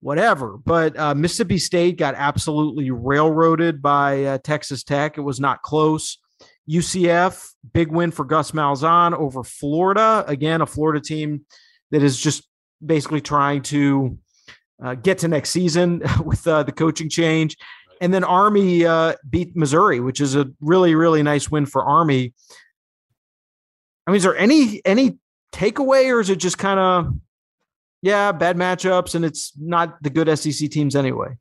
whatever. 0.01 0.57
But 0.57 0.97
uh, 0.97 1.13
Mississippi 1.15 1.59
State 1.59 1.97
got 1.97 2.15
absolutely 2.15 2.91
railroaded 2.91 3.81
by 3.81 4.23
uh, 4.23 4.37
Texas 4.39 4.83
Tech. 4.83 5.17
It 5.17 5.21
was 5.21 5.39
not 5.39 5.61
close. 5.61 6.17
UCF, 6.69 7.49
big 7.73 7.91
win 7.91 8.11
for 8.11 8.25
Gus 8.25 8.51
Malzahn 8.51 9.13
over 9.13 9.43
Florida. 9.43 10.23
Again, 10.27 10.61
a 10.61 10.65
Florida 10.65 11.01
team 11.01 11.45
that 11.91 12.03
is 12.03 12.19
just 12.19 12.47
basically 12.85 13.21
trying 13.21 13.61
to 13.63 14.17
uh, 14.83 14.95
get 14.95 15.19
to 15.19 15.27
next 15.27 15.49
season 15.49 16.03
with 16.23 16.47
uh, 16.47 16.63
the 16.63 16.71
coaching 16.71 17.09
change. 17.09 17.57
And 18.01 18.13
then 18.13 18.23
Army 18.23 18.85
uh, 18.85 19.15
beat 19.29 19.55
Missouri, 19.55 19.99
which 19.99 20.21
is 20.21 20.35
a 20.35 20.49
really, 20.61 20.95
really 20.95 21.23
nice 21.23 21.51
win 21.51 21.65
for 21.65 21.83
Army. 21.83 22.33
I 24.07 24.11
mean, 24.11 24.17
is 24.17 24.23
there 24.23 24.37
any 24.37 24.81
any 24.85 25.19
takeaway, 25.51 26.11
or 26.11 26.19
is 26.21 26.29
it 26.29 26.37
just 26.37 26.57
kind 26.57 26.79
of 26.79 27.13
yeah, 28.01 28.31
bad 28.31 28.55
matchups, 28.55 29.15
and 29.15 29.25
it's 29.25 29.51
not 29.59 30.01
the 30.01 30.09
good 30.09 30.39
SEC 30.39 30.69
teams 30.69 30.95
anyway? 30.95 31.35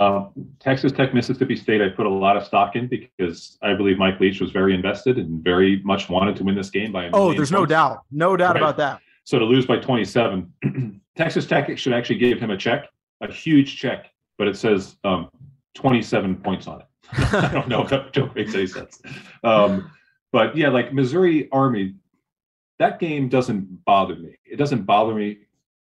Um, 0.00 0.30
Texas 0.60 0.92
Tech, 0.92 1.12
Mississippi 1.12 1.54
State, 1.54 1.82
I 1.82 1.90
put 1.90 2.06
a 2.06 2.10
lot 2.10 2.34
of 2.34 2.44
stock 2.44 2.74
in 2.74 2.88
because 2.88 3.58
I 3.62 3.74
believe 3.74 3.98
Mike 3.98 4.18
Leach 4.18 4.40
was 4.40 4.50
very 4.50 4.74
invested 4.74 5.18
and 5.18 5.44
very 5.44 5.82
much 5.84 6.08
wanted 6.08 6.36
to 6.36 6.44
win 6.44 6.54
this 6.54 6.70
game 6.70 6.90
by. 6.90 7.04
A 7.04 7.10
Oh, 7.12 7.34
there's 7.34 7.52
no 7.52 7.66
doubt, 7.66 8.04
no 8.10 8.34
doubt 8.34 8.54
Right. 8.54 8.62
about 8.62 8.78
that. 8.78 9.00
So 9.24 9.38
to 9.38 9.44
lose 9.44 9.66
by 9.66 9.76
27, 9.76 11.00
Texas 11.16 11.46
Tech 11.46 11.76
should 11.76 11.92
actually 11.92 12.18
give 12.18 12.40
him 12.40 12.50
a 12.50 12.56
check, 12.56 12.88
a 13.20 13.30
huge 13.30 13.76
check, 13.76 14.10
but 14.38 14.48
it 14.48 14.56
says 14.56 14.96
um, 15.04 15.28
27 15.74 16.36
points 16.36 16.66
on 16.66 16.80
it. 16.80 16.86
I 17.34 17.50
don't 17.52 17.68
know 17.68 17.82
if 17.82 17.90
that 17.90 18.12
joke 18.14 18.34
makes 18.34 18.54
any 18.54 18.66
sense. 18.66 19.02
Um, 19.44 19.90
but 20.32 20.56
yeah, 20.56 20.68
like 20.70 20.94
Missouri 20.94 21.48
Army, 21.52 21.94
that 22.78 22.98
game 22.98 23.28
doesn't 23.28 23.84
bother 23.84 24.16
me. 24.16 24.36
It 24.46 24.56
doesn't 24.56 24.84
bother 24.84 25.14
me, 25.14 25.40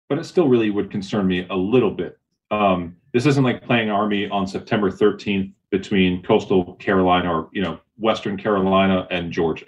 but 0.09 0.17
it 0.17 0.23
still 0.23 0.47
really 0.47 0.71
would 0.71 0.89
concern 0.89 1.27
me 1.27 1.45
a 1.51 1.55
little 1.55 1.91
bit. 1.91 2.17
Um, 2.49 2.96
this 3.17 3.25
isn't 3.25 3.43
like 3.43 3.63
playing 3.63 3.89
Army 3.89 4.29
on 4.29 4.45
September 4.45 4.91
13th 4.91 5.51
between 5.71 6.21
Coastal 6.21 6.75
Carolina 6.75 7.33
or 7.33 7.49
you 7.51 7.63
know 7.63 7.79
Western 7.97 8.37
Carolina 8.37 9.07
and 9.09 9.31
Georgia. 9.31 9.65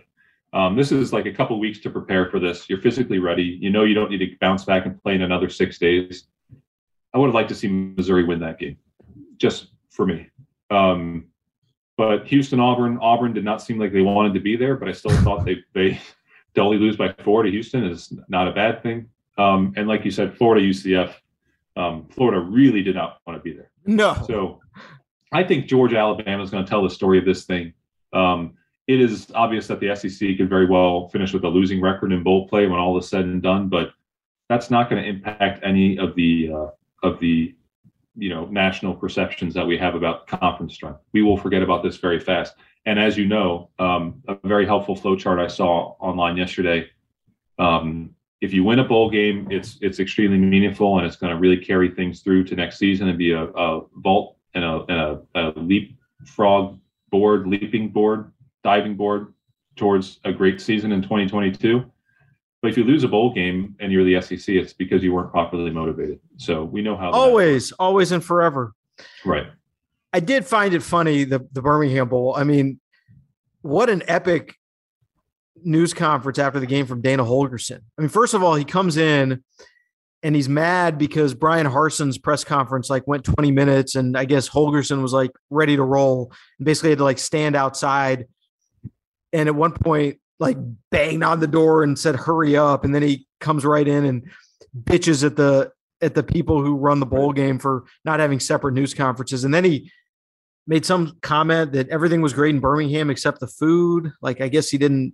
Um, 0.54 0.76
this 0.76 0.92
is 0.92 1.12
like 1.12 1.26
a 1.26 1.34
couple 1.34 1.60
weeks 1.60 1.80
to 1.80 1.90
prepare 1.90 2.30
for 2.30 2.40
this. 2.40 2.70
You're 2.70 2.80
physically 2.80 3.18
ready. 3.18 3.58
You 3.60 3.72
know 3.72 3.86
you 3.86 3.96
don't 3.96 4.12
need 4.12 4.20
to 4.20 4.36
bounce 4.40 4.66
back 4.66 4.86
and 4.86 5.02
play 5.02 5.16
in 5.16 5.24
another 5.24 5.50
six 5.50 5.80
days. 5.80 6.28
I 7.12 7.18
would 7.18 7.26
have 7.26 7.34
liked 7.34 7.50
to 7.50 7.56
see 7.56 7.68
Missouri 7.68 8.24
win 8.24 8.40
that 8.42 8.60
game, 8.60 8.78
just 9.38 9.70
for 9.90 10.06
me. 10.06 10.30
Um, 10.70 11.26
but 11.98 12.28
Houston 12.28 12.60
Auburn 12.60 13.00
Auburn 13.02 13.34
did 13.34 13.46
not 13.46 13.64
seem 13.64 13.80
like 13.80 13.92
they 13.92 14.02
wanted 14.02 14.36
to 14.36 14.42
be 14.42 14.58
there, 14.58 14.76
but 14.76 14.88
I 14.88 14.92
still 14.92 15.18
thought 15.24 15.44
they 15.44 15.58
they 15.74 16.00
to 16.54 16.62
only 16.62 16.78
lose 16.78 16.98
by 16.98 17.16
four 17.24 17.42
to 17.42 17.50
Houston 17.50 17.84
is 17.84 18.14
not 18.28 18.48
a 18.48 18.52
bad 18.52 18.84
thing. 18.84 19.10
Um, 19.40 19.74
and 19.76 19.88
like 19.88 20.06
you 20.06 20.12
said, 20.12 20.38
Florida 20.38 20.64
UCF, 20.64 21.16
um, 21.80 22.08
Florida 22.12 22.42
really 22.42 22.84
did 22.84 22.96
not 22.96 23.20
want 23.26 23.40
to 23.40 23.44
be 23.44 23.56
there. 23.56 23.72
No, 23.86 24.22
So 24.28 24.60
I 25.32 25.44
think 25.44 25.68
Georgia 25.68 25.98
Alabama 25.98 26.44
is 26.44 26.50
going 26.50 26.64
to 26.64 26.70
tell 26.70 26.84
the 26.84 26.90
story 26.90 27.18
of 27.18 27.26
this 27.26 27.46
thing. 27.46 27.74
Um, 28.14 28.56
it 28.88 29.00
is 29.00 29.32
obvious 29.34 29.68
that 29.68 29.80
the 29.80 29.96
SEC 29.96 30.38
could 30.38 30.50
very 30.50 30.66
well 30.66 31.10
finish 31.10 31.32
with 31.32 31.44
a 31.44 31.48
losing 31.48 31.80
record 31.80 32.12
in 32.12 32.24
bowl 32.24 32.48
play 32.48 32.68
when 32.68 32.80
all 32.80 32.98
is 32.98 33.08
said 33.08 33.24
and 33.26 33.42
done, 33.42 33.70
but 33.70 33.92
that's 34.50 34.70
not 34.72 34.90
going 34.90 35.02
to 35.02 35.08
impact 35.08 35.62
any 35.64 35.98
of 35.98 36.16
the 36.16 36.52
uh, 36.52 36.68
of 37.04 37.20
the 37.20 37.56
you 38.18 38.30
know 38.30 38.46
national 38.46 38.96
perceptions 38.96 39.54
that 39.54 39.66
we 39.66 39.78
have 39.78 39.96
about 39.96 40.28
conference 40.28 40.74
strength. 40.74 41.00
We 41.14 41.22
will 41.22 41.38
forget 41.38 41.62
about 41.62 41.84
this 41.84 41.98
very 41.98 42.20
fast. 42.20 42.56
And 42.86 43.00
as 43.00 43.16
you 43.18 43.28
know, 43.28 43.70
um, 43.78 44.24
a 44.28 44.36
very 44.44 44.66
helpful 44.66 44.96
flow 44.96 45.16
chart 45.16 45.40
I 45.40 45.48
saw 45.48 45.96
online 46.00 46.36
yesterday. 46.36 46.90
Um, 47.60 48.16
if 48.42 48.54
you 48.54 48.64
win 48.64 48.80
a 48.80 48.84
bowl 48.84 49.10
game, 49.10 49.48
it's 49.52 49.78
it's 49.82 50.00
extremely 50.00 50.38
meaningful 50.38 50.98
and 50.98 51.06
it's 51.06 51.16
going 51.16 51.34
to 51.34 51.40
really 51.40 51.58
carry 51.58 51.90
things 51.90 52.22
through 52.22 52.46
to 52.46 52.56
next 52.56 52.78
season 52.78 53.10
and 53.10 53.18
be 53.18 53.32
a, 53.32 53.44
a 53.44 53.82
vault 53.98 54.38
and 54.54 54.64
a, 54.64 54.86
and 54.88 55.00
a, 55.00 55.20
a 55.36 55.60
leapfrog 55.60 56.80
board, 57.10 57.48
leaping 57.48 57.90
board, 57.90 58.32
diving 58.64 58.96
board 58.96 59.34
towards 59.76 60.20
a 60.26 60.32
great 60.32 60.62
season 60.62 60.92
in 60.92 61.02
2022. 61.02 61.84
But 62.62 62.72
if 62.72 62.78
you 62.78 62.84
lose 62.84 63.04
a 63.04 63.08
bowl 63.08 63.34
game 63.34 63.76
and 63.80 63.92
you're 63.92 64.04
the 64.04 64.22
SEC, 64.22 64.56
it's 64.56 64.74
because 64.74 65.02
you 65.02 65.14
weren't 65.14 65.32
properly 65.32 65.72
motivated. 65.72 66.20
So 66.38 66.64
we 66.64 66.82
know 66.82 66.96
how. 66.96 67.12
Always, 67.12 67.72
always, 67.74 68.12
and 68.12 68.24
forever. 68.24 68.74
Right. 69.26 69.48
I 70.12 70.20
did 70.20 70.46
find 70.46 70.74
it 70.74 70.84
funny 70.84 71.24
the 71.24 71.48
the 71.52 71.62
Birmingham 71.62 72.10
Bowl. 72.10 72.36
I 72.36 72.44
mean, 72.44 72.80
what 73.62 73.90
an 73.90 74.04
epic 74.08 74.59
news 75.64 75.94
conference 75.94 76.40
after 76.40 76.60
the 76.60 76.66
game 76.66 76.86
from 76.86 77.02
Dana 77.02 77.24
Holgorsen. 77.24 77.82
I 77.98 78.02
mean, 78.02 78.10
first 78.10 78.34
of 78.34 78.44
all, 78.44 78.56
he 78.56 78.66
comes 78.66 78.98
in 78.98 79.44
and 80.22 80.36
he's 80.36 80.50
mad 80.50 80.98
because 80.98 81.34
Bryan 81.34 81.66
Harsin's 81.66 82.18
press 82.18 82.44
conference 82.44 82.90
like 82.90 83.08
went 83.08 83.24
20 83.24 83.52
minutes, 83.52 83.96
and 83.96 84.18
I 84.18 84.26
guess 84.26 84.50
Holgorsen 84.50 85.02
was 85.02 85.14
like 85.14 85.32
ready 85.50 85.76
to 85.76 85.84
roll 85.84 86.32
and 86.58 86.66
basically 86.66 86.90
had 86.90 87.00
to 87.00 87.06
like 87.06 87.20
stand 87.20 87.56
outside. 87.56 88.28
And 89.32 89.48
at 89.48 89.56
one 89.56 89.72
point, 89.72 90.20
like 90.40 90.58
banged 90.92 91.24
on 91.24 91.40
the 91.40 91.48
door 91.48 91.84
and 91.84 91.98
said, 91.98 92.16
"Hurry 92.16 92.58
up!" 92.58 92.84
And 92.84 92.94
then 92.94 93.04
he 93.04 93.28
comes 93.40 93.66
right 93.66 93.88
in 93.88 94.06
and 94.06 94.30
bitches 94.84 95.24
at 95.24 95.36
the 95.36 95.72
at 96.02 96.16
the 96.16 96.24
people 96.24 96.62
who 96.64 96.76
run 96.76 97.00
the 97.00 97.06
bowl 97.06 97.34
game 97.34 97.60
for 97.60 97.84
not 98.06 98.20
having 98.20 98.40
separate 98.40 98.74
news 98.74 98.94
conferences. 98.94 99.44
And 99.44 99.54
then 99.54 99.66
he 99.66 99.92
made 100.66 100.86
some 100.86 101.18
comment 101.22 101.74
that 101.74 101.90
everything 101.90 102.22
was 102.22 102.34
great 102.34 102.56
in 102.56 102.62
Birmingham 102.62 103.10
except 103.10 103.40
the 103.40 103.48
food. 103.48 104.12
Like 104.22 104.42
I 104.42 104.48
guess 104.48 104.70
he 104.70 104.78
didn't. 104.78 105.14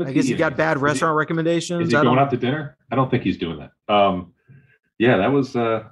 I 0.00 0.12
guess 0.12 0.26
he 0.26 0.34
got 0.34 0.56
bad 0.56 0.78
restaurant 0.78 1.14
Is 1.14 1.18
recommendations. 1.18 1.86
Is 1.86 1.90
he 1.92 1.96
I 1.96 2.02
going 2.02 2.18
out 2.18 2.30
to 2.30 2.36
dinner? 2.36 2.76
I 2.90 2.96
don't 2.96 3.10
think 3.10 3.22
he's 3.22 3.36
doing 3.36 3.58
that. 3.58 3.94
Um, 3.94 4.32
yeah, 4.98 5.16
that 5.18 5.30
was. 5.30 5.54
Uh, 5.54 5.84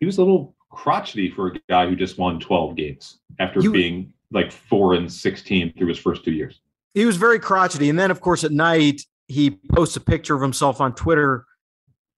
he 0.00 0.06
was 0.06 0.18
a 0.18 0.22
little 0.22 0.54
crotchety 0.70 1.30
for 1.30 1.48
a 1.48 1.52
guy 1.68 1.88
who 1.88 1.94
just 1.94 2.18
won 2.18 2.40
12 2.40 2.76
games 2.76 3.20
after 3.38 3.60
You- 3.60 3.70
being 3.70 4.12
like 4.32 4.50
four 4.50 4.94
and 4.94 5.10
16 5.10 5.72
through 5.78 5.86
his 5.86 5.98
first 5.98 6.24
two 6.24 6.32
years. 6.32 6.60
he 6.94 7.04
was 7.04 7.16
very 7.16 7.38
crotchety. 7.38 7.88
And 7.88 7.98
then, 7.98 8.10
of 8.10 8.20
course, 8.20 8.42
at 8.44 8.50
night 8.52 9.02
he 9.28 9.50
posts 9.72 9.96
a 9.96 10.00
picture 10.00 10.34
of 10.34 10.42
himself 10.42 10.80
on 10.80 10.94
Twitter 10.94 11.46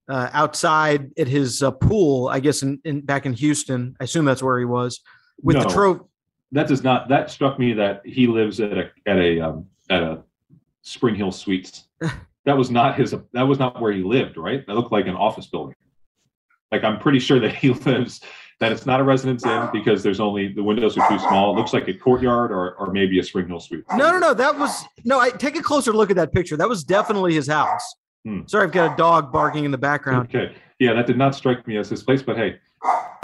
uh, 0.08 0.30
outside 0.32 1.10
at 1.18 1.28
his 1.28 1.62
uh, 1.62 1.70
pool. 1.70 2.28
I 2.28 2.40
guess 2.40 2.62
in, 2.62 2.80
in 2.84 3.00
back 3.02 3.26
in 3.26 3.32
Houston. 3.34 3.96
I 4.00 4.04
assume 4.04 4.24
that's 4.24 4.42
where 4.42 4.58
he 4.58 4.64
was 4.64 5.00
with 5.42 5.56
the 5.56 5.68
trophy. 5.68 6.04
That 6.52 6.68
does 6.68 6.82
not. 6.82 7.08
That 7.08 7.30
struck 7.30 7.58
me 7.58 7.72
that 7.74 8.02
he 8.04 8.26
lives 8.26 8.60
at 8.60 8.72
a 8.72 8.90
at 9.06 9.18
a 9.18 9.40
um, 9.40 9.66
at 9.90 10.02
a 10.02 10.22
Spring 10.86 11.14
Hill 11.14 11.32
Suites. 11.32 11.88
That 12.46 12.56
was 12.56 12.70
not 12.70 12.96
his. 12.96 13.12
That 13.32 13.42
was 13.42 13.58
not 13.58 13.80
where 13.80 13.90
he 13.90 14.04
lived. 14.04 14.36
Right. 14.36 14.64
That 14.68 14.74
looked 14.74 14.92
like 14.92 15.08
an 15.08 15.16
office 15.16 15.48
building. 15.48 15.74
Like 16.70 16.84
I'm 16.84 17.00
pretty 17.00 17.18
sure 17.18 17.40
that 17.40 17.56
he 17.56 17.70
lives. 17.90 18.20
That 18.60 18.70
it's 18.70 18.86
not 18.86 19.00
a 19.00 19.02
residence 19.02 19.44
inn 19.44 19.68
because 19.72 20.04
there's 20.04 20.20
only 20.20 20.52
the 20.52 20.62
windows 20.62 20.96
are 20.96 21.08
too 21.08 21.18
small. 21.18 21.52
It 21.52 21.58
looks 21.58 21.72
like 21.72 21.88
a 21.88 21.94
courtyard 21.94 22.52
or 22.52 22.74
or 22.76 22.92
maybe 22.92 23.18
a 23.18 23.24
Spring 23.24 23.48
Hill 23.48 23.58
Suite. 23.58 23.82
No, 23.96 24.12
no, 24.12 24.20
no. 24.20 24.32
That 24.32 24.56
was 24.56 24.84
no. 25.04 25.18
I 25.18 25.30
take 25.30 25.56
a 25.56 25.60
closer 25.60 25.92
look 25.92 26.10
at 26.10 26.14
that 26.18 26.32
picture. 26.32 26.56
That 26.56 26.68
was 26.68 26.84
definitely 26.84 27.34
his 27.34 27.48
house. 27.48 27.82
Hmm. 28.24 28.42
Sorry, 28.46 28.64
I've 28.64 28.70
got 28.70 28.94
a 28.94 28.96
dog 28.96 29.32
barking 29.32 29.64
in 29.64 29.72
the 29.72 29.78
background. 29.78 30.28
Okay. 30.32 30.54
Yeah, 30.78 30.92
that 30.92 31.08
did 31.08 31.18
not 31.18 31.34
strike 31.34 31.66
me 31.66 31.78
as 31.78 31.88
his 31.88 32.04
place, 32.04 32.22
but 32.22 32.36
hey, 32.36 32.60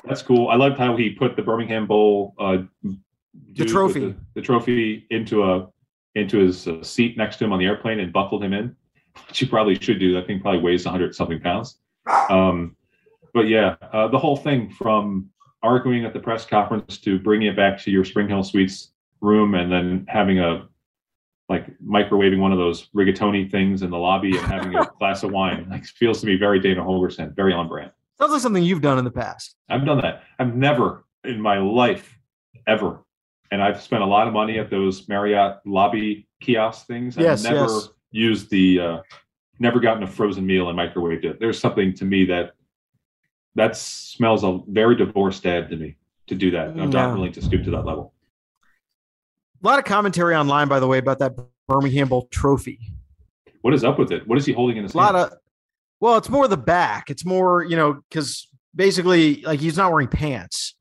that's 0.04 0.22
cool. 0.22 0.48
I 0.48 0.56
loved 0.56 0.78
how 0.78 0.96
he 0.96 1.10
put 1.10 1.36
the 1.36 1.42
Birmingham 1.42 1.86
Bowl 1.86 2.34
uh, 2.40 2.58
with 2.82 3.68
trophy. 3.68 4.00
the, 4.00 4.16
the 4.34 4.42
trophy 4.42 5.06
into 5.10 5.44
a 5.44 5.68
into 6.14 6.38
his 6.38 6.68
uh, 6.68 6.82
seat 6.82 7.16
next 7.16 7.36
to 7.36 7.44
him 7.44 7.52
on 7.52 7.58
the 7.58 7.66
airplane 7.66 8.00
and 8.00 8.12
buckled 8.12 8.42
him 8.44 8.52
in, 8.52 8.76
which 9.28 9.40
you 9.40 9.48
probably 9.48 9.78
should 9.78 9.98
do. 9.98 10.12
That 10.12 10.26
thing 10.26 10.40
probably 10.40 10.60
weighs 10.60 10.84
100 10.84 11.14
something 11.14 11.40
pounds. 11.40 11.78
Um, 12.28 12.76
but 13.32 13.48
yeah, 13.48 13.76
uh, 13.92 14.08
the 14.08 14.18
whole 14.18 14.36
thing 14.36 14.70
from 14.70 15.30
arguing 15.62 16.04
at 16.04 16.12
the 16.12 16.20
press 16.20 16.44
conference 16.44 16.98
to 16.98 17.18
bringing 17.18 17.48
it 17.48 17.56
back 17.56 17.80
to 17.82 17.90
your 17.90 18.04
Spring 18.04 18.28
Hill 18.28 18.42
Suites 18.42 18.92
room 19.20 19.54
and 19.54 19.70
then 19.70 20.04
having 20.08 20.40
a 20.40 20.68
like 21.48 21.66
microwaving 21.80 22.38
one 22.38 22.52
of 22.52 22.58
those 22.58 22.88
rigatoni 22.94 23.50
things 23.50 23.82
in 23.82 23.90
the 23.90 23.98
lobby 23.98 24.36
and 24.36 24.46
having 24.46 24.74
a 24.74 24.90
glass 24.98 25.22
of 25.22 25.30
wine 25.30 25.66
like 25.70 25.84
feels 25.84 26.20
to 26.20 26.26
me 26.26 26.36
very 26.36 26.58
Dana 26.58 26.82
Holgorsen, 26.82 27.34
very 27.34 27.52
on 27.52 27.68
brand. 27.68 27.90
Sounds 28.18 28.32
like 28.32 28.40
something 28.40 28.62
you've 28.62 28.80
done 28.80 28.98
in 28.98 29.04
the 29.04 29.10
past. 29.10 29.56
I've 29.68 29.84
done 29.84 30.00
that. 30.00 30.22
I've 30.38 30.54
never 30.54 31.04
in 31.24 31.40
my 31.40 31.58
life 31.58 32.18
ever, 32.66 33.04
and 33.53 33.62
I've 33.62 33.82
spent 33.82 34.03
a 34.03 34.07
lot 34.07 34.26
of 34.26 34.32
money 34.32 34.59
at 34.59 34.70
those 34.70 35.07
Marriott 35.09 35.59
lobby 35.66 36.26
kiosk 36.40 36.86
things. 36.86 37.18
I've 37.18 37.24
Yes, 37.24 37.44
never 37.44 37.64
yes. 37.66 37.88
used 38.11 38.50
the, 38.50 38.80
uh, 38.80 38.98
never 39.59 39.78
gotten 39.78 40.03
a 40.03 40.07
frozen 40.07 40.46
meal 40.46 40.70
and 40.70 40.78
microwaved 40.78 41.24
it. 41.24 41.38
There's 41.38 41.59
something 41.61 41.92
to 41.96 42.05
me 42.07 42.24
that 42.24 42.53
that 43.55 43.76
smells 43.76 44.42
a 44.42 44.61
very 44.68 44.96
divorced 44.96 45.42
dad 45.42 45.68
to 45.68 45.76
me 45.76 45.96
to 46.26 46.34
do 46.34 46.50
that. 46.53 46.68
I'm 46.70 46.78
Yeah. 46.78 46.86
not 46.86 47.12
willing 47.14 47.32
to 47.32 47.42
stoop 47.42 47.62
to 47.64 47.70
that 47.72 47.84
level. 47.84 48.14
A 49.62 49.66
lot 49.68 49.78
of 49.78 49.84
commentary 49.84 50.34
online, 50.34 50.68
by 50.68 50.80
the 50.80 50.86
way, 50.86 50.96
about 50.96 51.18
that 51.18 51.36
Birmingham 51.68 52.09
Bowl 52.09 52.28
trophy. 52.30 52.80
What 53.61 53.74
is 53.74 53.84
up 53.84 53.98
with 53.98 54.11
it? 54.11 54.26
What 54.26 54.38
is 54.38 54.46
he 54.46 54.55
holding 54.55 54.78
in 54.78 54.84
his 54.84 54.94
A 54.94 54.96
lot 54.96 55.14
hand? 55.14 55.32
of, 55.32 55.38
well, 56.00 56.16
it's 56.16 56.30
more 56.30 56.48
the 56.48 56.57
back. 56.57 57.11
It's 57.11 57.26
more, 57.26 57.62
you 57.62 57.76
know, 57.76 58.00
because 58.09 58.48
basically, 58.74 59.42
like 59.42 59.61
he's 59.61 59.76
not 59.76 59.92
wearing 59.92 60.09
pants. 60.09 60.74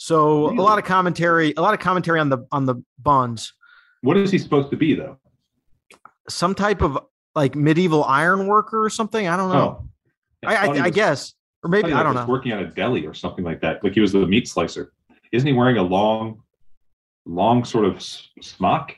So 0.00 0.48
a 0.50 0.54
lot 0.62 0.78
of 0.78 0.84
commentary, 0.84 1.52
a 1.56 1.60
lot 1.60 1.74
of 1.74 1.80
commentary 1.80 2.20
on 2.20 2.28
the 2.28 2.46
on 2.52 2.66
the 2.66 2.76
buns. 3.02 3.52
what 4.02 4.16
is 4.16 4.30
he 4.30 4.38
supposed 4.38 4.70
to 4.70 4.76
be 4.76 4.94
though? 4.94 5.18
Some 6.28 6.54
type 6.54 6.82
of 6.82 6.98
like 7.34 7.56
medieval 7.56 8.04
iron 8.04 8.46
worker 8.46 8.82
or 8.82 8.90
something. 8.90 9.26
I 9.26 9.36
don't 9.36 9.50
know. 9.50 9.88
I, 10.46 10.54
I, 10.54 10.64
I 10.66 10.82
was- 10.84 10.90
guess, 10.92 11.34
or 11.64 11.68
maybe 11.68 11.92
I 11.92 12.04
don't 12.04 12.14
know. 12.14 12.26
Working 12.26 12.52
at 12.52 12.62
a 12.62 12.68
deli 12.68 13.06
or 13.06 13.12
something 13.12 13.44
like 13.44 13.60
that. 13.62 13.82
Like 13.82 13.92
he 13.92 14.00
was 14.00 14.12
the 14.12 14.24
meat 14.24 14.46
slicer. 14.46 14.92
Isn't 15.32 15.46
he 15.48 15.52
wearing 15.52 15.78
a 15.78 15.82
long, 15.82 16.42
long 17.26 17.64
sort 17.64 17.84
of 17.84 18.00
smock? 18.40 18.94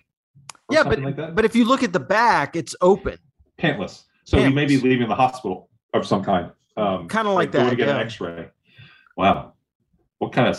Yeah, 0.70 0.84
but 0.84 1.00
like 1.00 1.16
that? 1.16 1.34
but 1.34 1.46
if 1.46 1.56
you 1.56 1.64
look 1.64 1.82
at 1.82 1.94
the 1.94 1.98
back, 2.00 2.56
it's 2.56 2.76
open. 2.82 3.16
pantless. 3.58 4.04
So 4.24 4.38
he 4.38 4.52
may 4.52 4.66
be 4.66 4.76
leaving 4.78 5.08
the 5.08 5.14
hospital 5.14 5.70
of 5.94 6.06
some 6.06 6.22
kind. 6.22 6.52
Um, 6.76 7.08
Kinda 7.08 7.30
like 7.30 7.52
going 7.52 7.64
that, 7.64 7.70
to 7.70 7.76
get 7.76 7.88
an. 7.88 7.96
X-ray. 7.96 8.48
Wow, 9.16 9.54
what 10.18 10.32
kind 10.32 10.46
of 10.46 10.56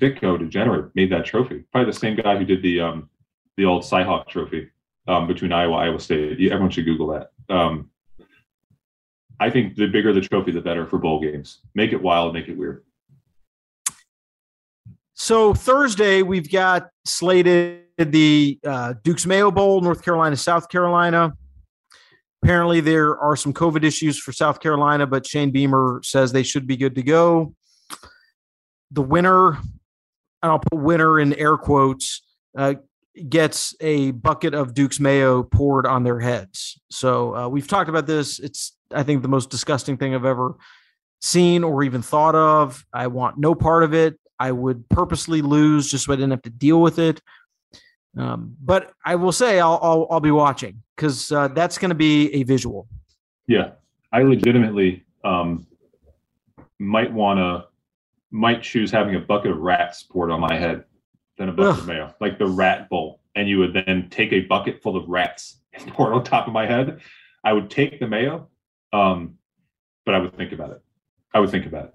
sicko 0.00 0.38
degenerate 0.38 0.94
made 0.94 1.10
that 1.12 1.24
trophy? 1.24 1.64
Probably 1.72 1.92
the 1.92 1.98
same 1.98 2.16
guy 2.16 2.36
who 2.36 2.44
did 2.44 2.62
the 2.62 2.80
um, 2.80 3.10
the 3.56 3.64
old 3.64 3.82
Cyhawk 3.82 4.28
Trophy 4.28 4.70
um, 5.06 5.26
between 5.26 5.52
Iowa 5.52 5.76
Iowa 5.76 6.00
State. 6.00 6.40
Everyone 6.50 6.70
should 6.70 6.84
Google 6.84 7.08
that. 7.08 7.30
Um, 7.54 7.90
I 9.40 9.50
think 9.50 9.76
the 9.76 9.86
bigger 9.86 10.12
the 10.12 10.20
trophy, 10.20 10.52
the 10.52 10.60
better 10.60 10.86
for 10.86 10.98
bowl 10.98 11.20
games. 11.20 11.60
Make 11.74 11.92
it 11.92 12.00
wild, 12.00 12.34
make 12.34 12.48
it 12.48 12.56
weird. 12.56 12.84
So 15.14 15.54
Thursday 15.54 16.22
we've 16.22 16.50
got 16.50 16.88
slated 17.04 17.82
the 17.98 18.58
uh, 18.66 18.94
Duke's 19.02 19.26
Mayo 19.26 19.50
Bowl, 19.50 19.80
North 19.80 20.02
Carolina, 20.02 20.36
South 20.36 20.68
Carolina. 20.68 21.32
Apparently 22.42 22.80
there 22.80 23.18
are 23.18 23.36
some 23.36 23.52
COVID 23.52 23.84
issues 23.84 24.18
for 24.18 24.32
South 24.32 24.60
Carolina, 24.60 25.06
but 25.06 25.26
Shane 25.26 25.50
Beamer 25.50 26.00
says 26.02 26.32
they 26.32 26.42
should 26.42 26.66
be 26.66 26.76
good 26.76 26.94
to 26.96 27.02
go. 27.02 27.54
The 28.90 29.02
winner, 29.02 29.58
and 30.44 30.52
I'll 30.52 30.58
put 30.58 30.78
winner 30.78 31.18
in 31.18 31.32
air 31.34 31.56
quotes, 31.56 32.22
uh, 32.56 32.74
gets 33.30 33.74
a 33.80 34.10
bucket 34.10 34.52
of 34.52 34.74
Duke's 34.74 35.00
Mayo 35.00 35.42
poured 35.42 35.86
on 35.86 36.04
their 36.04 36.20
heads. 36.20 36.78
So 36.90 37.34
uh, 37.34 37.48
we've 37.48 37.66
talked 37.66 37.88
about 37.88 38.06
this. 38.06 38.38
It's 38.40 38.76
I 38.92 39.02
think 39.04 39.22
the 39.22 39.28
most 39.28 39.48
disgusting 39.48 39.96
thing 39.96 40.14
I've 40.14 40.26
ever 40.26 40.56
seen 41.22 41.64
or 41.64 41.82
even 41.82 42.02
thought 42.02 42.34
of. 42.34 42.84
I 42.92 43.06
want 43.06 43.38
no 43.38 43.54
part 43.54 43.84
of 43.84 43.94
it. 43.94 44.20
I 44.38 44.52
would 44.52 44.86
purposely 44.90 45.40
lose 45.40 45.90
just 45.90 46.04
so 46.04 46.12
I 46.12 46.16
didn't 46.16 46.32
have 46.32 46.42
to 46.42 46.50
deal 46.50 46.82
with 46.82 46.98
it. 46.98 47.22
Um, 48.18 48.54
but 48.62 48.92
I 49.02 49.14
will 49.14 49.32
say 49.32 49.60
I'll 49.60 49.80
I'll, 49.82 50.06
I'll 50.10 50.20
be 50.20 50.30
watching 50.30 50.82
because 50.94 51.32
uh, 51.32 51.48
that's 51.48 51.78
going 51.78 51.88
to 51.88 51.94
be 51.94 52.30
a 52.34 52.42
visual. 52.42 52.86
Yeah, 53.46 53.70
I 54.12 54.22
legitimately 54.22 55.04
um, 55.24 55.66
might 56.78 57.10
want 57.10 57.38
to 57.38 57.73
might 58.34 58.64
choose 58.64 58.90
having 58.90 59.14
a 59.14 59.20
bucket 59.20 59.52
of 59.52 59.58
rats 59.58 60.02
poured 60.02 60.32
on 60.32 60.40
my 60.40 60.56
head 60.56 60.82
than 61.38 61.48
a 61.48 61.52
bucket 61.52 61.74
Ugh. 61.74 61.78
of 61.78 61.86
mayo, 61.86 62.14
like 62.20 62.36
the 62.36 62.46
rat 62.46 62.90
bowl. 62.90 63.20
And 63.36 63.48
you 63.48 63.58
would 63.58 63.72
then 63.72 64.08
take 64.10 64.32
a 64.32 64.40
bucket 64.40 64.82
full 64.82 64.96
of 64.96 65.08
rats 65.08 65.60
and 65.72 65.86
pour 65.92 66.12
it 66.12 66.16
on 66.16 66.24
top 66.24 66.48
of 66.48 66.52
my 66.52 66.66
head. 66.66 67.00
I 67.44 67.52
would 67.52 67.70
take 67.70 68.00
the 68.00 68.08
mayo, 68.08 68.48
um, 68.92 69.36
but 70.04 70.16
I 70.16 70.18
would 70.18 70.36
think 70.36 70.50
about 70.50 70.72
it. 70.72 70.82
I 71.32 71.38
would 71.38 71.50
think 71.50 71.66
about 71.66 71.84
it. 71.84 71.94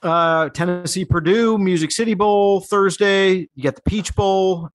Uh, 0.00 0.48
Tennessee 0.50 1.04
Purdue 1.04 1.58
Music 1.58 1.90
City 1.90 2.14
Bowl 2.14 2.60
Thursday. 2.60 3.48
You 3.54 3.62
got 3.64 3.74
the 3.74 3.82
Peach 3.82 4.14
Bowl. 4.14 4.68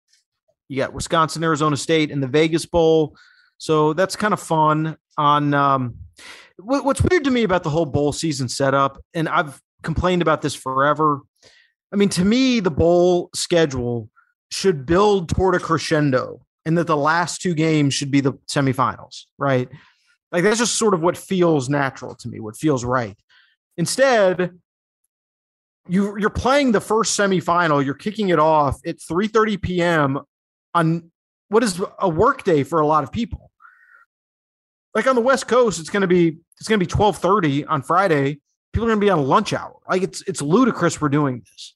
You 0.67 0.77
got 0.77 0.91
Wisconsin 0.91 1.43
Arizona 1.45 1.77
State 1.77 2.11
and 2.11 2.21
the 2.21 2.27
Vegas 2.27 2.65
Bowl. 2.65 3.15
So 3.57 3.93
that's 3.93 4.17
kind 4.17 4.33
of 4.33 4.41
fun. 4.41 4.97
On 5.17 5.53
um, 5.53 5.95
what's 6.57 7.01
weird 7.01 7.23
to 7.23 7.31
me 7.31 7.43
about 7.43 7.63
the 7.63 7.69
whole 7.69 7.85
bowl 7.85 8.11
season 8.11 8.49
setup, 8.49 8.97
and 9.13 9.29
I've 9.29 9.61
complained 9.81 10.21
about 10.21 10.41
this 10.41 10.55
forever. 10.55 11.21
I 11.91 11.95
mean, 11.95 12.09
to 12.09 12.25
me, 12.25 12.59
the 12.59 12.71
bowl 12.71 13.29
schedule 13.35 14.09
should 14.49 14.85
build 14.85 15.29
toward 15.29 15.55
a 15.55 15.59
crescendo, 15.59 16.45
and 16.65 16.77
that 16.77 16.87
the 16.87 16.97
last 16.97 17.41
two 17.41 17.53
games 17.53 17.93
should 17.93 18.11
be 18.11 18.21
the 18.21 18.33
semifinals, 18.49 19.25
right? 19.37 19.69
Like 20.31 20.43
that's 20.43 20.59
just 20.59 20.75
sort 20.75 20.93
of 20.93 21.01
what 21.01 21.17
feels 21.17 21.69
natural 21.69 22.15
to 22.15 22.29
me, 22.29 22.39
what 22.39 22.55
feels 22.55 22.85
right. 22.85 23.17
Instead, 23.77 24.51
you 25.87 26.17
you're 26.17 26.29
playing 26.29 26.71
the 26.71 26.81
first 26.81 27.17
semifinal, 27.19 27.83
you're 27.83 27.93
kicking 27.93 28.29
it 28.29 28.39
off 28.39 28.79
at 28.85 28.97
3:30 28.99 29.61
p.m. 29.61 30.19
on 30.73 31.11
what 31.49 31.63
is 31.63 31.81
a 31.99 32.07
work 32.07 32.43
day 32.43 32.63
for 32.63 32.79
a 32.79 32.87
lot 32.87 33.03
of 33.03 33.11
people. 33.11 33.51
Like 34.93 35.07
on 35.07 35.15
the 35.15 35.21
West 35.21 35.47
Coast, 35.47 35.79
it's 35.79 35.89
going 35.89 36.01
to 36.01 36.07
be 36.07 36.37
it's 36.59 36.67
going 36.67 36.79
to 36.79 36.85
be 36.85 36.91
12:30 36.91 37.65
on 37.67 37.81
Friday. 37.81 38.39
People 38.73 38.85
are 38.87 38.91
going 38.91 38.99
to 38.99 39.05
be 39.05 39.09
on 39.09 39.27
lunch 39.27 39.53
hour. 39.53 39.75
Like 39.89 40.03
it's 40.03 40.21
it's 40.27 40.41
ludicrous 40.41 40.99
we're 41.01 41.09
doing 41.09 41.39
this, 41.39 41.75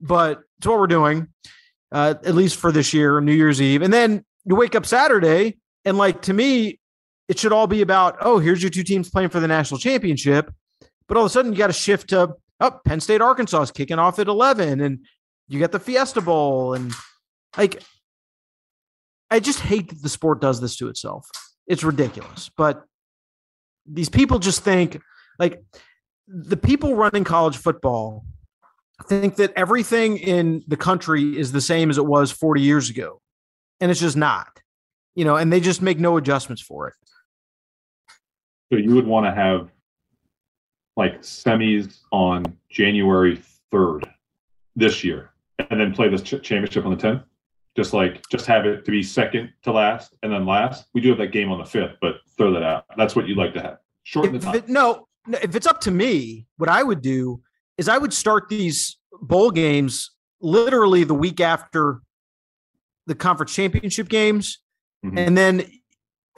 but 0.00 0.40
it's 0.58 0.66
what 0.66 0.78
we're 0.78 0.86
doing, 0.86 1.28
uh, 1.92 2.14
at 2.24 2.34
least 2.34 2.56
for 2.56 2.72
this 2.72 2.92
year, 2.92 3.20
New 3.20 3.32
Year's 3.32 3.60
Eve, 3.60 3.82
and 3.82 3.92
then 3.92 4.24
you 4.44 4.54
wake 4.54 4.74
up 4.74 4.86
Saturday 4.86 5.58
and 5.84 5.96
like 5.96 6.22
to 6.22 6.34
me, 6.34 6.78
it 7.28 7.38
should 7.38 7.52
all 7.52 7.66
be 7.66 7.82
about 7.82 8.18
oh 8.20 8.38
here's 8.38 8.62
your 8.62 8.70
two 8.70 8.82
teams 8.82 9.10
playing 9.10 9.30
for 9.30 9.40
the 9.40 9.48
national 9.48 9.78
championship, 9.78 10.52
but 11.08 11.16
all 11.16 11.24
of 11.24 11.30
a 11.30 11.32
sudden 11.32 11.52
you 11.52 11.58
got 11.58 11.68
to 11.68 11.72
shift 11.72 12.10
to 12.10 12.34
oh 12.60 12.80
Penn 12.84 13.00
State 13.00 13.20
Arkansas 13.20 13.62
is 13.62 13.70
kicking 13.70 13.98
off 13.98 14.18
at 14.18 14.28
11, 14.28 14.80
and 14.80 15.00
you 15.48 15.58
got 15.60 15.72
the 15.72 15.80
Fiesta 15.80 16.20
Bowl 16.20 16.74
and 16.74 16.92
like 17.56 17.82
I 19.30 19.40
just 19.40 19.60
hate 19.60 19.88
that 19.88 20.02
the 20.02 20.08
sport 20.08 20.40
does 20.40 20.60
this 20.60 20.76
to 20.76 20.88
itself. 20.88 21.28
It's 21.66 21.82
ridiculous. 21.82 22.50
But 22.56 22.84
these 23.86 24.08
people 24.08 24.38
just 24.38 24.62
think 24.62 25.00
like 25.38 25.62
the 26.28 26.56
people 26.56 26.94
running 26.94 27.24
college 27.24 27.56
football 27.56 28.24
think 29.04 29.36
that 29.36 29.52
everything 29.56 30.18
in 30.18 30.64
the 30.66 30.76
country 30.76 31.38
is 31.38 31.52
the 31.52 31.60
same 31.60 31.90
as 31.90 31.98
it 31.98 32.06
was 32.06 32.30
40 32.30 32.62
years 32.62 32.90
ago. 32.90 33.20
And 33.80 33.90
it's 33.90 34.00
just 34.00 34.16
not. 34.16 34.60
You 35.14 35.24
know, 35.24 35.36
and 35.36 35.52
they 35.52 35.60
just 35.60 35.82
make 35.82 35.98
no 35.98 36.16
adjustments 36.16 36.62
for 36.62 36.88
it. 36.88 36.94
So 38.72 38.78
you 38.78 38.94
would 38.94 39.06
want 39.06 39.26
to 39.26 39.32
have 39.32 39.70
like 40.96 41.20
semis 41.20 41.98
on 42.10 42.44
January 42.70 43.40
3rd 43.72 44.10
this 44.74 45.04
year 45.04 45.30
and 45.70 45.80
then 45.80 45.94
play 45.94 46.08
this 46.08 46.22
ch- 46.22 46.42
championship 46.42 46.84
on 46.84 46.90
the 46.90 47.02
10th? 47.02 47.24
just 47.76 47.92
like 47.92 48.26
just 48.28 48.46
have 48.46 48.64
it 48.64 48.84
to 48.86 48.90
be 48.90 49.02
second 49.02 49.52
to 49.62 49.70
last 49.70 50.16
and 50.22 50.32
then 50.32 50.46
last. 50.46 50.86
We 50.94 51.02
do 51.02 51.10
have 51.10 51.18
that 51.18 51.30
game 51.30 51.52
on 51.52 51.58
the 51.58 51.64
fifth, 51.64 51.96
but 52.00 52.16
throw 52.36 52.52
that 52.54 52.62
out. 52.62 52.86
That's 52.96 53.14
what 53.14 53.28
you'd 53.28 53.36
like 53.36 53.52
to 53.54 53.60
have. 53.60 53.78
Shorten 54.02 54.32
the 54.32 54.38
time. 54.38 54.62
No, 54.66 55.05
if 55.28 55.54
it's 55.54 55.66
up 55.66 55.80
to 55.82 55.90
me, 55.90 56.46
what 56.56 56.68
I 56.68 56.82
would 56.82 57.02
do 57.02 57.40
is 57.78 57.88
I 57.88 57.98
would 57.98 58.12
start 58.12 58.48
these 58.48 58.98
bowl 59.20 59.50
games 59.50 60.10
literally 60.40 61.04
the 61.04 61.14
week 61.14 61.40
after 61.40 62.00
the 63.06 63.14
conference 63.14 63.54
championship 63.54 64.08
games, 64.08 64.58
mm-hmm. 65.04 65.18
and 65.18 65.36
then 65.36 65.64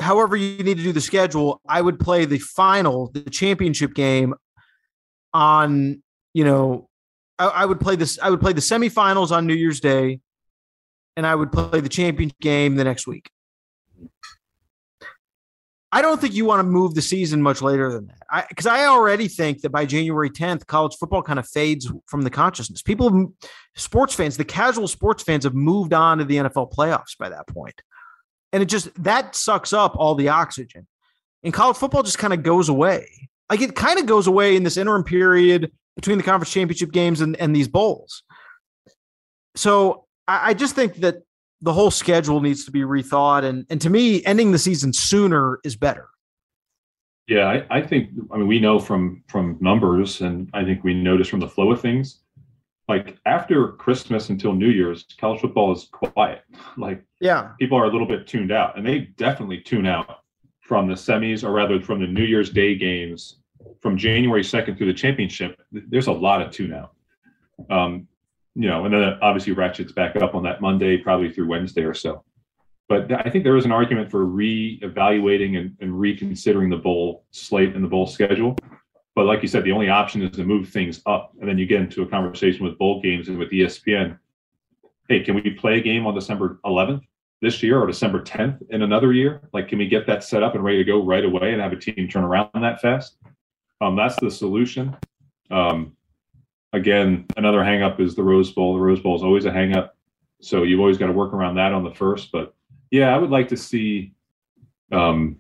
however 0.01 0.37
you 0.37 0.63
need 0.63 0.77
to 0.77 0.83
do 0.83 0.93
the 0.93 1.01
schedule, 1.01 1.61
I 1.69 1.81
would 1.81 1.99
play 1.99 2.25
the 2.25 2.39
final, 2.39 3.11
the 3.13 3.23
championship 3.31 3.95
game 3.95 4.35
on, 5.35 6.03
you 6.35 6.45
know, 6.45 6.89
I, 7.39 7.47
I, 7.47 7.65
would 7.65 7.81
play 7.81 7.97
this, 7.97 8.19
I 8.23 8.31
would 8.31 8.41
play 8.41 8.53
the 8.53 8.61
semifinals 8.61 9.31
on 9.31 9.47
New 9.47 9.55
Year's 9.55 9.81
Day 9.81 10.21
and 11.17 11.27
I 11.27 11.35
would 11.35 11.51
play 11.51 11.81
the 11.81 11.89
championship 11.89 12.39
game 12.41 12.77
the 12.77 12.85
next 12.85 13.07
week. 13.07 13.31
I 15.91 16.03
don't 16.03 16.21
think 16.21 16.35
you 16.35 16.45
want 16.45 16.61
to 16.61 16.65
move 16.65 16.95
the 16.95 17.03
season 17.03 17.43
much 17.43 17.63
later 17.63 17.91
than 17.91 18.09
that. 18.09 18.49
Because 18.49 18.67
I, 18.67 18.85
already 18.85 19.27
think 19.27 19.63
that 19.63 19.71
by 19.71 19.87
January 19.87 20.29
10th, 20.29 20.67
college 20.67 20.97
football 20.97 21.23
kind 21.23 21.39
of 21.39 21.49
fades 21.49 21.91
from 22.07 22.23
the 22.23 22.31
consciousness. 22.31 22.83
People, 22.83 23.33
sports 23.75 24.15
fans, 24.15 24.37
the 24.37 24.45
casual 24.45 24.87
sports 24.87 25.23
fans 25.23 25.45
have 25.45 25.55
moved 25.55 25.95
on 25.95 26.19
to 26.19 26.25
the 26.25 26.37
NFL 26.37 26.75
playoffs 26.75 27.17
by 27.19 27.31
that 27.31 27.47
point. 27.47 27.81
And 28.53 28.63
it 28.63 28.67
just, 28.67 28.91
that 29.03 29.35
sucks 29.35 29.73
up 29.73 29.97
all 29.97 30.15
the 30.15 30.29
oxygen. 30.29 30.87
And 31.43 31.55
college 31.55 31.77
football 31.77 32.03
just 32.03 32.19
kind 32.19 32.35
of 32.35 32.43
goes 32.43 32.69
away. 32.69 33.09
Like 33.49 33.63
it 33.63 33.75
kind 33.75 33.99
of 33.99 34.05
goes 34.05 34.27
away 34.27 34.57
in 34.57 34.65
this 34.65 34.77
interim 34.77 35.05
period 35.05 35.73
between 35.97 36.19
the 36.19 36.25
conference 36.25 36.53
championship 36.53 36.93
games 36.93 37.23
and, 37.23 37.35
and 37.37 37.57
these 37.57 37.69
bowls. 37.69 38.23
So 39.55 40.05
I, 40.27 40.51
I 40.51 40.55
just 40.55 40.75
think 40.75 40.97
that 40.97 41.23
the 41.61 41.73
whole 41.73 41.91
schedule 41.91 42.41
needs 42.41 42.65
to 42.65 42.71
be 42.71 42.81
rethought, 42.81 43.45
and 43.45 43.67
and 43.71 43.81
to 43.81 43.91
me, 43.91 44.25
ending 44.25 44.53
the 44.53 44.59
season 44.59 44.93
sooner 44.93 45.61
is 45.65 45.77
better. 45.77 46.09
Yeah, 47.27 47.47
I, 47.47 47.79
I 47.79 47.83
think. 47.83 48.11
I 48.33 48.39
mean, 48.39 48.47
we 48.47 48.61
know 48.61 48.79
from 48.79 49.23
from 49.29 49.59
numbers, 49.61 50.21
and 50.21 50.49
I 50.55 50.65
think 50.65 50.85
we 50.85 50.95
notice 50.95 51.29
from 51.29 51.41
the 51.41 51.49
flow 51.49 51.73
of 51.73 51.81
things. 51.81 52.21
Like 52.89 53.19
after 53.27 53.69
Christmas 53.73 54.31
until 54.31 54.55
New 54.55 54.71
Year's, 54.71 55.05
college 55.21 55.41
football 55.41 55.73
is 55.73 55.89
quiet. 55.93 56.43
Like, 56.77 57.03
yeah, 57.21 57.53
people 57.59 57.77
are 57.77 57.85
a 57.85 57.91
little 57.91 58.07
bit 58.07 58.27
tuned 58.27 58.53
out, 58.53 58.79
and 58.79 58.87
they 58.87 59.01
definitely 59.17 59.61
tune 59.61 59.87
out 59.87 60.21
from 60.61 60.87
the 60.87 60.95
semis, 60.95 61.43
or 61.43 61.51
rather 61.51 61.81
from 61.81 62.01
the 62.01 62.07
New 62.07 62.25
Year's 62.25 62.51
Day 62.51 62.77
games 62.77 63.39
from 63.81 63.97
January 63.97 64.43
2nd 64.43 64.77
through 64.77 64.87
the 64.87 64.95
championship, 64.95 65.61
there's 65.73 66.07
a 66.07 66.13
lot 66.13 66.43
of 66.43 66.51
tune 66.51 66.73
out. 66.73 66.93
Um, 67.71 68.09
you 68.59 68.69
know, 68.69 68.85
and 68.85 68.93
then 68.93 69.17
obviously 69.23 69.53
ratchets 69.53 69.93
back 69.93 70.17
up 70.17 70.35
on 70.35 70.43
that 70.43 70.61
Monday, 70.61 70.97
probably 70.97 71.31
through 71.31 71.47
Wednesday 71.47 71.85
or 71.85 71.95
so. 71.95 72.25
But 72.89 73.13
I 73.13 73.31
think 73.31 73.45
there 73.45 73.57
is 73.57 73.65
an 73.65 73.71
argument 73.71 74.11
for 74.11 74.25
re-evaluating 74.25 75.57
and, 75.57 75.77
and 75.81 75.99
reconsidering 75.99 76.69
the 76.69 76.77
bowl 76.77 77.25
slate 77.31 77.77
and 77.77 77.85
the 77.85 77.89
bowl 77.89 78.09
schedule. 78.09 78.57
But 79.15 79.27
like 79.27 79.43
you 79.43 79.49
said, 79.49 79.63
the 79.63 79.71
only 79.71 79.89
option 79.89 80.23
is 80.23 80.33
to 80.33 80.45
move 80.45 80.69
things 80.69 81.03
up, 81.07 81.35
and 81.39 81.49
then 81.49 81.57
you 81.57 81.67
get 81.67 81.83
into 81.83 82.03
a 82.03 82.07
conversation 82.07 82.65
with 82.65 82.77
bowl 82.79 83.01
games 83.01 83.29
and 83.29 83.39
with 83.39 83.51
ESPN. 83.51 84.19
Hey, 85.09 85.21
can 85.21 85.37
we 85.37 85.51
play 85.51 85.79
a 85.79 85.81
game 85.81 86.05
on 86.05 86.17
December 86.17 86.59
11th 86.65 87.03
this 87.41 87.63
year 87.63 87.79
or 87.79 87.87
December 87.87 88.21
10th 88.25 88.61
in 88.71 88.83
another 88.83 89.13
year? 89.13 89.41
Like, 89.53 89.69
can 89.69 89.79
we 89.79 89.87
get 89.87 90.05
that 90.09 90.25
set 90.25 90.43
up 90.43 90.57
and 90.57 90.65
ready 90.65 90.79
to 90.79 90.85
go 90.85 91.05
right 91.05 91.25
away 91.25 91.53
and 91.53 91.63
have 91.63 91.73
a 91.73 91.77
team 91.77 92.09
turn 92.09 92.25
around 92.25 92.51
that 92.55 92.81
fast? 92.81 93.19
Um, 93.81 93.95
that's 93.95 94.17
the 94.17 94.33
solution. 94.33 94.97
Um, 95.49 95.93
again, 96.73 97.27
another 97.37 97.59
hangup 97.59 98.01
is 98.01 98.15
the 98.15 98.23
Rose 98.23 98.53
Bowl. 98.53 98.75
The 98.75 98.81
Rose 98.81 99.01
Bowl 99.01 99.17
is 99.17 99.23
always 99.23 99.45
a 99.45 99.51
hangup, 99.51 99.91
so 100.41 100.63
you've 100.63 100.81
always 100.81 100.99
got 100.99 101.07
to 101.07 101.13
work 101.13 101.33
around 101.33 101.57
that 101.57 101.73
on 101.73 101.85
the 101.85 101.95
first. 101.95 102.33
But 102.33 102.55
yeah, 102.91 103.15
I 103.15 103.19
would 103.19 103.31
like 103.31 103.49
to 103.49 103.57
see 103.57 104.15
um, 104.93 105.37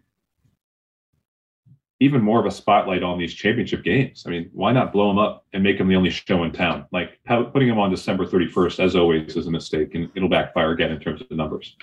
even 2.01 2.23
more 2.23 2.39
of 2.39 2.47
a 2.47 2.51
spotlight 2.51 3.03
on 3.03 3.19
these 3.19 3.35
championship 3.35 3.83
games. 3.83 4.25
I 4.27 4.31
mean, 4.31 4.51
why 4.53 4.73
not 4.73 4.93
blow 4.93 5.09
them 5.09 5.19
up 5.19 5.45
and 5.53 5.63
make 5.63 5.79
them 5.79 5.89
the 5.89 5.97
only 5.97 6.11
show 6.11 6.45
in 6.45 6.53
town? 6.53 6.87
Like 6.93 7.19
putting 7.27 7.69
them 7.69 7.79
on 7.79 7.91
December 7.91 8.25
31st, 8.25 8.85
as 8.85 8.97
always, 8.97 9.37
is 9.37 9.47
a 9.47 9.51
mistake, 9.51 9.95
and 9.95 10.09
it'll 10.15 10.29
backfire 10.29 10.71
again 10.73 10.93
in 10.93 11.01
terms 11.01 11.21
of 11.21 11.29
the 11.29 11.35
numbers. 11.35 11.77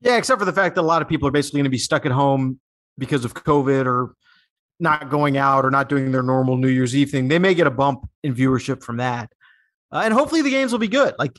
Yeah, 0.00 0.16
except 0.16 0.40
for 0.40 0.44
the 0.44 0.52
fact 0.52 0.74
that 0.74 0.80
a 0.80 0.82
lot 0.82 1.02
of 1.02 1.08
people 1.08 1.28
are 1.28 1.32
basically 1.32 1.58
going 1.58 1.64
to 1.64 1.70
be 1.70 1.78
stuck 1.78 2.06
at 2.06 2.12
home 2.12 2.58
because 2.98 3.24
of 3.24 3.34
COVID 3.34 3.86
or 3.86 4.16
not 4.82 5.08
going 5.08 5.36
out 5.36 5.64
or 5.64 5.70
not 5.70 5.88
doing 5.88 6.12
their 6.12 6.22
normal 6.22 6.56
New 6.56 6.68
Year's 6.68 6.94
Eve 6.94 7.10
thing, 7.10 7.28
they 7.28 7.38
may 7.38 7.54
get 7.54 7.66
a 7.66 7.70
bump 7.70 8.08
in 8.22 8.34
viewership 8.34 8.82
from 8.82 8.98
that. 8.98 9.32
Uh, 9.90 10.02
and 10.04 10.12
hopefully 10.12 10.42
the 10.42 10.50
games 10.50 10.72
will 10.72 10.78
be 10.78 10.88
good. 10.88 11.14
Like, 11.18 11.38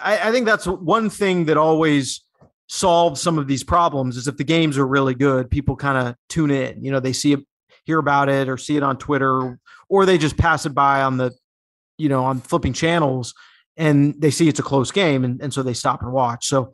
I, 0.00 0.28
I, 0.28 0.32
think 0.32 0.46
that's 0.46 0.66
one 0.66 1.10
thing 1.10 1.46
that 1.46 1.56
always 1.56 2.22
solves 2.68 3.20
some 3.20 3.38
of 3.38 3.46
these 3.46 3.64
problems 3.64 4.16
is 4.16 4.28
if 4.28 4.36
the 4.36 4.44
games 4.44 4.78
are 4.78 4.86
really 4.86 5.14
good, 5.14 5.50
people 5.50 5.76
kind 5.76 6.08
of 6.08 6.14
tune 6.28 6.50
in. 6.50 6.84
You 6.84 6.92
know, 6.92 7.00
they 7.00 7.12
see 7.12 7.32
it, 7.32 7.40
hear 7.84 7.98
about 7.98 8.28
it, 8.28 8.48
or 8.48 8.56
see 8.56 8.76
it 8.76 8.82
on 8.82 8.98
Twitter, 8.98 9.58
or 9.88 10.06
they 10.06 10.18
just 10.18 10.36
pass 10.36 10.66
it 10.66 10.74
by 10.74 11.02
on 11.02 11.16
the, 11.16 11.32
you 11.98 12.08
know, 12.08 12.24
on 12.24 12.40
flipping 12.40 12.72
channels 12.72 13.34
and 13.76 14.20
they 14.20 14.30
see 14.30 14.48
it's 14.48 14.58
a 14.58 14.64
close 14.64 14.90
game. 14.90 15.24
And, 15.24 15.40
and 15.40 15.52
so 15.52 15.62
they 15.62 15.74
stop 15.74 16.02
and 16.02 16.12
watch. 16.12 16.46
So 16.46 16.72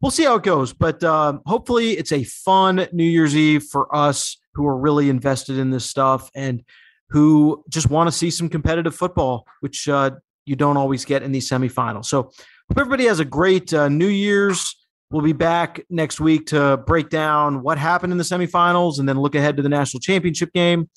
we'll 0.00 0.10
see 0.10 0.24
how 0.24 0.36
it 0.36 0.42
goes. 0.42 0.72
But 0.72 1.02
uh, 1.02 1.38
hopefully 1.46 1.92
it's 1.92 2.12
a 2.12 2.24
fun 2.24 2.86
New 2.92 3.04
Year's 3.04 3.36
Eve 3.36 3.64
for 3.64 3.94
us 3.94 4.36
who 4.54 4.66
are 4.66 4.76
really 4.76 5.10
invested 5.10 5.58
in 5.58 5.70
this 5.70 5.84
stuff 5.84 6.30
and 6.34 6.62
who 7.10 7.62
just 7.68 7.90
want 7.90 8.08
to 8.08 8.12
see 8.12 8.30
some 8.30 8.48
competitive 8.48 8.94
football, 8.94 9.46
which 9.60 9.88
uh, 9.88 10.10
you 10.46 10.56
don't 10.56 10.76
always 10.76 11.04
get 11.04 11.22
in 11.22 11.32
these 11.32 11.48
semifinals. 11.48 12.06
So, 12.06 12.22
hope 12.22 12.78
everybody 12.78 13.04
has 13.06 13.20
a 13.20 13.24
great 13.24 13.72
uh, 13.74 13.88
New 13.88 14.08
Year's. 14.08 14.74
We'll 15.10 15.22
be 15.22 15.32
back 15.32 15.84
next 15.90 16.18
week 16.18 16.46
to 16.46 16.78
break 16.86 17.08
down 17.08 17.62
what 17.62 17.78
happened 17.78 18.12
in 18.12 18.18
the 18.18 18.24
semifinals 18.24 18.98
and 18.98 19.08
then 19.08 19.20
look 19.20 19.34
ahead 19.34 19.56
to 19.58 19.62
the 19.62 19.68
national 19.68 20.00
championship 20.00 20.52
game. 20.52 20.88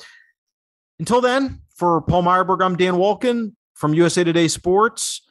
Until 1.00 1.22
then, 1.22 1.62
for 1.76 2.02
Paul 2.02 2.24
Myerberg, 2.24 2.64
I'm 2.64 2.76
Dan 2.76 2.96
Wolken 2.96 3.54
from 3.76 3.94
USA 3.94 4.24
Today 4.24 4.48
Sports. 4.48 5.22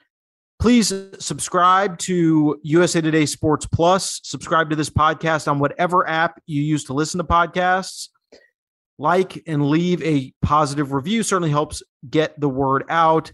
Please 0.60 0.92
subscribe 1.18 1.98
to 1.98 2.60
USA 2.62 3.00
Today 3.00 3.26
Sports 3.26 3.66
Plus. 3.66 4.20
Subscribe 4.22 4.70
to 4.70 4.76
this 4.76 4.88
podcast 4.88 5.48
on 5.48 5.58
whatever 5.58 6.08
app 6.08 6.40
you 6.46 6.62
use 6.62 6.84
to 6.84 6.92
listen 6.92 7.18
to 7.18 7.24
podcasts 7.24 8.08
like 8.98 9.42
and 9.46 9.68
leave 9.68 10.02
a 10.02 10.32
positive 10.42 10.92
review 10.92 11.22
certainly 11.22 11.50
helps 11.50 11.82
get 12.08 12.38
the 12.40 12.48
word 12.48 12.84
out. 12.88 13.32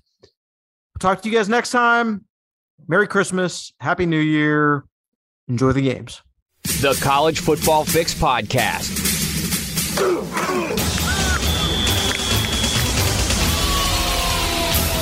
Talk 0.98 1.22
to 1.22 1.28
you 1.28 1.34
guys 1.36 1.48
next 1.48 1.70
time. 1.70 2.24
Merry 2.88 3.06
christmas. 3.06 3.72
Happy 3.80 4.06
new 4.06 4.18
year. 4.18 4.84
Enjoy 5.48 5.72
the 5.72 5.82
games. 5.82 6.22
The 6.64 6.98
College 7.02 7.40
Football 7.40 7.84
Fix 7.84 8.14
Podcast. 8.14 9.00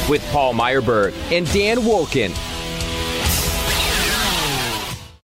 With 0.09 0.23
Paul 0.33 0.55
Myerberg 0.55 1.15
and 1.31 1.47
Dan 1.53 1.79
Wolken 1.79 2.35